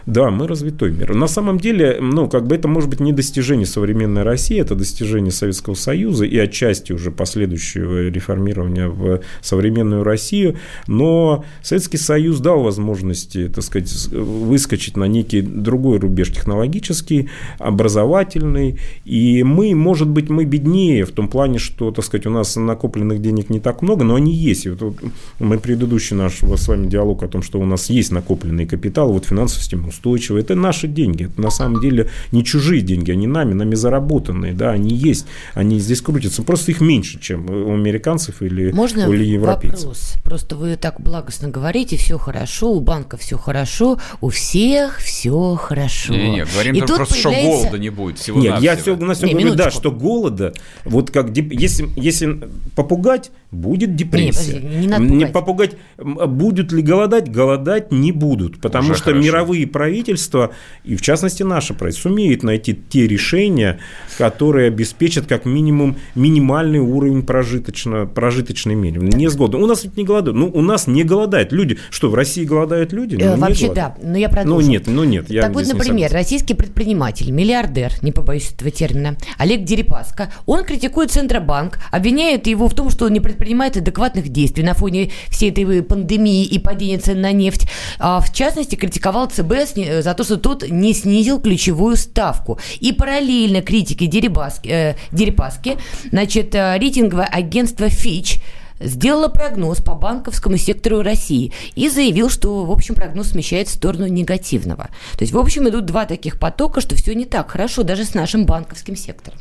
Да, 0.06 0.30
мы 0.30 0.48
развитой 0.48 0.92
мир. 0.92 1.14
На 1.14 1.28
самом 1.28 1.60
деле, 1.60 1.98
ну, 2.00 2.28
как 2.30 2.48
бы 2.48 2.56
это 2.56 2.68
может 2.68 2.90
быть 2.90 3.00
не 3.00 3.14
достижение 3.14 3.66
современной 3.66 4.24
России, 4.24 4.60
это 4.60 4.76
достижение 4.76 5.32
Советского 5.32 5.76
Союза 5.76 6.26
и 6.26 6.38
отчасти 6.38 6.94
уже 6.94 7.12
последующего 7.12 8.10
реформирования 8.10 8.88
в 8.88 9.22
современную 9.42 10.04
Россию, 10.04 10.58
но 10.88 11.44
Советский 11.62 11.98
Союз 11.98 12.40
дал 12.40 12.62
возможности, 12.62 13.48
так 13.48 13.64
сказать, 13.64 13.92
выскочить 14.12 14.98
на 14.98 15.06
некий 15.06 15.42
другой 15.42 16.00
рубеж 16.00 16.32
технологический, 16.32 17.30
образовательный, 17.58 18.80
и 19.06 19.44
мы, 19.44 19.76
может 19.76 20.08
быть, 20.08 20.30
мы 20.30 20.46
беднее 20.46 21.06
в 21.06 21.12
том 21.12 21.28
плане, 21.28 21.60
что, 21.60 21.92
так 21.92 22.06
сказать, 22.06 22.26
у 22.26 22.30
нас 22.30 22.56
накопленных 22.56 23.22
денег 23.22 23.50
не 23.50 23.60
так 23.60 23.82
много, 23.82 24.04
но 24.04 24.16
они 24.16 24.34
есть. 24.34 24.66
И 24.66 24.70
вот 24.70 24.96
мы 25.40 25.60
предыдущий 25.60 26.16
наш 26.16 26.40
с 26.40 26.68
вами 26.68 26.88
диалог 26.88 27.24
о 27.24 27.28
том, 27.28 27.42
что 27.42 27.60
у 27.60 27.66
нас 27.66 27.90
есть 27.90 28.12
накопленный 28.12 28.66
капитал, 28.66 29.12
вот 29.12 29.26
финансовая 29.26 29.62
система 29.62 29.89
устойчивые. 29.90 30.44
Это 30.44 30.56
наши 30.56 30.88
деньги. 30.88 31.26
Это 31.26 31.42
на 31.42 31.50
самом 31.52 31.82
деле 31.82 32.10
не 32.32 32.44
чужие 32.44 32.82
деньги, 32.82 33.12
они 33.12 33.28
нами, 33.28 33.54
нами 33.54 33.76
заработанные. 33.76 34.54
Да, 34.54 34.72
они 34.72 34.96
есть, 34.96 35.26
они 35.54 35.80
здесь 35.80 36.02
крутятся. 36.02 36.44
Просто 36.44 36.72
их 36.72 36.82
меньше, 36.82 37.20
чем 37.20 37.50
у 37.50 37.74
американцев 37.74 38.42
или 38.42 38.72
Можно 38.72 39.08
у 39.08 39.14
европейцев. 39.14 39.80
вопрос? 39.80 40.14
Просто 40.24 40.56
вы 40.56 40.76
так 40.76 41.02
благостно 41.02 41.50
говорите, 41.50 41.98
все 41.98 42.18
хорошо, 42.18 42.72
у 42.72 42.80
банка 42.80 43.18
все 43.18 43.38
хорошо, 43.38 44.00
у 44.22 44.30
всех 44.30 45.00
все 45.00 45.56
хорошо. 45.56 46.14
Не, 46.14 46.32
не, 46.32 46.46
говорим 46.46 46.76
И 46.76 46.80
тут 46.82 46.96
просто, 46.96 47.16
появляется... 47.16 47.52
что 47.52 47.62
голода 47.62 47.78
не 47.80 47.90
будет 47.90 48.20
всего 48.20 48.40
Нет, 48.40 48.60
я 48.62 48.76
все, 48.76 48.96
на 48.96 49.14
все 49.14 49.28
не, 49.28 49.34
говорю, 49.34 49.56
да, 49.56 49.72
что 49.72 49.92
голода, 49.92 50.54
вот 50.86 51.12
как, 51.12 51.36
если, 51.36 51.90
если 51.96 52.40
попугать, 52.76 53.32
будет 53.52 53.96
депрессия. 53.96 54.60
Не, 54.60 54.78
не, 54.78 54.88
надо 54.88 55.04
не 55.04 55.26
попугать, 55.26 55.76
будут 55.98 56.72
ли 56.72 56.82
голодать, 56.82 57.32
голодать 57.32 57.92
не 57.92 58.12
будут, 58.12 58.62
потому 58.62 58.92
Уже 58.92 58.96
что 58.96 59.06
хорошо. 59.12 59.24
мировые 59.24 59.68
правительство, 59.80 60.52
и 60.84 60.98
в 60.98 61.02
частности 61.02 61.44
наше 61.44 61.74
правительство, 61.74 62.10
сумеет 62.10 62.44
найти 62.44 62.78
те 62.90 63.08
решения, 63.08 63.80
которые 64.18 64.68
обеспечат 64.68 65.26
как 65.26 65.46
минимум 65.46 65.96
минимальный 66.16 66.80
уровень 66.80 67.24
прожиточно, 67.24 68.06
прожиточной 68.06 68.76
меры. 68.76 69.00
Не 69.00 69.30
сгода. 69.30 69.58
У 69.58 69.66
нас 69.66 69.86
ведь 69.86 69.96
не 69.96 70.04
голодают. 70.04 70.38
Ну, 70.38 70.52
у 70.54 70.62
нас 70.62 70.88
не 70.88 71.06
голодают 71.06 71.54
люди. 71.54 71.78
Что, 71.92 72.10
в 72.10 72.16
России 72.16 72.44
голодают 72.44 72.92
люди? 72.92 73.16
Ну, 73.16 73.38
Вообще 73.38 73.68
голодают. 73.68 73.96
да, 74.02 74.10
но 74.10 74.18
я 74.18 74.28
продолжу. 74.28 74.66
Ну 74.66 74.70
нет, 74.70 74.84
ну 74.88 75.04
нет. 75.06 75.30
Я 75.30 75.44
так 75.44 75.54
вот, 75.54 75.66
например, 75.66 76.12
российский 76.12 76.56
предприниматель, 76.56 77.32
миллиардер, 77.32 77.94
не 78.02 78.12
побоюсь 78.12 78.52
этого 78.52 78.72
термина, 78.72 79.16
Олег 79.38 79.64
Дерипаска, 79.64 80.34
он 80.46 80.66
критикует 80.66 81.12
Центробанк, 81.12 81.80
обвиняет 81.90 82.48
его 82.48 82.68
в 82.68 82.74
том, 82.74 82.90
что 82.90 83.06
он 83.06 83.14
не 83.14 83.22
предпринимает 83.22 83.78
адекватных 83.78 84.28
действий 84.28 84.66
на 84.66 84.74
фоне 84.74 85.12
всей 85.30 85.52
этой 85.52 85.84
пандемии 85.84 86.44
и 86.44 86.60
падения 86.60 86.98
цен 86.98 87.22
на 87.22 87.32
нефть. 87.32 87.66
А, 87.98 88.20
в 88.20 88.34
частности, 88.34 88.76
критиковал 88.76 89.28
ЦБ 89.28 89.69
за 89.76 90.14
то, 90.14 90.24
что 90.24 90.38
тот 90.38 90.68
не 90.70 90.94
снизил 90.94 91.40
ключевую 91.40 91.96
ставку. 91.96 92.60
И 92.80 92.94
параллельно 92.94 93.62
критике 93.62 94.08
Дерипаски, 94.08 94.68
э, 94.68 94.96
Дерипаски 95.12 95.78
значит, 96.12 96.56
э, 96.56 96.78
рейтинговое 96.78 97.26
агентство 97.26 97.86
Fitch 97.86 98.42
сделала 98.80 99.28
прогноз 99.28 99.80
по 99.80 99.96
банковскому 99.96 100.58
сектору 100.58 101.02
России 101.02 101.52
и 101.76 101.90
заявил, 101.90 102.30
что, 102.30 102.66
в 102.66 102.72
общем, 102.72 102.96
прогноз 102.96 103.30
смещает 103.30 103.68
в 103.68 103.72
сторону 103.72 104.08
негативного. 104.08 104.90
То 105.18 105.22
есть, 105.22 105.34
в 105.34 105.38
общем, 105.38 105.68
идут 105.70 105.86
два 105.86 106.06
таких 106.06 106.40
потока, 106.40 106.82
что 106.82 106.96
все 106.96 107.14
не 107.14 107.26
так 107.26 107.52
хорошо 107.52 107.84
даже 107.84 108.06
с 108.06 108.14
нашим 108.14 108.46
банковским 108.46 108.96
сектором. 108.96 109.38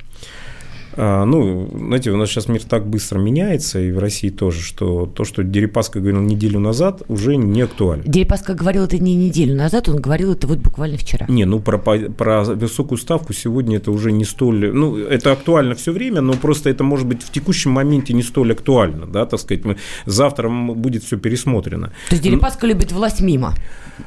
А, 1.01 1.24
ну, 1.24 1.68
знаете, 1.72 2.11
у 2.11 2.16
нас 2.16 2.28
сейчас 2.28 2.49
мир 2.49 2.61
так 2.64 2.88
быстро 2.88 3.20
меняется, 3.20 3.78
и 3.78 3.92
в 3.92 4.01
России 4.01 4.30
тоже, 4.30 4.61
что 4.61 5.07
то, 5.07 5.24
что 5.24 5.44
Дерипаска 5.44 6.01
говорил 6.01 6.20
неделю 6.20 6.59
назад, 6.59 7.03
уже 7.07 7.36
не 7.36 7.61
актуально. 7.61 8.03
Дерипаска 8.05 8.55
говорил 8.55 8.82
это 8.82 8.99
не 8.99 9.14
неделю 9.14 9.55
назад, 9.55 9.88
он 9.88 10.01
говорил 10.01 10.32
это 10.32 10.49
вот 10.49 10.59
буквально 10.59 10.96
вчера. 10.96 11.26
Не, 11.28 11.44
ну 11.44 11.61
про, 11.61 11.78
про 11.78 12.42
высокую 12.42 12.99
ставку 12.99 13.32
сегодня 13.32 13.76
это 13.76 13.92
уже 13.92 14.11
не 14.11 14.24
столь... 14.24 14.72
Ну, 14.72 14.96
это 14.96 15.30
актуально 15.30 15.76
все 15.76 15.92
время, 15.92 16.20
но 16.20 16.32
просто 16.32 16.68
это 16.68 16.82
может 16.82 17.07
быть 17.07 17.22
в 17.22 17.30
текущем 17.30 17.70
моменте 17.70 18.12
не 18.12 18.24
столь 18.24 18.53
актуально, 18.53 19.07
да, 19.07 19.24
так 19.24 19.38
сказать. 19.38 19.64
Мы, 19.64 19.76
завтра 20.05 20.49
будет 20.49 21.05
все 21.05 21.16
пересмотрено. 21.16 21.92
То 22.09 22.16
есть 22.16 22.24
Дерипаска 22.24 22.66
ну, 22.66 22.72
любит 22.72 22.90
власть 22.90 23.20
мимо? 23.20 23.55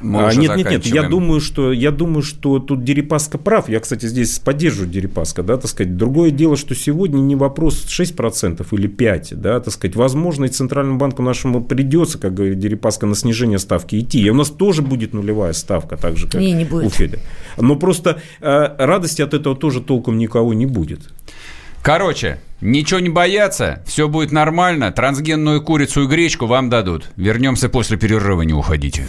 А, 0.00 0.34
нет, 0.34 0.56
нет, 0.56 0.70
нет, 0.70 0.86
я 0.86 1.02
думаю, 1.02 1.40
что, 1.40 1.72
я 1.72 1.90
думаю, 1.90 2.22
что 2.22 2.58
тут 2.58 2.84
Дерипаска 2.84 3.38
прав. 3.38 3.68
Я, 3.68 3.80
кстати, 3.80 4.06
здесь 4.06 4.38
поддерживаю 4.38 4.90
Дерипаска, 4.90 5.42
да, 5.42 5.56
так 5.56 5.70
сказать. 5.70 5.96
Другое 5.96 6.30
дело, 6.30 6.56
что 6.56 6.74
сегодня 6.74 7.18
не 7.18 7.36
вопрос 7.36 7.86
6% 7.86 8.66
или 8.72 8.88
5%, 8.88 9.34
да, 9.34 9.60
так 9.60 9.72
сказать. 9.72 9.96
Возможно, 9.96 10.46
и 10.46 10.48
Центральному 10.48 10.98
банку 10.98 11.22
нашему 11.22 11.62
придется, 11.62 12.18
как 12.18 12.34
говорит 12.34 12.58
Дерипаска, 12.58 13.06
на 13.06 13.14
снижение 13.14 13.58
ставки 13.58 13.98
идти. 13.98 14.20
И 14.20 14.30
у 14.30 14.34
нас 14.34 14.50
тоже 14.50 14.82
будет 14.82 15.12
нулевая 15.12 15.52
ставка, 15.52 15.96
так 15.96 16.16
же, 16.16 16.26
как 16.26 16.40
не, 16.40 16.52
не 16.52 16.64
будет. 16.64 16.86
у 16.86 16.90
Феда. 16.90 17.18
Но 17.58 17.76
просто 17.76 18.20
э, 18.40 18.74
радости 18.78 19.22
от 19.22 19.34
этого 19.34 19.56
тоже 19.56 19.80
толком 19.80 20.18
никого 20.18 20.54
не 20.54 20.66
будет. 20.66 21.00
Короче, 21.82 22.38
ничего 22.60 23.00
не 23.00 23.08
бояться, 23.08 23.82
все 23.86 24.08
будет 24.08 24.30
нормально, 24.30 24.92
трансгенную 24.92 25.60
курицу 25.60 26.04
и 26.04 26.06
гречку 26.06 26.46
вам 26.46 26.70
дадут. 26.70 27.10
Вернемся 27.16 27.68
после 27.68 27.96
перерыва, 27.96 28.42
не 28.42 28.52
уходите. 28.52 29.08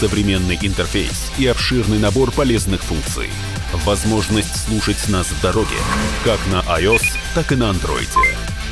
Современный 0.00 0.58
интерфейс 0.60 1.30
и 1.38 1.46
обширный 1.46 1.98
набор 1.98 2.32
полезных 2.32 2.82
функций– 2.82 3.30
возможность 3.84 4.66
слушать 4.66 5.08
нас 5.08 5.28
в 5.28 5.40
дороге, 5.40 5.76
как 6.24 6.38
на 6.50 6.60
iOS, 6.78 7.04
так 7.34 7.52
и 7.52 7.56
на 7.56 7.70
Android. 7.70 8.08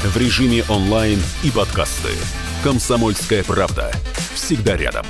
В 0.03 0.17
режиме 0.17 0.65
онлайн 0.69 1.21
и 1.43 1.51
подкасты. 1.51 2.11
«Комсомольская 2.63 3.45
правда». 3.45 3.93
Всегда 4.35 4.77
рядом. 4.77 5.07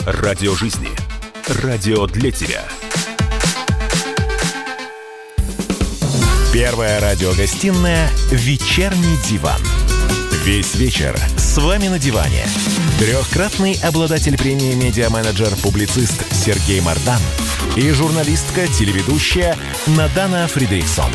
Радио 0.00 0.54
жизни. 0.54 0.90
Радио 1.62 2.06
для 2.06 2.30
тебя. 2.30 2.64
Первая 6.52 7.00
радиогостинная 7.00 8.10
«Вечерний 8.30 9.16
диван». 9.28 9.60
Весь 10.44 10.74
вечер 10.74 11.18
с 11.36 11.58
вами 11.58 11.88
на 11.88 11.98
диване. 11.98 12.44
Трехкратный 12.98 13.78
обладатель 13.82 14.38
премии 14.38 14.74
«Медиа-менеджер-публицист» 14.74 16.24
Сергей 16.32 16.80
Мардан– 16.80 17.20
и 17.76 17.90
журналистка-телеведущая 17.90 19.56
Надана 19.86 20.48
Фридрихсон. 20.48 21.12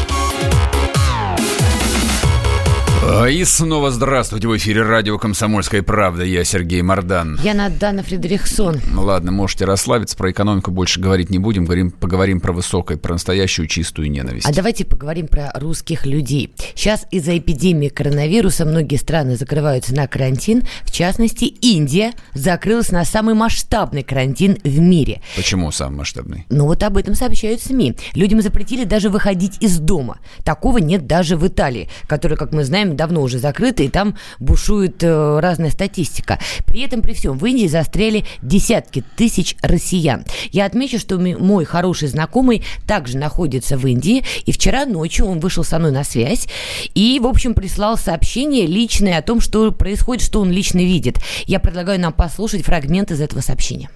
А, 3.13 3.27
и 3.27 3.43
снова 3.43 3.91
здравствуйте 3.91 4.47
в 4.47 4.55
эфире 4.55 4.83
радио 4.83 5.17
«Комсомольская 5.17 5.83
правда». 5.83 6.23
Я 6.23 6.45
Сергей 6.45 6.81
Мордан. 6.81 7.37
Я 7.43 7.53
Надана 7.53 8.03
Фредериксон. 8.03 8.79
Ну 8.89 9.03
ладно, 9.03 9.33
можете 9.33 9.65
расслабиться. 9.65 10.15
Про 10.15 10.31
экономику 10.31 10.71
больше 10.71 11.01
говорить 11.01 11.29
не 11.29 11.37
будем. 11.37 11.65
Говорим, 11.65 11.91
поговорим 11.91 12.39
про 12.39 12.53
высокое, 12.53 12.97
про 12.97 13.11
настоящую 13.11 13.67
чистую 13.67 14.09
ненависть. 14.09 14.47
А 14.47 14.53
давайте 14.53 14.85
поговорим 14.85 15.27
про 15.27 15.51
русских 15.55 16.05
людей. 16.05 16.53
Сейчас 16.73 17.05
из-за 17.11 17.37
эпидемии 17.37 17.89
коронавируса 17.89 18.63
многие 18.63 18.95
страны 18.95 19.35
закрываются 19.35 19.93
на 19.93 20.07
карантин. 20.07 20.63
В 20.83 20.91
частности, 20.91 21.43
Индия 21.43 22.13
закрылась 22.33 22.93
на 22.93 23.03
самый 23.03 23.35
масштабный 23.35 24.03
карантин 24.03 24.57
в 24.63 24.79
мире. 24.79 25.21
Почему 25.35 25.69
самый 25.71 25.97
масштабный? 25.97 26.45
Ну 26.49 26.65
вот 26.65 26.81
об 26.81 26.95
этом 26.95 27.15
сообщают 27.15 27.61
СМИ. 27.61 27.97
Людям 28.13 28.41
запретили 28.41 28.85
даже 28.85 29.09
выходить 29.09 29.57
из 29.59 29.79
дома. 29.79 30.19
Такого 30.45 30.77
нет 30.77 31.07
даже 31.07 31.35
в 31.35 31.45
Италии, 31.45 31.89
которая, 32.07 32.37
как 32.37 32.53
мы 32.53 32.63
знаем, 32.63 32.95
давно 33.01 33.23
уже 33.23 33.39
закрыты, 33.39 33.85
и 33.85 33.89
там 33.89 34.15
бушует 34.39 35.01
э, 35.01 35.39
разная 35.39 35.71
статистика. 35.71 36.37
При 36.67 36.81
этом, 36.81 37.01
при 37.01 37.13
всем, 37.13 37.35
в 37.35 37.43
Индии 37.47 37.65
застряли 37.65 38.25
десятки 38.43 39.03
тысяч 39.17 39.55
россиян. 39.63 40.23
Я 40.51 40.65
отмечу, 40.65 40.99
что 40.99 41.17
мой 41.17 41.65
хороший 41.65 42.09
знакомый 42.09 42.63
также 42.85 43.17
находится 43.17 43.75
в 43.75 43.87
Индии, 43.87 44.23
и 44.45 44.51
вчера 44.51 44.85
ночью 44.85 45.25
он 45.25 45.39
вышел 45.39 45.63
со 45.63 45.79
мной 45.79 45.91
на 45.91 46.03
связь 46.03 46.47
и, 46.93 47.19
в 47.19 47.25
общем, 47.25 47.55
прислал 47.55 47.97
сообщение 47.97 48.67
личное 48.67 49.17
о 49.17 49.23
том, 49.23 49.41
что 49.41 49.71
происходит, 49.71 50.23
что 50.23 50.39
он 50.39 50.51
лично 50.51 50.77
видит. 50.77 51.17
Я 51.47 51.59
предлагаю 51.59 51.99
нам 51.99 52.13
послушать 52.13 52.63
фрагмент 52.63 53.09
из 53.09 53.19
этого 53.19 53.41
сообщения 53.41 53.89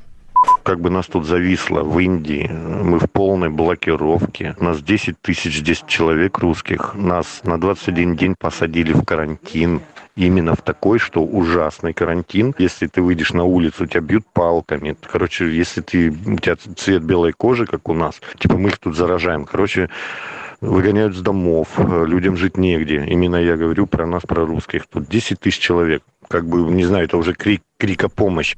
как 0.65 0.79
бы 0.79 0.89
нас 0.89 1.05
тут 1.05 1.25
зависло 1.25 1.83
в 1.83 1.99
Индии. 1.99 2.49
Мы 2.51 2.97
в 2.97 3.09
полной 3.09 3.49
блокировке. 3.49 4.55
Нас 4.59 4.81
10 4.81 5.21
тысяч 5.21 5.59
здесь 5.59 5.83
человек 5.87 6.39
русских. 6.39 6.95
Нас 6.95 7.41
на 7.43 7.61
21 7.61 8.15
день 8.15 8.35
посадили 8.37 8.91
в 8.91 9.03
карантин. 9.03 9.81
Именно 10.15 10.55
в 10.55 10.61
такой, 10.63 10.97
что 10.97 11.23
ужасный 11.23 11.93
карантин. 11.93 12.55
Если 12.57 12.87
ты 12.87 13.03
выйдешь 13.03 13.31
на 13.33 13.43
улицу, 13.43 13.85
тебя 13.85 14.01
бьют 14.01 14.25
палками. 14.33 14.97
Короче, 15.05 15.55
если 15.55 15.81
ты, 15.81 16.09
у 16.09 16.37
тебя 16.37 16.55
цвет 16.55 17.03
белой 17.03 17.33
кожи, 17.33 17.67
как 17.67 17.87
у 17.87 17.93
нас, 17.93 18.19
типа 18.39 18.57
мы 18.57 18.69
их 18.69 18.79
тут 18.79 18.95
заражаем. 18.95 19.45
Короче, 19.45 19.89
выгоняют 20.61 21.15
с 21.15 21.21
домов, 21.21 21.67
людям 21.77 22.37
жить 22.37 22.57
негде. 22.57 23.05
Именно 23.05 23.35
я 23.35 23.55
говорю 23.55 23.85
про 23.85 24.07
нас, 24.07 24.23
про 24.23 24.45
русских. 24.45 24.87
Тут 24.87 25.07
10 25.07 25.39
тысяч 25.39 25.59
человек. 25.59 26.01
Как 26.27 26.47
бы, 26.47 26.57
не 26.71 26.85
знаю, 26.85 27.05
это 27.05 27.17
уже 27.17 27.35
крик, 27.35 27.61
крик 27.77 28.03
о 28.03 28.09
помощи. 28.09 28.57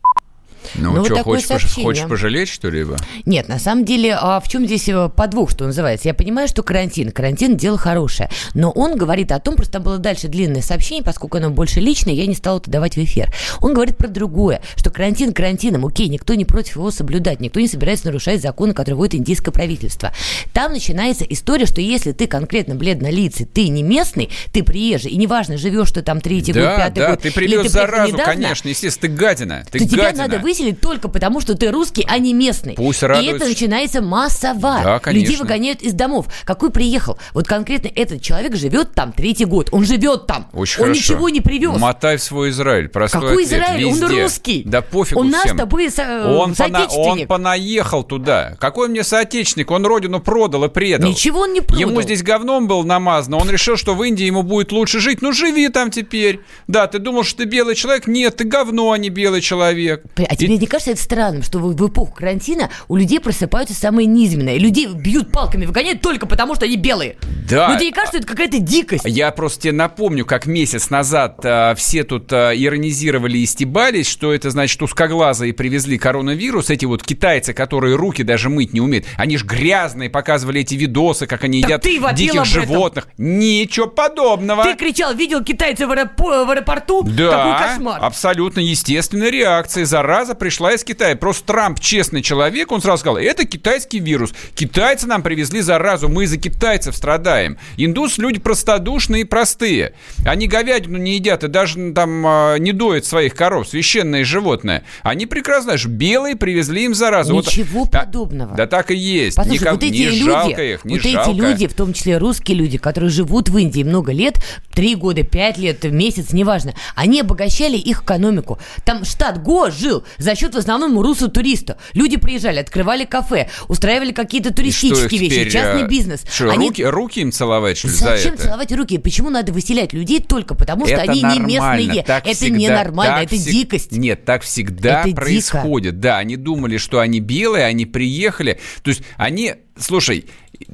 Ну, 0.75 0.93
ну 0.93 1.05
что, 1.05 1.15
вот 1.15 1.23
хочешь, 1.23 1.47
сообщение. 1.47 1.85
хочешь 1.85 2.07
пожалеть, 2.07 2.49
что 2.49 2.69
ли? 2.69 2.85
Нет, 3.25 3.47
на 3.47 3.59
самом 3.59 3.85
деле, 3.85 4.17
а 4.19 4.39
в 4.39 4.47
чем 4.47 4.65
здесь 4.65 4.87
э, 4.89 5.09
подвох, 5.15 5.51
что 5.51 5.65
называется? 5.65 6.07
Я 6.07 6.13
понимаю, 6.13 6.47
что 6.47 6.63
карантин, 6.63 7.11
карантин– 7.11 7.57
дело 7.57 7.77
хорошее, 7.77 8.29
но 8.53 8.71
он 8.71 8.97
говорит 8.97 9.31
о 9.31 9.39
том, 9.39 9.55
просто 9.55 9.73
там 9.73 9.83
было 9.83 9.97
дальше 9.97 10.27
длинное 10.27 10.61
сообщение, 10.61 11.03
поскольку 11.03 11.37
оно 11.37 11.49
больше 11.49 11.79
личное, 11.79 12.13
я 12.13 12.25
не 12.25 12.35
стала 12.35 12.59
это 12.59 12.69
давать 12.71 12.95
в 12.95 13.03
эфир. 13.03 13.33
Он 13.61 13.73
говорит 13.73 13.97
про 13.97 14.07
другое, 14.07 14.61
что 14.75 14.89
карантин 14.89 15.33
карантином, 15.33 15.85
окей, 15.85 16.07
никто 16.07 16.33
не 16.33 16.45
против 16.45 16.75
его 16.75 16.91
соблюдать, 16.91 17.39
никто 17.39 17.59
не 17.59 17.67
собирается 17.67 18.07
нарушать 18.07 18.41
законы, 18.41 18.73
которые 18.73 18.97
вводит 18.97 19.15
индийское 19.15 19.51
правительство. 19.51 20.11
Там 20.53 20.71
начинается 20.71 21.23
история, 21.25 21.65
что 21.65 21.81
если 21.81 22.11
ты 22.11 22.27
конкретно 22.27 22.75
бледнолицый, 22.75 23.45
ты 23.45 23.67
не 23.69 23.83
местный, 23.83 24.29
ты 24.51 24.63
приезжий, 24.63 25.11
и 25.11 25.17
неважно, 25.17 25.57
живешь 25.57 25.91
ты 25.91 26.01
там 26.01 26.21
третий 26.21 26.53
да, 26.53 26.61
год, 26.61 26.77
пятый 26.77 26.99
да, 26.99 27.09
год, 27.11 27.21
ты 27.21 27.31
привез 27.31 27.71
заразу, 27.71 28.13
недавно, 28.13 28.33
конечно, 28.33 28.69
естественно, 28.69 29.09
ты 29.09 29.15
гадина, 29.15 29.63
ты 29.69 29.79
то 29.79 29.85
гадина. 29.85 30.11
тебя 30.11 30.23
надо 30.23 30.39
выселить 30.57 30.81
только 30.81 31.07
потому, 31.07 31.41
что 31.41 31.55
ты 31.55 31.71
русский, 31.71 32.05
а 32.07 32.17
не 32.17 32.33
местный. 32.33 32.73
Пусть 32.73 33.03
радуются. 33.03 33.31
И 33.31 33.35
это 33.35 33.45
начинается 33.47 34.01
массово. 34.01 34.81
Да, 34.83 34.99
конечно. 34.99 35.25
Людей 35.25 35.37
выгоняют 35.37 35.81
из 35.81 35.93
домов. 35.93 36.27
Какой 36.45 36.71
приехал? 36.71 37.17
Вот 37.33 37.47
конкретно 37.47 37.89
этот 37.93 38.21
человек 38.21 38.55
живет 38.55 38.93
там 38.93 39.11
третий 39.11 39.45
год. 39.45 39.69
Он 39.71 39.85
живет 39.85 40.27
там. 40.27 40.47
Очень 40.53 40.81
он 40.81 40.87
хорошо. 40.87 41.13
ничего 41.13 41.29
не 41.29 41.41
привез. 41.41 41.77
Мотай 41.77 42.17
в 42.17 42.23
свой 42.23 42.49
Израиль. 42.49 42.89
Простой 42.89 43.21
Какой 43.21 43.43
ответ. 43.43 43.59
Израиль? 43.59 43.85
Везде. 43.85 44.05
Он 44.05 44.23
русский. 44.23 44.63
Да 44.65 44.81
пофигу 44.81 45.21
Он 45.21 45.29
всем. 45.29 45.41
наш 45.43 45.51
с 45.51 45.57
тобой 45.57 45.91
со... 45.91 46.27
он, 46.27 46.55
пона... 46.55 46.87
он 46.87 47.27
понаехал 47.27 48.03
туда. 48.03 48.55
Какой 48.59 48.87
мне 48.87 49.03
соотечественник? 49.03 49.71
Он 49.71 49.85
родину 49.85 50.19
продал 50.19 50.65
и 50.65 50.69
предал. 50.69 51.09
Ничего 51.09 51.41
он 51.41 51.53
не 51.53 51.61
продал. 51.61 51.89
Ему 51.89 52.01
здесь 52.01 52.23
говном 52.23 52.67
был 52.67 52.83
намазано. 52.83 53.37
Он 53.37 53.49
решил, 53.49 53.77
что 53.77 53.95
в 53.95 54.03
Индии 54.03 54.25
ему 54.25 54.43
будет 54.43 54.71
лучше 54.71 54.99
жить. 54.99 55.21
Ну, 55.21 55.31
живи 55.31 55.69
там 55.69 55.91
теперь. 55.91 56.41
Да, 56.67 56.87
ты 56.87 56.99
думал, 56.99 57.23
что 57.23 57.39
ты 57.39 57.45
белый 57.45 57.75
человек? 57.75 58.07
Нет, 58.07 58.37
ты 58.37 58.43
говно, 58.43 58.91
а 58.91 58.97
не 58.97 59.09
белый 59.09 59.41
человек. 59.41 60.03
А 60.15 60.35
тебе 60.35 60.46
и... 60.55 60.57
не 60.57 60.67
кажется 60.67 60.91
это 60.91 61.01
странным, 61.01 61.43
что 61.43 61.59
в, 61.59 61.87
эпоху 61.87 62.13
карантина 62.13 62.69
у 62.87 62.95
людей 62.95 63.19
просыпаются 63.19 63.73
самые 63.73 64.05
низменные? 64.05 64.57
Людей 64.57 64.87
бьют 64.87 65.31
палками, 65.31 65.65
выгоняют 65.65 66.01
только 66.01 66.25
потому, 66.25 66.55
что 66.55 66.65
они 66.65 66.77
белые. 66.77 67.17
Да. 67.49 67.73
Людей 67.73 67.91
кажется, 67.91 68.17
это 68.17 68.27
какая-то 68.27 68.59
дикость. 68.59 69.05
Я 69.05 69.31
просто 69.31 69.63
тебе 69.63 69.73
напомню, 69.73 70.25
как 70.25 70.45
месяц 70.45 70.89
назад 70.89 71.39
а, 71.43 71.75
все 71.75 72.03
тут 72.03 72.31
а, 72.33 72.53
иронизировали 72.53 73.37
и 73.37 73.45
стебались, 73.45 74.07
что 74.07 74.33
это 74.33 74.49
значит 74.49 74.81
узкоглазые 74.81 75.53
привезли 75.53 75.97
коронавирус. 75.97 76.69
Эти 76.69 76.85
вот 76.85 77.03
китайцы, 77.03 77.53
которые 77.53 77.95
руки 77.95 78.23
даже 78.23 78.49
мыть 78.49 78.73
не 78.73 78.81
умеют, 78.81 79.05
они 79.17 79.37
же 79.37 79.45
грязные, 79.45 80.09
показывали 80.09 80.61
эти 80.61 80.75
видосы, 80.75 81.27
как 81.27 81.43
они 81.43 81.61
так 81.61 81.85
едят 81.85 82.15
диких 82.15 82.45
животных. 82.45 83.07
Ничего 83.17 83.87
подобного. 83.87 84.63
Ты 84.63 84.75
кричал, 84.75 85.13
видел 85.13 85.43
китайца 85.43 85.87
в, 85.87 85.91
аэропо- 85.91 86.45
в 86.45 86.49
аэропорту? 86.49 87.03
Да, 87.03 87.31
Какой 87.31 87.67
кошмар. 87.67 87.99
абсолютно 88.03 88.59
естественная 88.59 89.29
реакция. 89.29 89.85
Зараза 89.85 90.35
пришла 90.39 90.73
из 90.73 90.83
Китая. 90.83 91.15
Просто 91.15 91.45
Трамп 91.45 91.79
честный 91.79 92.21
человек, 92.21 92.71
он 92.71 92.81
сразу 92.81 93.01
сказал, 93.01 93.17
это 93.17 93.45
китайский 93.45 93.99
вирус. 93.99 94.33
Китайцы 94.55 95.07
нам 95.07 95.21
привезли 95.21 95.61
заразу, 95.61 96.09
мы 96.09 96.23
из-за 96.23 96.37
китайцев 96.37 96.95
страдаем. 96.95 97.57
Индус 97.77 98.17
люди 98.17 98.39
простодушные 98.39 99.21
и 99.21 99.25
простые. 99.25 99.93
Они 100.25 100.47
говядину 100.47 100.97
не 100.97 101.15
едят 101.15 101.43
и 101.43 101.47
даже 101.47 101.91
там 101.93 102.25
а, 102.25 102.55
не 102.57 102.71
доят 102.71 103.05
своих 103.05 103.35
коров, 103.35 103.67
священное 103.67 104.23
животное. 104.23 104.83
Они 105.03 105.25
прекрасно 105.25 105.67
знаешь, 105.67 105.85
белые 105.85 106.35
привезли 106.35 106.85
им 106.85 106.95
заразу. 106.95 107.33
Ничего 107.33 107.81
вот, 107.81 107.91
подобного. 107.91 108.51
Да, 108.51 108.63
да 108.63 108.67
так 108.67 108.91
и 108.91 108.95
есть. 108.95 109.35
Послушай, 109.35 109.59
Никак, 109.59 109.73
вот 109.73 109.83
эти 109.83 109.93
не 109.93 110.05
люди, 110.05 110.23
жалко 110.23 110.63
их, 110.63 110.85
не 110.85 110.93
вот 110.95 111.03
жалко. 111.03 111.29
эти 111.29 111.37
люди, 111.37 111.67
в 111.67 111.73
том 111.73 111.93
числе 111.93 112.17
русские 112.17 112.57
люди, 112.57 112.77
которые 112.77 113.09
живут 113.09 113.49
в 113.49 113.57
Индии 113.57 113.83
много 113.83 114.13
лет, 114.13 114.35
три 114.73 114.95
года, 114.95 115.23
пять 115.23 115.57
лет, 115.57 115.83
месяц, 115.83 116.31
неважно, 116.31 116.73
они 116.95 117.19
обогащали 117.19 117.75
их 117.77 118.03
экономику. 118.03 118.59
Там 118.85 119.03
штат 119.03 119.43
Гоа 119.43 119.71
жил 119.71 120.05
за 120.17 120.35
счет 120.35 120.53
в 120.55 120.57
основном 120.57 120.99
русу-туриста. 120.99 121.77
Люди 121.93 122.17
приезжали, 122.17 122.59
открывали 122.59 123.05
кафе, 123.05 123.49
устраивали 123.67 124.11
какие-то 124.11 124.53
туристические 124.53 125.19
вещи, 125.19 125.35
теперь, 125.35 125.51
частный 125.51 125.83
а, 125.83 125.87
бизнес. 125.87 126.23
Что, 126.31 126.49
они... 126.49 126.67
руки, 126.67 126.83
руки 126.83 127.19
им 127.21 127.31
целовать, 127.31 127.77
что 127.77 127.87
ли, 127.87 127.93
Зачем 127.93 128.17
за 128.17 128.27
это? 128.35 128.43
целовать 128.43 128.71
руки? 128.71 128.97
Почему 128.97 129.29
надо 129.29 129.51
выселять 129.53 129.93
людей 129.93 130.19
только 130.19 130.55
потому, 130.55 130.85
что 130.85 130.95
это 130.95 131.11
они 131.11 131.21
нормально, 131.21 131.47
не 131.47 131.53
местные? 131.87 132.03
так 132.03 132.25
это 132.25 132.35
всегда, 132.35 132.57
ненормально, 132.57 133.15
так 133.15 133.25
это 133.25 133.35
всег- 133.35 133.51
дикость. 133.51 133.91
Нет, 133.91 134.25
так 134.25 134.41
всегда 134.43 134.99
Это 135.01 135.09
дико. 135.09 135.21
происходит. 135.21 135.99
Да, 135.99 136.17
они 136.17 136.35
думали, 136.35 136.77
что 136.77 136.99
они 136.99 137.19
белые, 137.19 137.65
они 137.65 137.85
приехали. 137.85 138.59
То 138.83 138.89
есть 138.89 139.01
они, 139.17 139.55
слушай, 139.77 140.25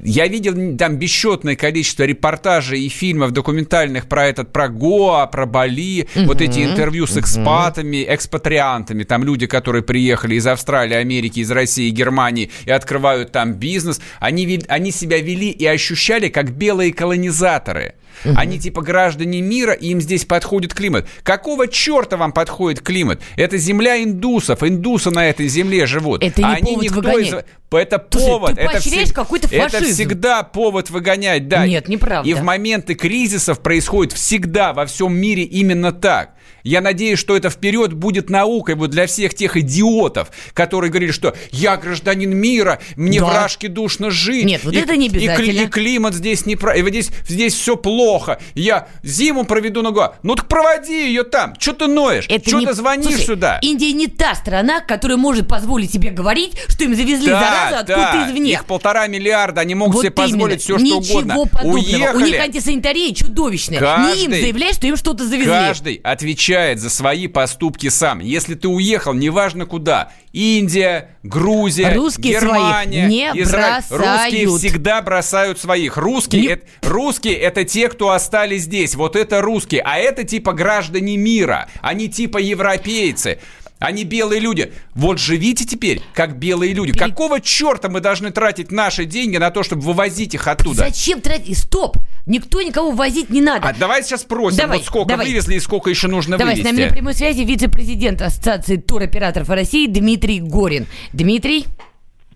я 0.02 0.28
видел 0.28 0.78
там 0.78 0.98
бесчетное 0.98 1.56
количество 1.56 2.04
репортажей 2.04 2.82
и 2.82 2.90
фильмов 2.90 3.32
документальных 3.32 4.08
про 4.08 4.28
этот, 4.28 4.52
про 4.52 4.70
Гоа, 4.70 5.26
про 5.28 5.46
Бали, 5.46 6.08
вот 6.16 6.42
эти 6.42 6.64
интервью 6.64 7.08
с 7.08 7.18
экспатами, 7.18 8.06
экспатриантами, 8.08 9.04
там 9.04 9.24
люди, 9.24 9.48
которые 9.48 9.84
приехали 9.84 10.36
из 10.36 10.48
Австралии, 10.48 10.96
Америки, 10.96 11.40
из 11.40 11.52
России, 11.52 11.90
Германии 11.90 12.52
и 12.66 12.72
открывают 12.72 13.32
там 13.32 13.54
бизнес, 13.54 14.02
они, 14.20 14.62
они 14.68 14.92
себя 14.92 15.20
вели 15.20 15.50
и 15.50 15.66
ощущали 15.66 16.30
как 16.30 16.52
белые 16.52 16.94
колонизаторы. 16.94 17.96
Они 18.36 18.60
типа 18.60 18.82
граждане 18.82 19.42
мира, 19.42 19.74
и 19.74 19.90
им 19.90 20.00
здесь 20.00 20.26
подходит 20.26 20.74
климат. 20.74 21.08
Какого 21.24 21.68
черта 21.68 22.18
вам 22.18 22.32
подходит 22.32 22.82
климат? 22.82 23.22
Это 23.36 23.58
земля 23.58 24.02
индусов. 24.02 24.64
Индусы 24.64 25.12
на 25.12 25.28
этой 25.28 25.48
земле 25.48 25.86
живут. 25.86 26.24
Это 26.24 26.42
не 26.42 26.48
а 26.48 26.52
они 26.54 26.74
повод 26.74 26.84
никто 26.84 26.96
выгонять. 26.98 27.28
из... 27.28 27.34
Это 27.72 28.08
Слушай, 28.12 28.28
повод. 28.28 28.56
ты 28.56 28.62
это 28.62 28.72
поощряешь 28.72 29.10
всег- 29.10 29.14
какой-то 29.14 29.48
Это 29.74 29.86
всегда 29.86 30.44
повод 30.44 30.90
выгонять, 30.90 31.48
да. 31.48 31.68
Нет, 31.68 31.88
неправда. 31.88 32.30
И 32.30 32.34
в 32.34 32.44
моменты 32.44 32.96
кризисов 32.96 33.62
происходит 33.62 34.14
всегда 34.14 34.74
во 34.74 34.86
всем 34.86 35.16
мире 35.16 35.44
именно 35.44 35.92
так. 35.92 36.36
Я 36.64 36.80
надеюсь, 36.82 37.20
что 37.20 37.36
это 37.36 37.50
вперед 37.50 37.94
будет 37.94 38.30
наукой 38.30 38.76
вот 38.76 38.90
для 38.92 39.06
всех 39.08 39.34
тех 39.34 39.58
идиотов, 39.58 40.30
которые 40.54 40.90
говорили, 40.92 41.12
что 41.12 41.36
я 41.52 41.76
гражданин 41.78 42.36
мира, 42.36 42.80
мне 42.96 43.20
Да. 43.20 43.26
в 43.26 43.30
Рашке 43.30 43.68
душно 43.68 44.12
жить. 44.12 44.46
Нет, 44.46 44.64
вот 44.64 44.74
и, 44.74 44.78
это 44.78 44.96
не 44.96 45.08
и 45.08 45.10
обязательно. 45.10 45.62
И, 45.62 45.68
климат 45.68 46.14
здесь 46.14 46.46
не 46.46 46.56
про... 46.56 46.74
и 46.76 46.82
вот 46.82 46.90
здесь, 46.90 47.10
здесь 47.28 47.54
все 47.54 47.76
плохо. 47.76 48.40
Я 48.56 48.88
зиму 49.04 49.44
проведу 49.46 49.82
на 49.82 49.92
Гоа. 49.92 50.16
Ну 50.24 50.36
так 50.36 50.48
проводи 50.48 51.08
ее 51.08 51.24
там. 51.24 51.54
Че 51.58 51.74
ты 51.74 51.88
ноешь? 51.88 52.26
Это 52.30 52.50
Че 52.50 52.60
не- 52.60 52.66
ты 52.66 52.74
звонишь 52.74 53.08
Слушай, 53.08 53.26
сюда? 53.26 53.60
Индия 53.62 53.92
не 53.92 54.08
та 54.08 54.34
страна, 54.36 54.80
которая 54.80 55.18
может 55.18 55.48
позволить 55.48 55.92
себе 55.92 56.12
говорить, 56.12 56.54
что 56.70 56.86
им 56.86 56.96
завезли 56.96 57.28
заразу 57.28 57.76
откуда-то 57.78 58.30
извне. 58.30 58.52
Их 58.54 58.66
полтора 58.66 59.08
миллиарда, 59.08 59.62
они 59.62 59.76
могут 59.76 59.96
Вот 59.96 60.02
себе 60.04 60.12
позволить 60.12 60.62
все, 60.62 60.76
именно. 60.78 60.88
что 60.88 61.00
Ничего 61.00 61.20
угодно. 61.20 61.46
подобного. 61.52 61.76
Уехали. 61.78 62.16
У 62.24 62.26
них 62.26 62.40
антисанитария 62.40 63.14
чудовищная. 63.14 63.80
Не 63.80 64.24
им 64.24 64.32
Каждый- 64.32 64.42
заявлять, 64.42 64.76
что 64.76 64.88
им 64.88 64.96
что-то 64.96 65.26
завезли. 65.28 65.46
Каждый 65.52 65.96
отвечает 66.04 66.33
за 66.80 66.90
свои 66.90 67.28
поступки 67.28 67.90
сам. 67.90 68.20
Если 68.20 68.56
ты 68.56 68.68
уехал, 68.68 69.14
неважно 69.14 69.66
куда, 69.66 70.12
Индия, 70.32 71.12
Грузия, 71.22 71.94
Русские 71.94 72.34
Германия, 72.34 73.08
своих 73.08 73.34
не 73.36 73.42
Израиль. 73.42 73.84
Русские 73.90 74.46
бросают. 74.48 74.60
всегда 74.60 75.02
бросают 75.02 75.60
своих. 75.60 75.98
Русские, 75.98 76.42
Не- 76.42 76.48
это, 76.50 76.66
русские 76.82 77.36
это 77.36 77.64
те, 77.64 77.88
кто 77.90 78.12
остались 78.12 78.64
здесь. 78.64 78.96
Вот 78.96 79.16
это 79.16 79.42
русские. 79.42 79.82
А 79.86 79.98
это 79.98 80.24
типа 80.24 80.54
граждане 80.54 81.18
мира. 81.18 81.70
Они 81.82 82.10
типа 82.10 82.40
европейцы. 82.40 83.40
Они 83.84 84.06
белые 84.06 84.40
люди. 84.40 84.72
Вот 84.96 85.20
живите 85.20 85.66
теперь, 85.66 86.02
как 86.14 86.38
белые 86.38 86.74
люди. 86.74 86.94
Перед- 86.94 87.06
Какого 87.10 87.42
черта 87.42 87.90
мы 87.90 88.00
должны 88.00 88.32
тратить 88.32 88.72
наши 88.72 89.04
деньги 89.06 89.36
на 89.38 89.52
то, 89.52 89.62
чтобы 89.62 89.82
вывозить 89.82 90.34
их 90.34 90.48
оттуда? 90.48 90.86
Зачем 90.86 91.20
тратить? 91.20 91.58
Стоп! 91.58 91.98
Никто 92.26 92.62
никого 92.62 92.92
возить 92.92 93.30
не 93.30 93.42
надо. 93.42 93.68
А 93.68 93.74
давай 93.74 94.02
сейчас 94.04 94.22
спросим, 94.22 94.58
Давай, 94.60 94.78
вот 94.78 94.86
сколько 94.88 95.10
давай. 95.10 95.28
вывезли 95.28 95.56
и 95.56 95.60
сколько 95.60 95.90
еще 95.90 96.08
нужно 96.08 96.38
Давай, 96.38 96.56
с 96.56 96.60
вывезти. 96.60 96.74
нами 96.76 96.86
на 96.88 96.94
прямой 96.94 97.14
связи 97.14 97.42
вице-президент 97.42 98.22
Ассоциации 98.22 98.78
туроператоров 98.78 99.50
России 99.50 99.88
Дмитрий 99.88 100.40
Горин. 100.40 100.88
Дмитрий? 101.12 101.66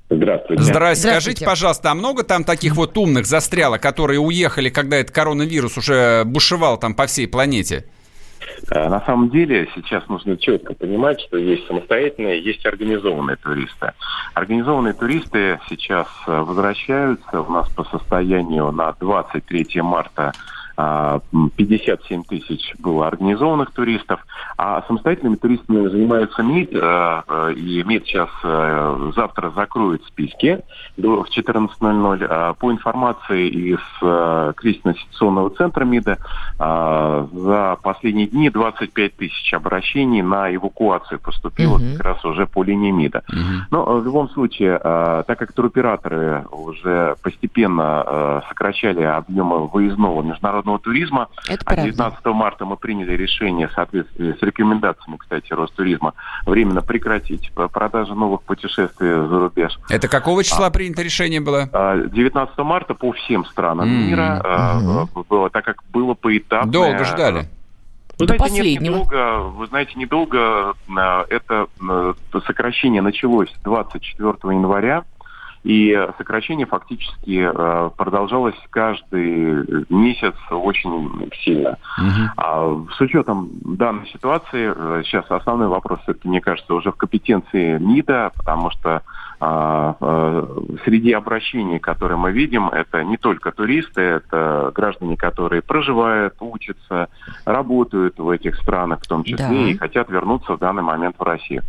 Здравствуйте. 0.09 0.63
Здрасте. 0.63 1.01
Здравствуйте. 1.01 1.09
Скажите, 1.21 1.45
пожалуйста, 1.45 1.91
а 1.91 1.95
много 1.95 2.23
там 2.23 2.43
таких 2.43 2.75
вот 2.75 2.97
умных 2.97 3.25
застряло, 3.25 3.77
которые 3.77 4.19
уехали, 4.19 4.69
когда 4.69 4.97
этот 4.97 5.13
коронавирус 5.13 5.77
уже 5.77 6.23
бушевал 6.25 6.77
там 6.77 6.93
по 6.93 7.07
всей 7.07 7.27
планете? 7.27 7.85
Э, 8.71 8.89
На 8.89 9.01
самом 9.01 9.29
деле 9.29 9.67
сейчас 9.75 10.07
нужно 10.07 10.37
четко 10.37 10.73
понимать, 10.73 11.21
что 11.21 11.37
есть 11.37 11.67
самостоятельные, 11.67 12.41
есть 12.43 12.65
организованные 12.65 13.37
туристы. 13.37 13.93
Организованные 14.33 14.93
туристы 14.93 15.59
сейчас 15.69 16.07
э, 16.27 16.31
возвращаются. 16.31 17.41
У 17.41 17.51
нас 17.51 17.69
по 17.69 17.83
состоянию 17.85 18.71
на 18.71 18.91
23 18.93 19.81
марта 19.81 20.33
57 20.77 22.23
тысяч 22.23 22.73
было 22.79 23.07
организованных 23.07 23.71
туристов, 23.71 24.23
а 24.57 24.83
самостоятельными 24.83 25.35
туристами 25.35 25.87
занимается 25.87 26.43
МИД, 26.43 26.69
э, 26.73 27.21
э, 27.27 27.53
и 27.53 27.83
МИД 27.83 28.05
сейчас 28.05 28.29
э, 28.43 29.11
завтра 29.15 29.49
закроет 29.51 30.03
списки 30.05 30.59
до 30.95 31.23
в 31.23 31.29
14.00. 31.35 32.27
А, 32.29 32.53
По 32.53 32.71
информации 32.71 33.47
из 33.47 33.79
кризисно-ситуационного 34.55 35.49
центра 35.51 35.83
МИДа, 35.85 36.17
а, 36.59 37.27
за 37.33 37.77
последние 37.81 38.27
дни 38.27 38.49
25 38.49 39.15
тысяч 39.15 39.53
обращений 39.53 40.21
на 40.21 40.53
эвакуацию 40.53 41.19
поступило 41.19 41.77
Мгм. 41.77 41.97
как 41.97 42.05
раз 42.05 42.25
уже 42.25 42.45
по 42.45 42.63
линии 42.63 42.91
МИДа. 42.91 43.23
Но 43.71 43.83
э, 43.83 43.99
в 43.99 44.05
любом 44.05 44.29
случае, 44.29 44.77
так 44.79 45.39
как 45.39 45.53
туроператоры 45.53 46.45
уже 46.51 47.15
постепенно 47.23 48.43
сокращали 48.47 49.01
объемы 49.03 49.67
выездного 49.67 50.21
международного 50.21 50.66
туризма, 50.77 51.29
Это 51.47 51.61
а 51.65 51.75
правда. 51.75 51.83
19 51.83 52.25
марта 52.25 52.65
мы 52.65 52.75
приняли 52.75 53.13
решение 53.13 53.69
в 53.69 53.71
соответствии 53.71 54.33
с 54.37 54.41
рекомендациями, 54.43 55.15
кстати, 55.17 55.53
Ростуризма, 55.53 56.13
временно 56.45 56.81
прекратить 56.81 57.49
продажу 57.71 58.13
новых 58.15 58.41
путешествий 58.43 59.07
за 59.09 59.39
рубеж. 59.39 59.79
Это 59.89 60.09
какого 60.09 60.43
числа 60.43 60.69
принято 60.69 61.01
решение 61.01 61.39
было? 61.39 61.69
А, 61.71 61.95
19 61.95 62.57
марта 62.59 62.93
по 62.93 63.13
всем 63.13 63.45
странам 63.45 63.87
М, 63.87 64.07
мира 64.09 64.41
э, 64.43 65.21
было, 65.29 65.49
так 65.49 65.63
как 65.63 65.83
было 65.93 66.13
поэтапно. 66.13 66.69
Долго 66.71 67.05
ждали. 67.05 67.47
Вы 68.19 68.25
До 68.25 68.35
знаете, 68.35 68.43
нет, 68.43 68.49
последнего. 68.63 68.93
недолго, 68.95 69.39
вы 69.49 69.67
знаете, 69.67 69.91
недолго 69.95 70.73
это 71.29 71.67
сокращение 72.47 73.01
началось 73.03 73.53
24 73.63 74.33
января. 74.55 75.03
И 75.67 75.93
сокращение 76.17 76.65
фактически 76.65 77.51
э, 77.53 77.89
продолжалось 77.97 78.55
каждый 78.69 79.85
месяц 79.89 80.33
очень 80.49 81.29
сильно. 81.43 81.77
Угу. 81.97 82.31
А, 82.37 82.85
с 82.97 83.01
учетом 83.01 83.49
данной 83.65 84.07
ситуации, 84.07 84.71
э, 84.73 85.03
сейчас 85.03 85.25
основной 85.29 85.67
вопрос, 85.67 85.99
все-таки, 86.03 86.29
мне 86.29 86.39
кажется, 86.39 86.73
уже 86.73 86.93
в 86.93 86.95
компетенции 86.95 87.79
МИДа, 87.79 88.31
потому 88.37 88.71
что 88.71 89.01
а, 89.41 89.95
а, 89.99 90.47
среди 90.85 91.11
обращений, 91.11 91.79
которые 91.79 92.17
мы 92.17 92.31
видим, 92.31 92.69
это 92.69 93.03
не 93.03 93.17
только 93.17 93.51
туристы, 93.51 93.99
это 93.99 94.71
граждане, 94.73 95.17
которые 95.17 95.61
проживают, 95.61 96.35
учатся, 96.39 97.09
работают 97.43 98.17
в 98.17 98.29
этих 98.29 98.55
странах 98.55 99.01
в 99.01 99.07
том 99.07 99.25
числе 99.25 99.47
да. 99.47 99.53
и 99.53 99.75
хотят 99.75 100.09
вернуться 100.09 100.53
в 100.53 100.59
данный 100.59 100.81
момент 100.81 101.17
в 101.19 101.23
Россию. 101.23 101.63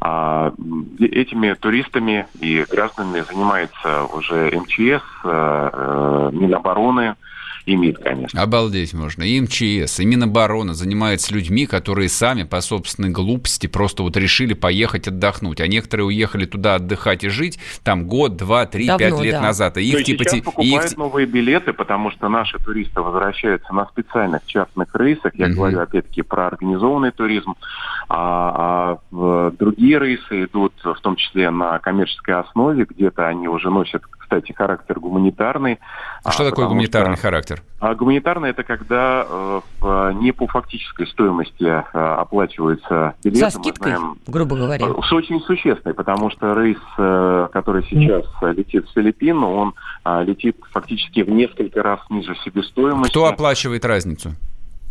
А, 0.00 0.52
этими 1.00 1.54
туристами 1.54 2.28
и 2.38 2.64
гражданами 2.64 3.24
занимается 3.28 4.04
уже 4.04 4.50
МЧС, 4.52 5.02
э, 5.24 6.30
Минобороны, 6.32 7.16
и 7.68 7.76
МИД, 7.76 7.98
конечно. 7.98 8.42
Обалдеть 8.42 8.94
можно. 8.94 9.22
И 9.22 9.38
МЧС, 9.38 10.00
и 10.00 10.06
Минобороны 10.06 10.72
занимаются 10.72 11.34
людьми, 11.34 11.66
которые 11.66 12.08
сами 12.08 12.44
по 12.44 12.62
собственной 12.62 13.10
глупости 13.10 13.66
просто 13.66 14.02
вот 14.02 14.16
решили 14.16 14.54
поехать 14.54 15.06
отдохнуть. 15.06 15.60
А 15.60 15.68
некоторые 15.68 16.06
уехали 16.06 16.46
туда 16.46 16.76
отдыхать 16.76 17.24
и 17.24 17.28
жить 17.28 17.58
там 17.84 18.06
год, 18.06 18.36
два, 18.36 18.64
три, 18.64 18.86
Давно, 18.86 18.98
пять 18.98 19.20
лет 19.20 19.34
да. 19.34 19.40
назад. 19.42 19.76
И 19.76 19.82
их, 19.82 20.02
типа, 20.04 20.24
сейчас 20.24 20.40
покупают 20.40 20.92
их... 20.92 20.96
новые 20.96 21.26
билеты, 21.26 21.74
потому 21.74 22.10
что 22.10 22.30
наши 22.30 22.56
туристы 22.58 23.02
возвращаются 23.02 23.70
на 23.74 23.84
специальных 23.86 24.46
частных 24.46 24.88
рейсах. 24.94 25.34
Я 25.34 25.48
угу. 25.48 25.56
говорю, 25.56 25.80
опять-таки, 25.80 26.22
про 26.22 26.46
организованный 26.46 27.10
туризм. 27.10 27.54
А, 28.08 28.98
а 29.12 29.50
другие 29.58 29.98
рейсы 29.98 30.44
идут 30.44 30.72
в 30.82 31.00
том 31.02 31.16
числе 31.16 31.50
на 31.50 31.78
коммерческой 31.80 32.36
основе. 32.36 32.86
Где-то 32.88 33.28
они 33.28 33.46
уже 33.46 33.68
носят 33.68 34.04
кстати, 34.28 34.52
характер 34.52 35.00
гуманитарный. 35.00 35.78
А 36.22 36.30
что 36.30 36.48
такое 36.48 36.66
гуманитарный 36.66 37.16
что, 37.16 37.22
характер? 37.22 37.62
А 37.80 37.94
гуманитарный 37.94 38.50
это 38.50 38.62
когда 38.62 39.26
э, 39.26 40.12
не 40.16 40.32
по 40.32 40.46
фактической 40.46 41.06
стоимости 41.06 41.64
э, 41.64 41.82
оплачиваются 41.92 43.14
билеты. 43.24 43.50
Со 43.50 43.58
скидкой, 43.58 43.96
знаем, 43.96 44.18
грубо 44.26 44.56
говоря. 44.56 44.86
Э, 44.86 45.02
с 45.02 45.12
очень 45.12 45.40
существенной, 45.40 45.94
потому 45.94 46.30
что 46.30 46.52
рейс, 46.52 46.76
э, 46.98 47.48
который 47.52 47.84
сейчас 47.84 48.26
mm. 48.42 48.54
летит 48.54 48.86
в 48.86 48.92
Филиппин, 48.92 49.42
он 49.42 49.74
э, 50.04 50.24
летит 50.24 50.56
фактически 50.72 51.22
в 51.22 51.30
несколько 51.30 51.82
раз 51.82 52.00
ниже 52.10 52.36
себестоимости. 52.44 53.10
Кто 53.10 53.26
оплачивает 53.26 53.86
разницу? 53.86 54.34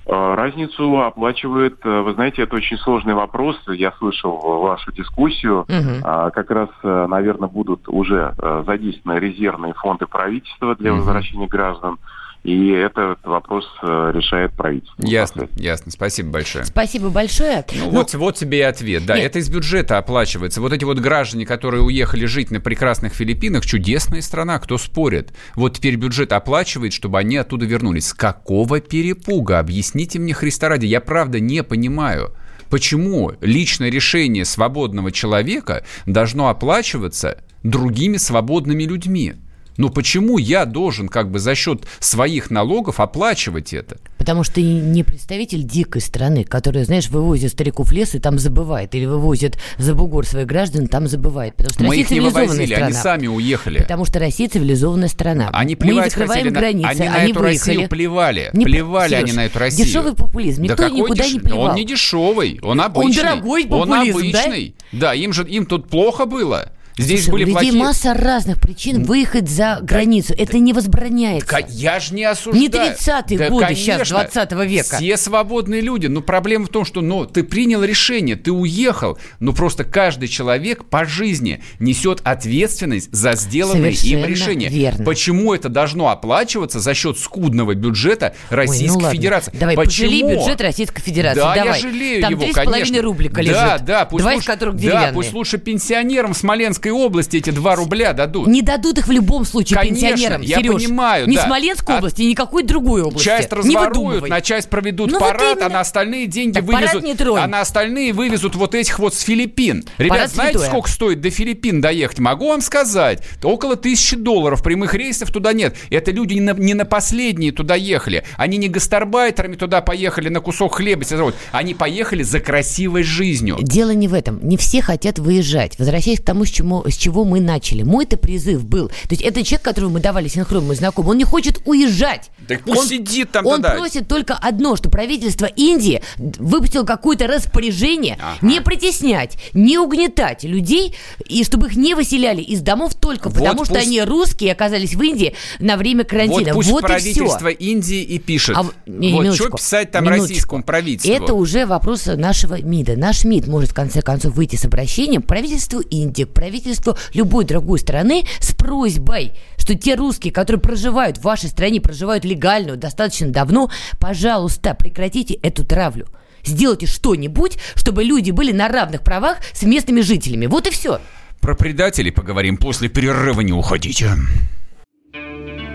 Э, 0.09 0.35
разницу 0.35 1.01
оплачивает, 1.01 1.79
э, 1.83 2.01
вы 2.01 2.13
знаете, 2.13 2.43
это 2.43 2.55
очень 2.55 2.77
сложный 2.77 3.13
вопрос. 3.13 3.57
Я 3.67 3.91
слышал 3.93 4.37
вашу 4.61 4.93
дискуссию. 4.93 5.65
Угу. 5.67 6.01
Как 6.33 6.49
раз, 6.49 6.69
э, 6.83 7.07
наверное, 7.09 7.49
будут 7.49 7.89
уже 7.89 8.33
задействованы 8.65 9.19
резервные 9.19 9.73
фонды 9.73 10.05
правительства 10.05 10.75
для 10.75 10.91
угу. 10.93 10.99
возвращения 10.99 11.47
граждан. 11.47 11.97
И 12.43 12.69
этот 12.69 13.19
вопрос 13.25 13.65
э, 13.81 14.11
решает 14.13 14.53
правительство. 14.53 15.03
Ясно, 15.05 15.49
ясно. 15.57 15.91
Спасибо 15.91 16.29
большое. 16.29 16.63
Спасибо 16.65 17.09
большое. 17.09 17.65
Ну, 17.73 17.85
ну 17.85 17.91
вот, 17.91 18.13
вот 18.13 18.35
тебе 18.35 18.59
и 18.59 18.61
ответ. 18.61 19.05
Да, 19.05 19.17
Нет. 19.17 19.25
это 19.25 19.39
из 19.39 19.49
бюджета 19.49 19.97
оплачивается. 19.97 20.61
Вот 20.61 20.71
эти 20.71 20.85
вот 20.85 20.99
граждане, 20.99 21.45
которые 21.45 21.83
уехали 21.83 22.25
жить 22.25 22.49
на 22.49 22.61
прекрасных 22.61 23.13
Филиппинах, 23.13 23.65
чудесная 23.65 24.21
страна, 24.21 24.59
кто 24.59 24.77
спорит. 24.77 25.33
Вот 25.55 25.77
теперь 25.77 25.95
бюджет 25.97 26.31
оплачивает, 26.31 26.93
чтобы 26.93 27.19
они 27.19 27.37
оттуда 27.37 27.65
вернулись. 27.65 28.07
С 28.07 28.13
какого 28.13 28.79
перепуга? 28.79 29.59
Объясните 29.59 30.17
мне, 30.19 30.33
Христа 30.33 30.69
ради, 30.69 30.85
я 30.85 31.01
правда 31.01 31.39
не 31.39 31.63
понимаю. 31.63 32.33
Почему 32.69 33.33
личное 33.41 33.89
решение 33.89 34.45
свободного 34.45 35.11
человека 35.11 35.85
должно 36.05 36.49
оплачиваться 36.49 37.43
другими 37.63 38.17
свободными 38.17 38.83
людьми? 38.83 39.35
Но 39.77 39.89
почему 39.89 40.37
я 40.37 40.65
должен 40.65 41.07
как 41.07 41.31
бы 41.31 41.39
за 41.39 41.55
счет 41.55 41.85
своих 41.99 42.49
налогов 42.49 42.99
оплачивать 42.99 43.73
это? 43.73 43.97
Потому 44.17 44.43
что 44.43 44.55
ты 44.55 44.63
не 44.63 45.03
представитель 45.03 45.63
дикой 45.63 46.01
страны, 46.01 46.43
которая, 46.43 46.83
знаешь, 46.83 47.09
вывозит 47.09 47.51
стариков 47.51 47.89
в 47.89 47.91
лес 47.91 48.15
и 48.15 48.19
там 48.19 48.39
забывает, 48.39 48.93
или 48.95 49.05
вывозит 49.05 49.57
за 49.77 49.93
бугор 49.93 50.25
своих 50.25 50.47
граждан, 50.47 50.87
там 50.87 51.07
забывает. 51.07 51.55
Потому 51.55 51.73
что 51.73 51.83
Мы 51.83 51.89
Россия 51.89 52.03
их 52.03 52.11
не 52.11 52.19
вывозили, 52.19 52.65
страна. 52.65 52.85
они 52.87 52.93
сами 52.95 53.27
уехали. 53.27 53.79
Потому 53.79 54.05
что 54.05 54.19
Россия 54.19 54.49
цивилизованная 54.49 55.07
страна. 55.07 55.49
Они 55.53 55.75
плевать 55.75 56.05
Мы 56.05 56.09
закрываем 56.09 56.51
границы, 56.51 56.87
на, 56.87 56.89
они 56.89 57.09
на 57.09 57.15
они 57.15 57.31
эту 57.31 57.39
выехали. 57.39 57.69
Россию 57.69 57.89
плевали. 57.89 58.49
Не, 58.53 58.65
плевали 58.65 59.09
Сереж, 59.09 59.23
они 59.23 59.31
на 59.33 59.45
эту 59.45 59.59
Россию. 59.59 59.87
Дешевый 59.87 60.13
популизм, 60.15 60.63
никто 60.63 60.83
да 60.83 60.89
никуда 60.89 61.23
деш... 61.23 61.33
не 61.33 61.39
плевал. 61.39 61.61
Он 61.61 61.75
не 61.75 61.85
дешевый, 61.85 62.59
он 62.63 62.81
обычный. 62.81 63.05
Он 63.05 63.29
дорогой 63.29 63.65
популизм, 63.65 63.91
Он 63.91 64.09
обычный. 64.09 64.75
Да, 64.91 64.99
да 64.99 65.13
им 65.13 65.33
же 65.33 65.47
им 65.47 65.65
тут 65.65 65.87
плохо 65.89 66.25
было. 66.25 66.71
Здесь 66.97 67.25
Слушай, 67.25 67.31
были 67.31 67.43
у 67.43 67.47
людей 67.47 67.53
плохие... 67.53 67.83
масса 67.83 68.13
разных 68.13 68.59
причин 68.59 69.03
выехать 69.03 69.49
за 69.49 69.79
границу. 69.81 70.33
Да, 70.35 70.43
Это 70.43 70.57
не 70.57 70.73
возбраняется. 70.73 71.47
Да, 71.49 71.59
я 71.69 71.99
же 71.99 72.13
не 72.15 72.23
осуждаю. 72.23 72.61
Не 72.61 72.69
30-е 72.69 73.37
да, 73.37 73.49
годы 73.49 73.65
конечно, 73.65 74.05
сейчас, 74.05 74.09
20 74.09 74.51
века. 74.67 74.97
Все 74.97 75.17
свободные 75.17 75.81
люди. 75.81 76.07
Но 76.07 76.21
проблема 76.21 76.65
в 76.65 76.69
том, 76.69 76.85
что 76.85 77.01
ну, 77.01 77.25
ты 77.25 77.43
принял 77.43 77.83
решение, 77.83 78.35
ты 78.35 78.51
уехал. 78.51 79.17
Но 79.39 79.53
просто 79.53 79.83
каждый 79.83 80.27
человек 80.27 80.85
по 80.85 81.05
жизни 81.05 81.63
несет 81.79 82.21
ответственность 82.23 83.13
за 83.13 83.33
сделанное 83.33 83.93
Совершенно 83.93 84.23
им 84.23 84.25
решение. 84.25 84.69
Верно. 84.69 85.05
Почему 85.05 85.53
это 85.53 85.69
должно 85.69 86.09
оплачиваться 86.09 86.79
за 86.79 86.93
счет 86.93 87.19
скудного 87.19 87.75
бюджета 87.75 88.35
Российской 88.49 88.97
Ой, 88.97 89.03
ну 89.03 89.11
Федерации? 89.11 89.51
Давай, 89.55 89.75
Почему? 89.75 90.09
пожалей 90.09 90.35
бюджет 90.35 90.61
Российской 90.61 91.01
Федерации. 91.01 91.39
Да, 91.39 91.55
Давай. 91.55 91.79
я 91.79 91.87
жалею 91.89 92.21
Там 92.21 92.31
его, 92.31 92.43
3,5 92.43 93.01
рублика 93.01 93.41
лежит. 93.41 93.55
Да, 93.55 93.77
да. 93.77 94.05
Пусть 94.05 94.23
Два 94.23 94.31
лучше, 94.33 94.43
из 94.43 94.47
которых 94.47 94.75
деревянные. 94.77 95.07
Да, 95.07 95.13
пусть 95.13 95.33
лучше 95.33 95.57
пенсионерам 95.57 96.33
Смоленской 96.33 96.86
Смоленской 96.87 96.91
области 96.91 97.37
эти 97.37 97.49
2 97.49 97.75
рубля 97.75 98.13
дадут. 98.13 98.47
Не 98.47 98.61
дадут 98.61 98.97
их 98.97 99.07
в 99.07 99.11
любом 99.11 99.45
случае 99.45 99.77
Конечно, 99.77 100.09
пенсионерам, 100.09 100.41
я 100.41 100.57
Сереж. 100.57 100.73
понимаю, 100.73 101.27
Ни 101.27 101.35
да. 101.35 101.45
Смоленской 101.45 101.95
а 101.95 101.97
области, 101.97 102.21
ни 102.21 102.33
какой 102.33 102.63
другой 102.63 103.01
области. 103.03 103.25
Часть 103.25 103.51
разворуют, 103.51 104.27
на 104.27 104.41
часть 104.41 104.69
проведут 104.69 105.11
ну, 105.11 105.19
парад, 105.19 105.55
вот 105.55 105.63
а 105.63 105.69
на 105.69 105.79
остальные 105.81 106.27
деньги 106.27 106.53
так 106.53 106.63
вывезут. 106.63 107.03
Не 107.03 107.15
тронь. 107.15 107.39
а 107.41 107.47
на 107.47 107.61
остальные 107.61 108.13
вывезут 108.13 108.55
вот 108.55 108.75
этих 108.75 108.99
вот 108.99 109.13
с 109.13 109.21
Филиппин. 109.21 109.85
Ребят, 109.97 110.17
парад 110.17 110.31
знаете, 110.31 110.59
святое. 110.59 110.69
сколько 110.69 110.89
стоит 110.89 111.21
до 111.21 111.29
Филиппин 111.29 111.81
доехать? 111.81 112.19
Могу 112.19 112.49
вам 112.49 112.61
сказать. 112.61 113.23
Около 113.43 113.75
тысячи 113.75 114.15
долларов. 114.15 114.63
Прямых 114.63 114.93
рейсов 114.93 115.31
туда 115.31 115.53
нет. 115.53 115.75
Это 115.89 116.11
люди 116.11 116.33
не 116.33 116.41
на, 116.41 116.53
не 116.53 116.73
на 116.73 116.85
последние 116.85 117.51
туда 117.51 117.75
ехали. 117.75 118.23
Они 118.37 118.57
не 118.57 118.69
гастарбайтерами 118.69 119.55
туда 119.55 119.81
поехали 119.81 120.29
на 120.29 120.39
кусок 120.39 120.75
хлеба. 120.75 121.03
Они 121.51 121.73
поехали 121.73 122.23
за 122.23 122.39
красивой 122.39 123.03
жизнью. 123.03 123.57
Дело 123.61 123.91
не 123.91 124.07
в 124.07 124.13
этом. 124.13 124.39
Не 124.47 124.57
все 124.57 124.81
хотят 124.81 125.19
выезжать. 125.19 125.77
Возвращаясь 125.77 126.19
к 126.19 126.23
тому, 126.23 126.45
с, 126.45 126.49
чему, 126.49 126.76
с 126.87 126.95
чего 126.95 127.25
мы 127.25 127.39
начали. 127.39 127.83
Мой-то 127.83 128.17
призыв 128.17 128.65
был. 128.65 128.89
То 128.89 129.11
есть 129.11 129.21
это 129.21 129.43
человек, 129.43 129.63
которому 129.63 129.93
мы 129.95 129.99
давали 129.99 130.27
синхрон, 130.27 130.65
мой 130.65 130.75
знакомый, 130.75 131.11
он 131.11 131.17
не 131.17 131.23
хочет 131.23 131.61
уезжать. 131.65 132.29
Так 132.47 132.63
пусть 132.63 132.81
он, 132.81 132.87
сидит 132.87 133.31
там 133.31 133.45
Он 133.45 133.61
тогда. 133.61 133.77
просит 133.77 134.07
только 134.07 134.33
одно, 134.33 134.75
что 134.75 134.89
правительство 134.89 135.45
Индии 135.45 136.01
выпустило 136.17 136.83
какое-то 136.83 137.27
распоряжение 137.27 138.17
ага. 138.21 138.37
не 138.41 138.61
притеснять, 138.61 139.37
не 139.53 139.77
угнетать 139.77 140.43
людей, 140.43 140.95
и 141.27 141.43
чтобы 141.43 141.67
их 141.67 141.75
не 141.75 141.93
выселяли 141.93 142.41
из 142.41 142.61
домов 142.61 142.95
только 142.95 143.29
вот 143.29 143.39
потому, 143.39 143.59
пусть... 143.59 143.71
что 143.71 143.79
они 143.79 144.01
русские 144.01 144.51
оказались 144.51 144.95
в 144.95 145.01
Индии 145.01 145.35
на 145.59 145.77
время 145.77 146.03
карантина. 146.03 146.53
Вот 146.53 146.55
пусть 146.55 146.69
вот 146.69 146.81
правительство 146.83 147.49
Индии 147.49 148.01
и 148.01 148.19
пишет. 148.19 148.55
А, 148.57 148.65
не, 148.85 149.13
вот 149.13 149.35
что 149.35 149.49
писать 149.49 149.91
там 149.91 150.03
минуточку. 150.03 150.27
российскому 150.27 150.63
правительству? 150.63 151.23
Это 151.23 151.33
уже 151.33 151.65
вопрос 151.65 152.05
нашего 152.05 152.61
МИДа. 152.61 152.95
Наш 152.95 153.23
МИД 153.23 153.47
может 153.47 153.71
в 153.71 153.73
конце 153.73 154.01
концов 154.01 154.35
выйти 154.35 154.55
с 154.55 154.65
обращением 154.65 155.21
к 155.21 155.27
правительству 155.27 155.79
Индии, 155.79 156.23
к 156.23 156.29
правительству 156.29 156.66
любой 157.13 157.45
другой 157.45 157.79
страны 157.79 158.25
с 158.39 158.53
просьбой, 158.53 159.33
что 159.57 159.75
те 159.75 159.95
русские, 159.95 160.33
которые 160.33 160.61
проживают 160.61 161.17
в 161.17 161.23
вашей 161.23 161.49
стране, 161.49 161.81
проживают 161.81 162.25
легально, 162.25 162.75
достаточно 162.75 163.27
давно, 163.27 163.69
пожалуйста, 163.99 164.73
прекратите 164.73 165.35
эту 165.35 165.65
травлю. 165.65 166.07
Сделайте 166.43 166.85
что-нибудь, 166.85 167.57
чтобы 167.75 168.03
люди 168.03 168.31
были 168.31 168.51
на 168.51 168.67
равных 168.69 169.01
правах 169.01 169.39
с 169.53 169.63
местными 169.63 170.01
жителями. 170.01 170.45
Вот 170.45 170.67
и 170.67 170.71
все. 170.71 170.99
Про 171.41 171.55
предателей 171.55 172.11
поговорим 172.11 172.57
после 172.57 172.89
перерыва, 172.89 173.41
не 173.41 173.53
уходите. 173.53 174.11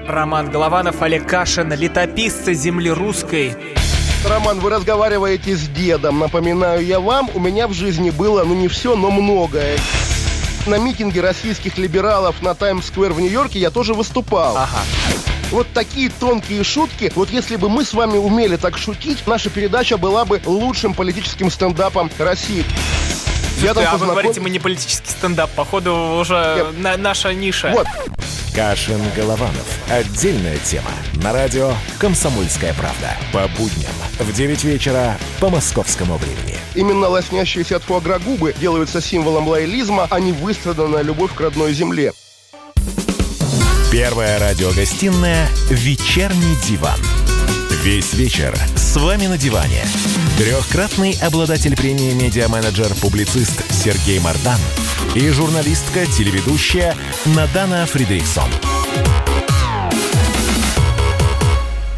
Роман 0.07 0.51
Голованов, 0.51 1.01
Олег 1.03 1.27
Кашин, 1.29 1.73
летописцы 1.73 2.55
земли 2.55 2.91
русской. 2.91 3.55
Роман, 4.25 4.61
вы 4.61 4.71
разговариваете 4.71 5.57
с 5.57 5.69
дедом. 5.69 6.19
Напоминаю 6.19 6.85
я 6.85 7.01
вам, 7.01 7.29
у 7.35 7.41
меня 7.41 7.69
в 7.69 7.73
жизни 7.73 8.11
было, 8.11 8.45
ну 8.45 8.55
не 8.55 8.69
все, 8.69 8.97
но 8.97 9.11
многое 9.11 9.77
на 10.67 10.79
митинге 10.79 11.21
российских 11.21 11.79
либералов 11.79 12.43
на 12.43 12.55
Таймс-сквер 12.55 13.13
в 13.13 13.21
Нью-Йорке 13.21 13.59
я 13.59 13.71
тоже 13.71 13.95
выступал. 13.95 14.57
Ага. 14.57 14.81
Вот 15.51 15.67
такие 15.75 16.11
тонкие 16.11 16.65
шутки, 16.65 17.13
вот 17.15 17.31
если 17.31 17.57
бы 17.57 17.69
мы 17.69 17.85
с 17.85 17.93
вами 17.93 18.17
умели 18.17 18.57
так 18.57 18.79
шутить, 18.79 19.27
наша 19.27 19.51
передача 19.51 19.99
была 19.99 20.25
бы 20.25 20.41
лучшим 20.47 20.95
политическим 20.95 21.51
стендапом 21.51 22.11
России. 22.19 22.65
Я 23.61 23.75
там 23.75 23.85
а 23.85 23.91
познаком... 23.93 23.99
вы 24.01 24.07
говорите, 24.07 24.41
мы 24.41 24.51
не 24.51 24.59
политический 24.59 25.11
стендап. 25.11 25.51
Походу, 25.51 25.95
уже 26.21 26.73
на, 26.79 26.97
наша 26.97 27.33
ниша. 27.35 27.71
Вот. 27.71 27.87
Кашин 28.55 29.01
Голованов. 29.17 29.67
Отдельная 29.89 30.59
тема. 30.59 30.91
На 31.15 31.33
радио 31.33 31.73
«Комсомольская 31.99 32.75
правда». 32.75 33.17
По 33.33 33.49
будням 33.57 33.93
в 34.19 34.33
9 34.33 34.65
вечера 34.65 35.19
по 35.41 35.49
московскому 35.49 36.19
времени. 36.19 36.59
Именно 36.75 37.09
лоснящиеся 37.09 37.77
от 37.77 37.83
фуагра 37.83 38.19
губы 38.19 38.55
делаются 38.59 39.01
символом 39.01 39.49
лоялизма, 39.49 40.07
а 40.11 40.21
не 40.21 40.33
выстраданная 40.33 41.03
любовь 41.03 41.35
к 41.35 41.41
родной 41.41 41.73
земле. 41.73 42.13
Первая 43.91 44.39
радиогостинная 44.39 45.49
«Вечерний 45.71 46.57
диван». 46.67 46.99
Весь 47.83 48.13
вечер 48.13 48.57
с 48.77 48.97
вами 48.97 49.27
на 49.27 49.37
диване. 49.37 49.83
Трехкратный 50.39 51.19
обладатель 51.21 51.75
премии 51.75 52.13
«Медиа-менеджер-публицист» 52.13 53.65
Сергей 53.73 54.21
Мардан 54.21 54.59
и 55.15 55.29
журналистка-телеведущая 55.31 56.97
Надана 57.27 57.87
Фридриксон. 57.87 58.51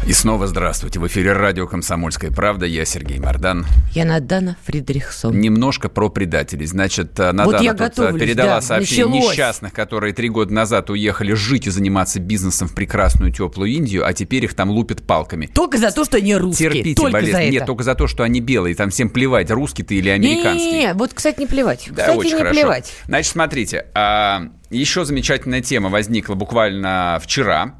И 0.07 0.13
снова 0.13 0.45
здравствуйте. 0.45 0.99
В 0.99 1.07
эфире 1.07 1.33
радио 1.33 1.65
«Комсомольская 1.65 2.29
правда». 2.29 2.67
Я 2.67 2.85
Сергей 2.85 3.17
Мардан. 3.17 3.65
Я 3.93 4.05
Надана 4.05 4.55
Фридрихсон. 4.63 5.39
Немножко 5.39 5.89
про 5.89 6.09
предателей. 6.09 6.67
Значит, 6.67 7.17
Надана 7.17 7.45
вот 7.45 7.61
я 7.61 7.71
тут 7.71 7.79
готовлюсь, 7.79 8.21
передала 8.21 8.57
да, 8.57 8.61
сообщение 8.61 9.07
началось. 9.07 9.31
несчастных, 9.31 9.73
которые 9.73 10.13
три 10.13 10.29
года 10.29 10.53
назад 10.53 10.91
уехали 10.91 11.33
жить 11.33 11.65
и 11.65 11.71
заниматься 11.71 12.19
бизнесом 12.19 12.67
в 12.67 12.75
прекрасную 12.75 13.31
теплую 13.31 13.71
Индию, 13.71 14.05
а 14.05 14.13
теперь 14.13 14.45
их 14.45 14.53
там 14.53 14.69
лупят 14.69 15.01
палками. 15.01 15.47
Только 15.47 15.79
за 15.79 15.89
то, 15.89 16.05
что 16.05 16.17
они 16.17 16.35
русские. 16.35 16.69
Терпите, 16.69 17.01
только 17.01 17.13
болезнь. 17.13 17.31
За 17.31 17.41
это. 17.41 17.51
Нет, 17.51 17.65
только 17.65 17.83
за 17.83 17.95
то, 17.95 18.05
что 18.05 18.21
они 18.21 18.41
белые. 18.41 18.75
Там 18.75 18.91
всем 18.91 19.09
плевать, 19.09 19.49
русский 19.49 19.81
ты 19.81 19.95
или 19.95 20.09
американский. 20.09 20.65
Не, 20.65 20.71
не, 20.71 20.79
не, 20.81 20.93
вот, 20.93 21.15
кстати, 21.15 21.39
не 21.39 21.47
плевать. 21.47 21.87
Да, 21.89 22.03
кстати, 22.03 22.17
очень 22.17 22.29
не 22.29 22.37
хорошо. 22.37 22.53
плевать. 22.53 22.93
Значит, 23.07 23.31
смотрите. 23.31 23.87
А, 23.95 24.49
еще 24.69 25.03
замечательная 25.03 25.61
тема 25.61 25.89
возникла 25.89 26.35
буквально 26.35 27.19
вчера 27.23 27.73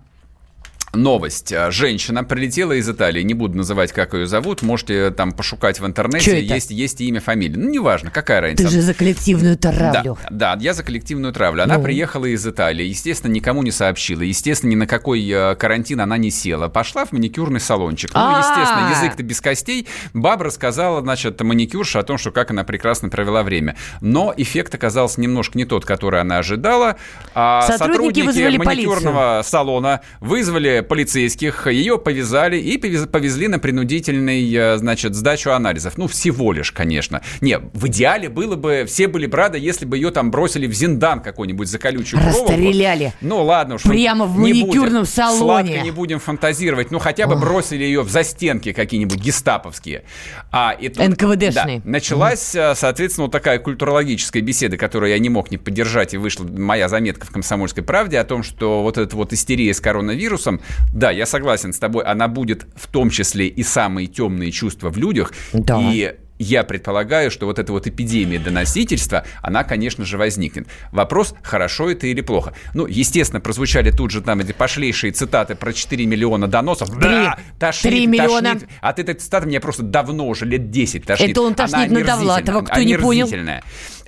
новость. 0.95 1.53
А, 1.53 1.71
женщина 1.71 2.23
прилетела 2.23 2.73
из 2.73 2.89
Италии, 2.89 3.21
не 3.21 3.33
буду 3.33 3.57
называть, 3.57 3.91
как 3.91 4.13
ее 4.13 4.27
зовут, 4.27 4.61
можете 4.61 5.11
там 5.11 5.31
пошукать 5.31 5.79
в 5.79 5.85
интернете, 5.85 6.41
есть, 6.41 6.71
есть 6.71 7.01
имя, 7.01 7.19
фамилия. 7.19 7.57
Ну, 7.57 7.69
неважно, 7.69 8.11
какая 8.11 8.41
разница. 8.41 8.63
Ты 8.63 8.69
же 8.69 8.81
за 8.81 8.93
коллективную 8.93 9.57
травлю. 9.57 10.17
Да, 10.29 10.55
да 10.55 10.57
я 10.61 10.73
за 10.73 10.83
коллективную 10.83 11.33
травлю. 11.33 11.63
Она 11.63 11.77
ну. 11.77 11.83
приехала 11.83 12.25
из 12.25 12.45
Италии, 12.45 12.85
естественно, 12.85 13.31
никому 13.31 13.63
не 13.63 13.71
сообщила, 13.71 14.21
естественно, 14.21 14.71
ни 14.71 14.75
на 14.75 14.87
какой 14.87 15.27
э, 15.29 15.55
карантин 15.55 16.01
она 16.01 16.17
не 16.17 16.31
села. 16.31 16.67
Пошла 16.67 17.05
в 17.05 17.11
маникюрный 17.11 17.59
салончик. 17.59 18.13
Ну, 18.13 18.19
а. 18.19 18.39
естественно, 18.39 18.89
язык-то 18.91 19.23
без 19.23 19.41
костей. 19.41 19.87
Баба 20.13 20.45
рассказала, 20.45 21.01
значит, 21.01 21.41
маникюрша 21.41 21.99
о 21.99 22.03
том, 22.03 22.17
что 22.17 22.31
как 22.31 22.51
она 22.51 22.63
прекрасно 22.63 23.09
провела 23.09 23.43
время. 23.43 23.75
Но 24.01 24.33
эффект 24.35 24.75
оказался 24.75 25.21
немножко 25.21 25.57
не 25.57 25.65
тот, 25.65 25.85
который 25.85 26.21
она 26.21 26.37
ожидала. 26.37 26.97
А 27.33 27.61
сотрудники, 27.63 28.21
сотрудники 28.21 28.57
маникюрного 28.57 29.35
полицию. 29.35 29.43
салона 29.43 30.01
вызвали 30.19 30.84
полицейских, 30.85 31.67
ее 31.67 31.97
повязали 31.97 32.57
и 32.57 32.77
повезли 32.77 33.47
на 33.47 33.59
принудительный, 33.59 34.53
э, 34.53 34.77
значит, 34.77 35.15
сдачу 35.15 35.51
анализов. 35.51 35.97
Ну, 35.97 36.07
всего 36.07 36.53
лишь, 36.53 36.71
конечно. 36.71 37.21
Не, 37.41 37.59
в 37.59 37.87
идеале 37.87 38.29
было 38.29 38.55
бы, 38.55 38.85
все 38.87 39.07
были 39.07 39.25
бы 39.25 39.37
рады, 39.37 39.57
если 39.57 39.85
бы 39.85 39.97
ее 39.97 40.11
там 40.11 40.31
бросили 40.31 40.67
в 40.67 40.73
зиндан 40.73 41.21
какой-нибудь 41.21 41.67
за 41.67 41.79
колючую 41.79 42.21
проволоку. 42.21 42.51
Расстреляли. 42.51 43.13
Ну, 43.21 43.43
ладно 43.43 43.75
уж. 43.75 43.83
Прямо 43.83 44.25
в 44.25 44.37
маникюрном 44.37 45.01
будем, 45.01 45.05
салоне. 45.05 45.67
Сладко 45.67 45.83
не 45.83 45.91
будем 45.91 46.19
фантазировать. 46.19 46.91
Ну, 46.91 46.99
хотя 46.99 47.27
бы 47.27 47.35
Ох. 47.35 47.41
бросили 47.41 47.83
ее 47.83 48.01
в 48.01 48.09
застенки 48.09 48.71
какие-нибудь 48.73 49.19
гестаповские. 49.19 50.03
А, 50.51 50.71
и 50.71 50.89
тут, 50.89 51.07
НКВДшные. 51.07 51.79
Да, 51.79 51.81
началась, 51.83 52.55
угу. 52.55 52.75
соответственно, 52.75 53.25
вот 53.25 53.31
такая 53.31 53.59
культурологическая 53.59 54.41
беседа, 54.41 54.77
которую 54.77 55.11
я 55.11 55.19
не 55.19 55.29
мог 55.29 55.51
не 55.51 55.57
поддержать, 55.57 56.13
и 56.13 56.17
вышла 56.17 56.45
моя 56.45 56.89
заметка 56.89 57.25
в 57.25 57.31
«Комсомольской 57.31 57.83
правде» 57.83 58.19
о 58.19 58.23
том, 58.23 58.43
что 58.43 58.83
вот 58.83 58.97
эта 58.97 59.15
вот 59.15 59.33
истерия 59.33 59.73
с 59.73 59.79
коронавирусом 59.79 60.61
да, 60.93 61.11
я 61.11 61.25
согласен 61.25 61.73
с 61.73 61.79
тобой, 61.79 62.03
она 62.03 62.27
будет 62.27 62.67
в 62.75 62.87
том 62.87 63.09
числе 63.09 63.47
и 63.47 63.63
самые 63.63 64.07
темные 64.07 64.51
чувства 64.51 64.89
в 64.89 64.97
людях. 64.97 65.33
Да. 65.53 65.79
И 65.81 66.15
я 66.37 66.63
предполагаю, 66.63 67.31
что 67.31 67.45
вот 67.45 67.59
эта 67.59 67.71
вот 67.71 67.87
эпидемия 67.87 68.39
доносительства, 68.39 69.25
она, 69.41 69.63
конечно 69.63 70.03
же, 70.05 70.17
возникнет. 70.17 70.67
Вопрос, 70.91 71.33
хорошо 71.41 71.89
это 71.89 72.07
или 72.07 72.21
плохо. 72.21 72.53
Ну, 72.73 72.85
естественно, 72.87 73.39
прозвучали 73.39 73.91
тут 73.91 74.11
же 74.11 74.21
там 74.21 74.41
эти 74.41 74.51
пошлейшие 74.51 75.13
цитаты 75.13 75.55
про 75.55 75.71
4 75.71 76.05
миллиона 76.05 76.47
доносов. 76.47 76.89
3, 76.89 76.99
да, 76.99 77.39
тошнит, 77.57 77.93
3 77.93 78.07
миллиона. 78.07 78.53
Тошнит. 78.53 78.69
От 78.81 78.99
этой 78.99 79.15
цитаты 79.15 79.47
меня 79.47 79.61
просто 79.61 79.83
давно 79.83 80.27
уже 80.27 80.45
лет 80.45 80.71
10 80.71 81.05
тошнит. 81.05 81.31
Это 81.31 81.41
он 81.41 81.55
тошнит 81.55 81.89
на 81.89 82.03
Довлатова, 82.03 82.61
кто 82.63 82.81
не 82.81 82.97
понял. 82.97 83.29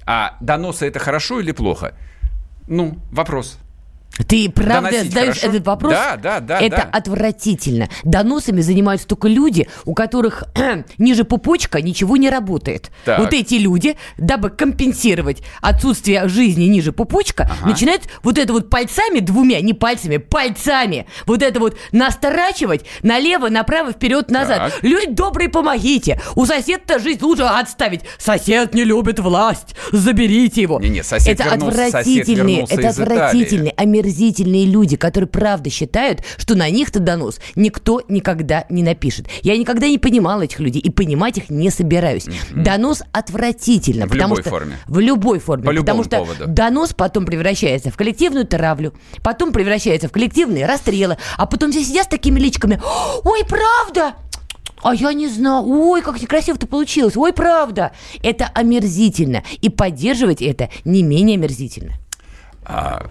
А 0.05 0.37
доносы 0.41 0.85
это 0.85 0.99
хорошо 0.99 1.39
или 1.39 1.51
плохо? 1.51 1.93
Ну, 2.67 2.97
вопрос. 3.11 3.57
Ты 4.25 4.49
правда 4.49 4.91
Доносить 4.91 5.13
задаешь 5.13 5.39
хорошо? 5.39 5.47
этот 5.47 5.67
вопрос? 5.67 5.93
Да, 5.93 6.17
да, 6.17 6.39
да. 6.39 6.59
Это 6.59 6.77
да. 6.77 6.89
отвратительно. 6.91 7.89
Доносами 8.03 8.61
занимаются 8.61 9.07
только 9.07 9.27
люди, 9.27 9.67
у 9.85 9.93
которых 9.93 10.45
ниже 10.97 11.23
пупочка 11.23 11.81
ничего 11.81 12.17
не 12.17 12.29
работает. 12.29 12.91
Так. 13.05 13.19
Вот 13.19 13.33
эти 13.33 13.55
люди, 13.55 13.97
дабы 14.17 14.49
компенсировать 14.49 15.43
отсутствие 15.61 16.27
жизни 16.27 16.65
ниже 16.65 16.91
пупочка, 16.91 17.49
ага. 17.51 17.69
начинают 17.69 18.03
вот 18.23 18.37
это 18.37 18.53
вот 18.53 18.69
пальцами, 18.69 19.19
двумя, 19.19 19.61
не 19.61 19.73
пальцами, 19.73 20.17
пальцами, 20.17 21.07
вот 21.25 21.41
это 21.41 21.59
вот 21.59 21.77
насторачивать 21.91 22.85
налево, 23.03 23.49
направо, 23.49 23.91
вперед, 23.91 24.31
назад. 24.31 24.73
Так. 24.73 24.83
Люди 24.83 25.11
добрые, 25.11 25.49
помогите. 25.49 26.21
У 26.35 26.45
соседа 26.45 26.99
жизнь 26.99 27.23
лучше 27.23 27.43
отставить. 27.43 28.01
Сосед 28.17 28.73
не 28.73 28.83
любит 28.83 29.19
власть. 29.19 29.75
Заберите 29.91 30.61
его. 30.61 30.79
Не, 30.79 30.89
не, 30.89 31.03
сосед 31.03 31.39
это 31.39 31.49
вернулся, 31.49 31.87
отвратительные, 31.87 32.67
сосед 32.67 32.79
это 32.79 32.89
отвратительные, 32.89 33.73
омерзительные 34.07 34.65
люди, 34.65 34.95
которые 34.95 35.27
правда 35.27 35.69
считают, 35.69 36.23
что 36.37 36.55
на 36.55 36.69
них-то 36.69 36.99
донос 36.99 37.39
никто 37.55 38.01
никогда 38.07 38.65
не 38.69 38.83
напишет. 38.83 39.27
Я 39.43 39.57
никогда 39.57 39.87
не 39.87 39.97
понимала 39.97 40.43
этих 40.43 40.59
людей 40.59 40.81
и 40.81 40.89
понимать 40.89 41.37
их 41.37 41.49
не 41.49 41.69
собираюсь. 41.69 42.25
Mm-hmm. 42.25 42.63
Донос 42.63 43.03
отвратительно. 43.11 44.05
В 44.05 44.09
потому 44.09 44.35
любой 44.35 44.41
что, 44.43 44.49
форме. 44.49 44.77
В 44.87 44.99
любой 44.99 45.39
форме. 45.39 45.65
По 45.65 45.73
потому 45.73 46.03
что 46.03 46.17
поводу. 46.17 46.45
донос 46.47 46.93
потом 46.93 47.25
превращается 47.25 47.91
в 47.91 47.97
коллективную 47.97 48.45
травлю, 48.45 48.93
потом 49.23 49.51
превращается 49.51 50.07
в 50.07 50.11
коллективные 50.11 50.65
расстрелы, 50.65 51.17
а 51.37 51.45
потом 51.45 51.71
все 51.71 51.83
сидят 51.83 52.05
с 52.05 52.09
такими 52.09 52.39
личками. 52.39 52.81
Ой, 53.23 53.43
правда? 53.47 54.13
А 54.83 54.93
я 54.93 55.11
не 55.13 55.27
знаю. 55.27 55.63
Ой, 55.65 56.01
как 56.01 56.19
красиво 56.27 56.57
ты 56.57 56.67
получилось. 56.67 57.17
Ой, 57.17 57.33
правда. 57.33 57.91
Это 58.23 58.49
омерзительно. 58.53 59.43
И 59.61 59.69
поддерживать 59.69 60.41
это 60.41 60.69
не 60.85 61.03
менее 61.03 61.37
омерзительно. 61.37 61.93
А 62.63 63.07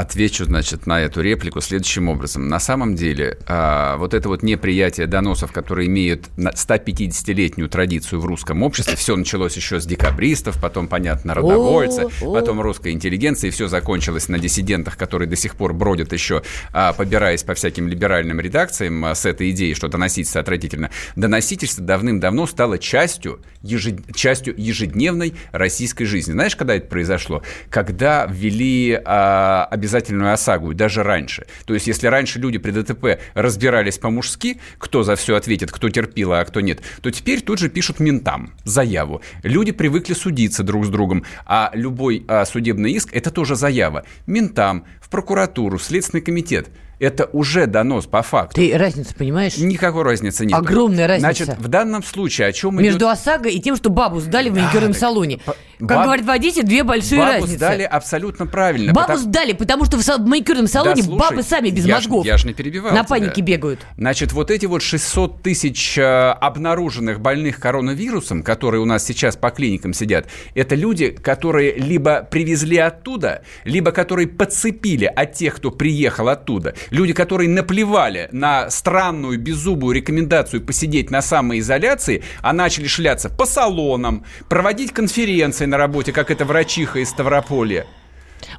Отвечу, 0.00 0.46
значит, 0.46 0.86
на 0.86 1.02
эту 1.02 1.20
реплику 1.20 1.60
следующим 1.60 2.08
образом. 2.08 2.48
На 2.48 2.58
самом 2.58 2.94
деле, 2.94 3.36
а, 3.46 3.98
вот 3.98 4.14
это 4.14 4.30
вот 4.30 4.42
неприятие 4.42 5.06
доносов, 5.06 5.52
которые 5.52 5.88
имеют 5.88 6.24
150-летнюю 6.38 7.68
традицию 7.68 8.18
в 8.18 8.24
русском 8.24 8.62
обществе, 8.62 8.96
все 8.96 9.14
началось 9.14 9.56
еще 9.56 9.78
с 9.78 9.84
декабристов, 9.84 10.58
потом, 10.58 10.88
понятно, 10.88 11.34
народовольцы, 11.34 12.06
потом 12.22 12.62
русская 12.62 12.92
интеллигенция, 12.92 13.48
и 13.48 13.50
все 13.50 13.68
закончилось 13.68 14.30
на 14.30 14.38
диссидентах, 14.38 14.96
которые 14.96 15.28
до 15.28 15.36
сих 15.36 15.54
пор 15.54 15.74
бродят 15.74 16.14
еще, 16.14 16.42
а, 16.72 16.94
побираясь 16.94 17.42
по 17.42 17.52
всяким 17.52 17.86
либеральным 17.86 18.40
редакциям 18.40 19.04
а, 19.04 19.14
с 19.14 19.26
этой 19.26 19.50
идеей, 19.50 19.74
что 19.74 19.88
доносительство 19.88 20.40
отвратительно. 20.40 20.90
Доносительство 21.14 21.84
давным-давно 21.84 22.46
стало 22.46 22.78
частью, 22.78 23.42
ежед... 23.60 24.16
частью 24.16 24.54
ежедневной 24.56 25.34
российской 25.52 26.06
жизни. 26.06 26.32
Знаешь, 26.32 26.56
когда 26.56 26.76
это 26.76 26.86
произошло? 26.86 27.42
Когда 27.68 28.24
ввели 28.24 28.98
а, 29.04 29.68
обязательную 29.90 30.32
ОСАГО, 30.32 30.74
даже 30.74 31.02
раньше. 31.02 31.46
То 31.64 31.74
есть, 31.74 31.86
если 31.88 32.06
раньше 32.06 32.38
люди 32.38 32.58
при 32.58 32.70
ДТП 32.70 33.20
разбирались 33.34 33.98
по-мужски, 33.98 34.60
кто 34.78 35.02
за 35.02 35.16
все 35.16 35.34
ответит, 35.34 35.72
кто 35.72 35.88
терпил, 35.88 36.32
а 36.32 36.44
кто 36.44 36.60
нет, 36.60 36.80
то 37.02 37.10
теперь 37.10 37.40
тут 37.40 37.58
же 37.58 37.68
пишут 37.68 37.98
ментам 37.98 38.54
заяву. 38.64 39.20
Люди 39.42 39.72
привыкли 39.72 40.14
судиться 40.14 40.62
друг 40.62 40.86
с 40.86 40.88
другом, 40.88 41.24
а 41.44 41.70
любой 41.74 42.24
а, 42.28 42.44
судебный 42.44 42.92
иск– 42.92 43.10
это 43.12 43.30
тоже 43.30 43.56
заява. 43.56 44.04
Ментам, 44.26 44.84
в 45.00 45.08
прокуратуру, 45.10 45.78
в 45.78 45.82
Следственный 45.82 46.22
комитет– 46.22 46.68
это 47.00 47.30
уже 47.32 47.66
донос 47.66 48.06
по 48.06 48.22
факту. 48.22 48.56
Ты 48.56 48.76
разницу 48.76 49.14
понимаешь? 49.14 49.56
Никакой 49.56 50.02
разницы 50.02 50.44
нет. 50.44 50.56
Огромная 50.56 51.08
разница. 51.08 51.44
Значит, 51.44 51.58
в 51.58 51.68
данном 51.68 52.04
случае 52.04 52.48
о 52.48 52.52
чем 52.52 52.76
Между 52.76 53.06
идет... 53.06 53.08
ОСАГО 53.08 53.48
и 53.48 53.58
тем, 53.58 53.74
что 53.74 53.88
бабу 53.88 54.20
сдали 54.20 54.50
в 54.50 54.54
маникюрном 54.54 54.92
да, 54.92 54.98
салоне. 54.98 55.40
Как 55.78 55.88
баб... 55.88 56.04
говорит 56.04 56.26
водитель, 56.26 56.62
две 56.62 56.84
большие 56.84 57.18
бабу 57.18 57.32
разницы. 57.32 57.56
сдали 57.56 57.82
абсолютно 57.84 58.46
правильно. 58.46 58.92
Бабу 58.92 59.06
потому... 59.08 59.26
сдали, 59.26 59.52
потому 59.54 59.84
что 59.86 59.96
в 59.96 60.26
маникюрном 60.26 60.66
салоне 60.66 60.96
да, 60.96 61.02
слушай, 61.02 61.18
бабы 61.18 61.42
сами 61.42 61.70
без 61.70 61.86
я 61.86 61.96
мозгов. 61.96 62.24
Ж, 62.24 62.28
я 62.28 62.36
же 62.36 62.46
не 62.46 62.52
перебивал 62.52 62.92
На 62.92 62.98
тебя. 62.98 63.08
панике 63.08 63.40
бегают. 63.40 63.80
Значит, 63.96 64.32
вот 64.32 64.50
эти 64.50 64.66
вот 64.66 64.82
600 64.82 65.42
тысяч 65.42 65.96
э, 65.96 66.02
обнаруженных 66.02 67.20
больных 67.20 67.60
коронавирусом, 67.60 68.42
которые 68.42 68.82
у 68.82 68.84
нас 68.84 69.06
сейчас 69.06 69.36
по 69.36 69.50
клиникам 69.50 69.94
сидят, 69.94 70.26
это 70.54 70.74
люди, 70.74 71.08
которые 71.08 71.72
либо 71.76 72.28
привезли 72.30 72.76
оттуда, 72.76 73.42
либо 73.64 73.90
которые 73.90 74.28
подцепили 74.28 75.06
от 75.06 75.32
тех, 75.32 75.56
кто 75.56 75.70
приехал 75.70 76.28
оттуда. 76.28 76.74
Люди, 76.90 77.12
которые 77.12 77.48
на 77.48 77.60
наплевали 77.60 78.28
на 78.32 78.68
странную 78.70 79.38
беззубую 79.38 79.94
рекомендацию 79.94 80.60
посидеть 80.60 81.10
на 81.10 81.22
самоизоляции, 81.22 82.22
а 82.42 82.52
начали 82.52 82.86
шляться 82.86 83.30
по 83.30 83.46
салонам, 83.46 84.24
проводить 84.48 84.92
конференции 84.92 85.66
на 85.66 85.76
работе, 85.76 86.12
как 86.12 86.30
это 86.30 86.44
врачиха 86.44 86.98
из 86.98 87.10
Ставрополья. 87.10 87.86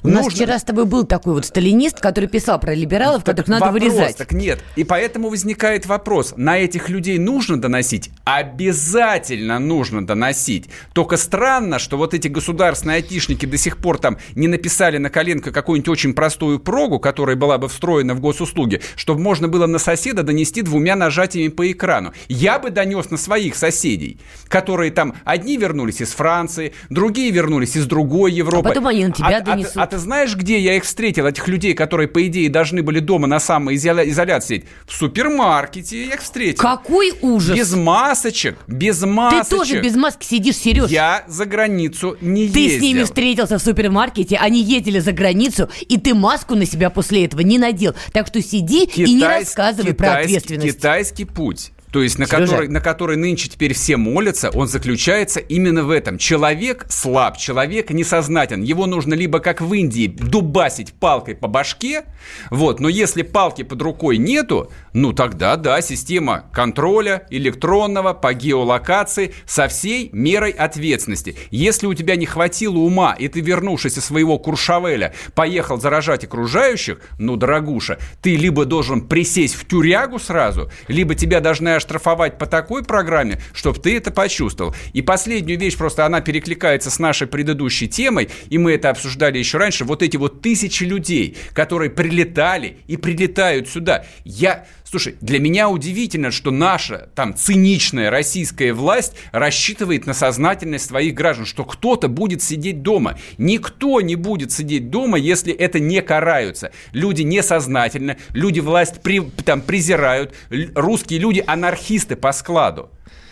У 0.02 0.08
Нужно... 0.08 0.22
нас 0.22 0.32
вчера 0.32 0.58
с 0.58 0.64
тобой 0.64 0.84
был 0.84 1.04
такой 1.04 1.34
вот 1.34 1.46
сталинист, 1.46 2.00
который 2.00 2.28
писал 2.28 2.58
про 2.58 2.74
либералов, 2.74 3.24
так 3.24 3.36
которых 3.36 3.48
надо 3.48 3.72
вопрос, 3.72 3.92
вырезать. 3.92 4.16
Так 4.16 4.32
нет. 4.32 4.60
И 4.76 4.84
поэтому 4.84 5.28
возникает 5.28 5.86
вопрос, 5.86 6.34
на 6.36 6.58
этих 6.58 6.88
людей 6.88 7.18
нужно 7.18 7.60
доносить? 7.60 8.10
Обязательно 8.24 9.58
нужно 9.58 10.06
доносить. 10.06 10.68
Только 10.92 11.16
странно, 11.16 11.78
что 11.78 11.96
вот 11.96 12.14
эти 12.14 12.28
государственные 12.28 12.96
айтишники 12.96 13.46
до 13.46 13.56
сих 13.56 13.78
пор 13.78 13.98
там 13.98 14.18
не 14.34 14.48
написали 14.48 14.98
на 14.98 15.10
коленку 15.10 15.52
какую-нибудь 15.52 15.88
очень 15.88 16.14
простую 16.14 16.58
прогу, 16.58 16.98
которая 16.98 17.36
была 17.36 17.58
бы 17.58 17.68
встроена 17.68 18.14
в 18.14 18.20
госуслуги, 18.20 18.80
чтобы 18.96 19.20
можно 19.20 19.48
было 19.48 19.66
на 19.66 19.78
соседа 19.78 20.22
донести 20.22 20.62
двумя 20.62 20.96
нажатиями 20.96 21.48
по 21.48 21.70
экрану. 21.70 22.12
Я 22.28 22.58
бы 22.58 22.70
донес 22.70 23.10
на 23.10 23.16
своих 23.16 23.56
соседей, 23.56 24.18
которые 24.48 24.90
там 24.90 25.14
одни 25.24 25.56
вернулись 25.56 26.00
из 26.00 26.10
Франции, 26.12 26.72
другие 26.90 27.30
вернулись 27.30 27.76
из 27.76 27.86
другой 27.86 28.32
Европы. 28.32 28.68
А 28.68 28.70
потом 28.70 28.86
они 28.86 29.06
на 29.06 29.12
тебя 29.12 29.38
а, 29.38 29.40
донесут. 29.40 29.81
А, 29.82 29.86
ты 29.88 29.98
знаешь, 29.98 30.36
где 30.36 30.60
я 30.60 30.76
их 30.76 30.84
встретил, 30.84 31.26
этих 31.26 31.48
людей, 31.48 31.74
которые, 31.74 32.06
по 32.06 32.24
идее, 32.24 32.48
должны 32.48 32.84
были 32.84 33.00
дома 33.00 33.26
на 33.26 33.40
самоизоляции 33.40 34.64
В 34.86 34.94
супермаркете 34.94 36.04
я 36.04 36.14
их 36.14 36.22
встретил. 36.22 36.62
Какой 36.62 37.12
ужас! 37.20 37.56
Без 37.56 37.74
масочек, 37.74 38.58
без 38.68 39.02
масочек. 39.02 39.48
Ты 39.48 39.56
тоже 39.56 39.80
без 39.80 39.96
маски 39.96 40.24
сидишь, 40.24 40.54
Сереж. 40.54 40.88
Я 40.88 41.24
за 41.26 41.46
границу 41.46 42.16
не 42.20 42.46
ты 42.48 42.60
ездил. 42.60 42.70
Ты 42.70 42.78
с 42.78 42.80
ними 42.80 43.02
встретился 43.02 43.58
в 43.58 43.60
супермаркете, 43.60 44.36
они 44.36 44.62
ездили 44.62 45.00
за 45.00 45.10
границу, 45.10 45.68
и 45.88 45.98
ты 45.98 46.14
маску 46.14 46.54
на 46.54 46.64
себя 46.64 46.88
после 46.88 47.24
этого 47.24 47.40
не 47.40 47.58
надел. 47.58 47.96
Так 48.12 48.28
что 48.28 48.40
сиди 48.40 48.86
Китайский, 48.86 49.02
и 49.02 49.14
не 49.14 49.24
рассказывай 49.24 49.94
про 49.94 50.18
ответственность. 50.18 50.76
Китайский 50.76 51.24
путь 51.24 51.72
то 51.92 52.02
есть 52.02 52.18
на 52.18 52.26
который, 52.26 52.68
на 52.68 52.80
который 52.80 53.16
нынче 53.16 53.48
теперь 53.48 53.74
все 53.74 53.98
молятся, 53.98 54.50
он 54.50 54.66
заключается 54.66 55.40
именно 55.40 55.84
в 55.84 55.90
этом. 55.90 56.16
Человек 56.16 56.86
слаб, 56.88 57.36
человек 57.36 57.90
несознателен. 57.90 58.62
Его 58.62 58.86
нужно 58.86 59.12
либо, 59.12 59.40
как 59.40 59.60
в 59.60 59.72
Индии, 59.74 60.06
дубасить 60.06 60.94
палкой 60.94 61.36
по 61.36 61.48
башке, 61.48 62.04
вот, 62.50 62.80
но 62.80 62.88
если 62.88 63.22
палки 63.22 63.62
под 63.62 63.82
рукой 63.82 64.16
нету, 64.16 64.70
ну 64.94 65.12
тогда, 65.12 65.56
да, 65.56 65.82
система 65.82 66.46
контроля 66.52 67.26
электронного 67.28 68.14
по 68.14 68.32
геолокации 68.32 69.34
со 69.44 69.68
всей 69.68 70.08
мерой 70.12 70.50
ответственности. 70.50 71.36
Если 71.50 71.86
у 71.86 71.92
тебя 71.92 72.16
не 72.16 72.24
хватило 72.24 72.78
ума, 72.78 73.14
и 73.18 73.28
ты, 73.28 73.40
вернувшись 73.40 73.98
из 73.98 74.04
своего 74.06 74.38
Куршавеля, 74.38 75.12
поехал 75.34 75.78
заражать 75.78 76.24
окружающих, 76.24 77.00
ну, 77.18 77.36
дорогуша, 77.36 77.98
ты 78.22 78.36
либо 78.36 78.64
должен 78.64 79.02
присесть 79.02 79.56
в 79.56 79.66
тюрягу 79.66 80.18
сразу, 80.18 80.70
либо 80.88 81.14
тебя 81.14 81.40
должны 81.40 81.81
оштрафовать 81.82 82.38
по 82.38 82.46
такой 82.46 82.84
программе, 82.84 83.40
чтобы 83.52 83.78
ты 83.78 83.96
это 83.96 84.10
почувствовал. 84.10 84.74
И 84.92 85.02
последнюю 85.02 85.58
вещь, 85.58 85.76
просто 85.76 86.06
она 86.06 86.20
перекликается 86.20 86.90
с 86.90 86.98
нашей 86.98 87.26
предыдущей 87.26 87.88
темой, 87.88 88.30
и 88.48 88.58
мы 88.58 88.72
это 88.72 88.90
обсуждали 88.90 89.38
еще 89.38 89.58
раньше, 89.58 89.84
вот 89.84 90.02
эти 90.02 90.16
вот 90.16 90.40
тысячи 90.40 90.84
людей, 90.84 91.36
которые 91.52 91.90
прилетали 91.90 92.78
и 92.86 92.96
прилетают 92.96 93.68
сюда. 93.68 94.04
Я 94.24 94.66
Слушай, 94.92 95.16
для 95.22 95.38
меня 95.38 95.70
удивительно, 95.70 96.30
что 96.30 96.50
наша 96.50 97.08
там 97.14 97.34
циничная 97.34 98.10
российская 98.10 98.74
власть 98.74 99.14
рассчитывает 99.32 100.04
на 100.04 100.12
сознательность 100.12 100.84
своих 100.84 101.14
граждан, 101.14 101.46
что 101.46 101.64
кто-то 101.64 102.08
будет 102.08 102.42
сидеть 102.42 102.82
дома. 102.82 103.18
Никто 103.38 104.02
не 104.02 104.16
будет 104.16 104.52
сидеть 104.52 104.90
дома, 104.90 105.16
если 105.16 105.50
это 105.50 105.80
не 105.80 106.02
караются. 106.02 106.72
Люди 106.92 107.22
несознательны, 107.22 108.18
люди 108.34 108.60
власть 108.60 109.00
при, 109.00 109.20
там 109.22 109.62
презирают, 109.62 110.34
русские 110.50 111.20
люди 111.20 111.42
анархисты 111.46 112.14
по 112.14 112.32
складу. 112.32 112.90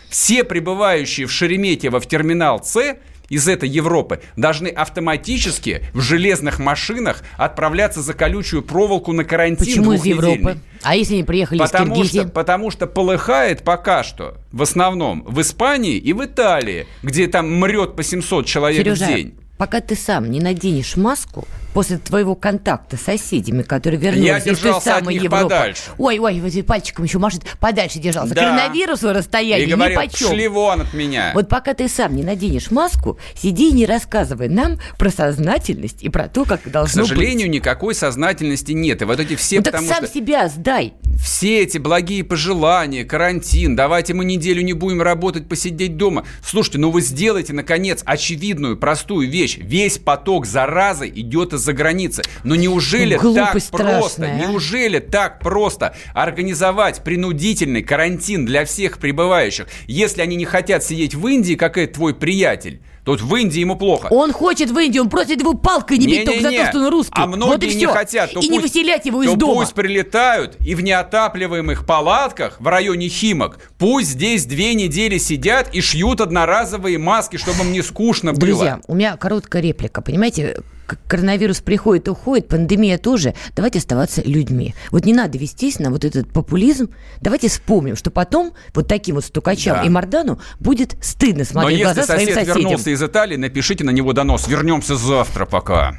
Все 0.08 0.44
прибывающие 0.44 1.26
в 1.26 1.30
Шереметьево 1.30 2.00
в 2.00 2.06
терминал 2.06 2.64
С 2.64 2.96
из 3.30 3.48
этой 3.48 3.68
Европы 3.68 4.20
должны 4.36 4.68
автоматически 4.68 5.84
в 5.94 6.00
железных 6.00 6.58
машинах 6.58 7.22
отправляться 7.38 8.02
за 8.02 8.12
колючую 8.12 8.62
проволоку 8.62 9.12
на 9.12 9.24
карантин 9.24 9.66
Почему 9.66 9.92
из 9.94 10.04
Европы? 10.04 10.58
А 10.82 10.96
если 10.96 11.14
они 11.14 11.24
приехали 11.24 11.58
потому 11.58 11.94
из 11.94 11.98
Киргизии? 11.98 12.20
Что, 12.20 12.28
потому 12.28 12.70
что 12.70 12.86
полыхает 12.86 13.62
пока 13.62 14.02
что 14.02 14.36
в 14.52 14.62
основном 14.62 15.24
в 15.24 15.40
Испании 15.40 15.96
и 15.96 16.12
в 16.12 16.24
Италии, 16.24 16.86
где 17.02 17.26
там 17.28 17.58
мрет 17.58 17.96
по 17.96 18.02
700 18.02 18.46
человек 18.46 18.82
Сережа, 18.82 19.04
в 19.04 19.08
день. 19.08 19.34
пока 19.56 19.80
ты 19.80 19.94
сам 19.94 20.30
не 20.30 20.40
наденешь 20.40 20.96
маску, 20.96 21.46
после 21.72 21.98
твоего 21.98 22.34
контакта 22.34 22.96
с 22.96 23.02
соседями, 23.02 23.62
которые 23.62 24.00
вернулись 24.00 24.26
Я 24.26 24.38
из 24.38 24.58
той 24.58 24.80
самой 24.80 25.14
Европы. 25.14 25.44
подальше. 25.44 25.82
Ой, 25.98 26.18
ой, 26.18 26.40
вот 26.40 26.66
пальчиком 26.66 27.04
еще 27.04 27.18
машет, 27.18 27.42
подальше 27.58 27.98
держался. 27.98 28.34
Да. 28.34 28.42
Коронавирусу 28.42 29.12
расстояние 29.12 29.68
и 29.68 29.70
говорил, 29.70 30.00
ни 30.00 30.06
почем. 30.06 30.28
шли 30.28 30.48
вон 30.48 30.82
от 30.82 30.94
меня. 30.94 31.32
Вот 31.34 31.48
пока 31.48 31.74
ты 31.74 31.88
сам 31.88 32.16
не 32.16 32.22
наденешь 32.22 32.70
маску, 32.70 33.18
сиди 33.34 33.70
и 33.70 33.72
не 33.72 33.86
рассказывай 33.86 34.48
нам 34.48 34.78
про 34.98 35.10
сознательность 35.10 36.02
и 36.02 36.08
про 36.08 36.28
то, 36.28 36.44
как 36.44 36.70
должно 36.70 37.02
быть. 37.02 37.10
К 37.10 37.14
сожалению, 37.14 37.48
быть. 37.48 37.56
никакой 37.56 37.94
сознательности 37.94 38.72
нет. 38.72 39.02
И 39.02 39.04
вот 39.04 39.20
эти 39.20 39.36
все, 39.36 39.56
ну, 39.56 39.62
так 39.62 39.80
сам 39.80 40.04
что... 40.04 40.08
себя 40.08 40.48
сдай. 40.48 40.94
Все 41.22 41.62
эти 41.62 41.78
благие 41.78 42.24
пожелания, 42.24 43.04
карантин, 43.04 43.76
давайте 43.76 44.14
мы 44.14 44.24
неделю 44.24 44.62
не 44.62 44.72
будем 44.72 45.02
работать, 45.02 45.48
посидеть 45.48 45.96
дома. 45.96 46.24
Слушайте, 46.44 46.78
ну 46.78 46.90
вы 46.90 47.02
сделайте, 47.02 47.52
наконец, 47.52 48.02
очевидную, 48.04 48.76
простую 48.76 49.28
вещь. 49.28 49.58
Весь 49.58 49.98
поток 49.98 50.46
заразы 50.46 51.08
идет 51.08 51.52
из-за 51.60 51.72
границы. 51.72 52.22
Но 52.42 52.54
неужели 52.54 53.16
Глупость 53.16 53.70
так 53.70 53.80
страшная, 53.80 54.00
просто, 54.00 54.24
а? 54.24 54.34
неужели 54.34 54.98
так 54.98 55.38
просто 55.40 55.94
организовать 56.14 57.04
принудительный 57.04 57.82
карантин 57.82 58.44
для 58.44 58.64
всех 58.64 58.98
прибывающих, 58.98 59.68
если 59.86 60.22
они 60.22 60.36
не 60.36 60.46
хотят 60.46 60.82
сидеть 60.82 61.14
в 61.14 61.26
Индии, 61.28 61.54
как 61.54 61.78
это 61.78 61.94
твой 61.94 62.14
приятель? 62.14 62.80
Тут 63.04 63.22
в 63.22 63.34
Индии 63.34 63.60
ему 63.60 63.76
плохо. 63.76 64.08
Он 64.10 64.32
хочет 64.32 64.70
в 64.70 64.78
Индию, 64.78 65.04
он 65.04 65.10
просит 65.10 65.40
его 65.40 65.54
палкой 65.54 65.96
не, 65.98 66.06
не 66.06 66.12
бить 66.12 66.20
не, 66.20 66.24
только 66.26 66.50
не. 66.50 66.58
за 66.58 66.64
то, 66.64 66.70
что 66.70 66.78
он 66.80 66.88
русский. 66.90 67.14
А 67.16 67.26
многие 67.26 67.52
вот 67.52 67.64
и 67.64 67.74
не 67.74 67.86
хотят. 67.86 68.32
То 68.32 68.40
и 68.40 68.42
пусть, 68.42 68.50
не 68.50 68.58
выселять 68.58 69.06
его 69.06 69.22
из 69.22 69.30
то 69.30 69.36
дома. 69.36 69.54
пусть 69.54 69.74
прилетают 69.74 70.56
и 70.60 70.74
в 70.74 70.82
неотапливаемых 70.82 71.86
палатках 71.86 72.60
в 72.60 72.68
районе 72.68 73.08
Химок. 73.08 73.58
Пусть 73.78 74.10
здесь 74.10 74.44
две 74.44 74.74
недели 74.74 75.16
сидят 75.16 75.74
и 75.74 75.80
шьют 75.80 76.20
одноразовые 76.20 76.98
маски, 76.98 77.36
чтобы 77.38 77.64
им 77.64 77.72
не 77.72 77.82
скучно 77.82 78.32
было. 78.32 78.40
Друзья, 78.40 78.80
у 78.86 78.94
меня 78.94 79.16
короткая 79.16 79.62
реплика. 79.62 80.02
Понимаете, 80.02 80.58
коронавирус 81.06 81.60
приходит 81.60 82.08
и 82.08 82.10
уходит, 82.10 82.48
пандемия 82.48 82.98
тоже, 82.98 83.34
давайте 83.56 83.78
оставаться 83.78 84.22
людьми. 84.22 84.74
Вот 84.90 85.04
не 85.04 85.12
надо 85.12 85.38
вестись 85.38 85.78
на 85.78 85.90
вот 85.90 86.04
этот 86.04 86.32
популизм. 86.32 86.90
Давайте 87.20 87.48
вспомним, 87.48 87.96
что 87.96 88.10
потом 88.10 88.52
вот 88.74 88.88
таким 88.88 89.16
вот 89.16 89.24
стукачам 89.24 89.76
да. 89.76 89.82
и 89.84 89.88
Мардану 89.88 90.40
будет 90.58 90.96
стыдно 91.02 91.44
смотреть 91.44 91.82
Но 91.82 91.90
в 91.90 91.94
глаза 91.94 92.06
своим 92.06 92.28
соседям. 92.28 92.46
если 92.46 92.60
вернулся 92.60 92.90
из 92.90 93.02
Италии, 93.02 93.36
напишите 93.36 93.84
на 93.84 93.90
него 93.90 94.12
донос. 94.12 94.48
Вернемся 94.48 94.96
завтра 94.96 95.46
пока. 95.46 95.98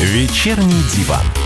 Вечерний 0.00 0.82
диван. 0.94 1.45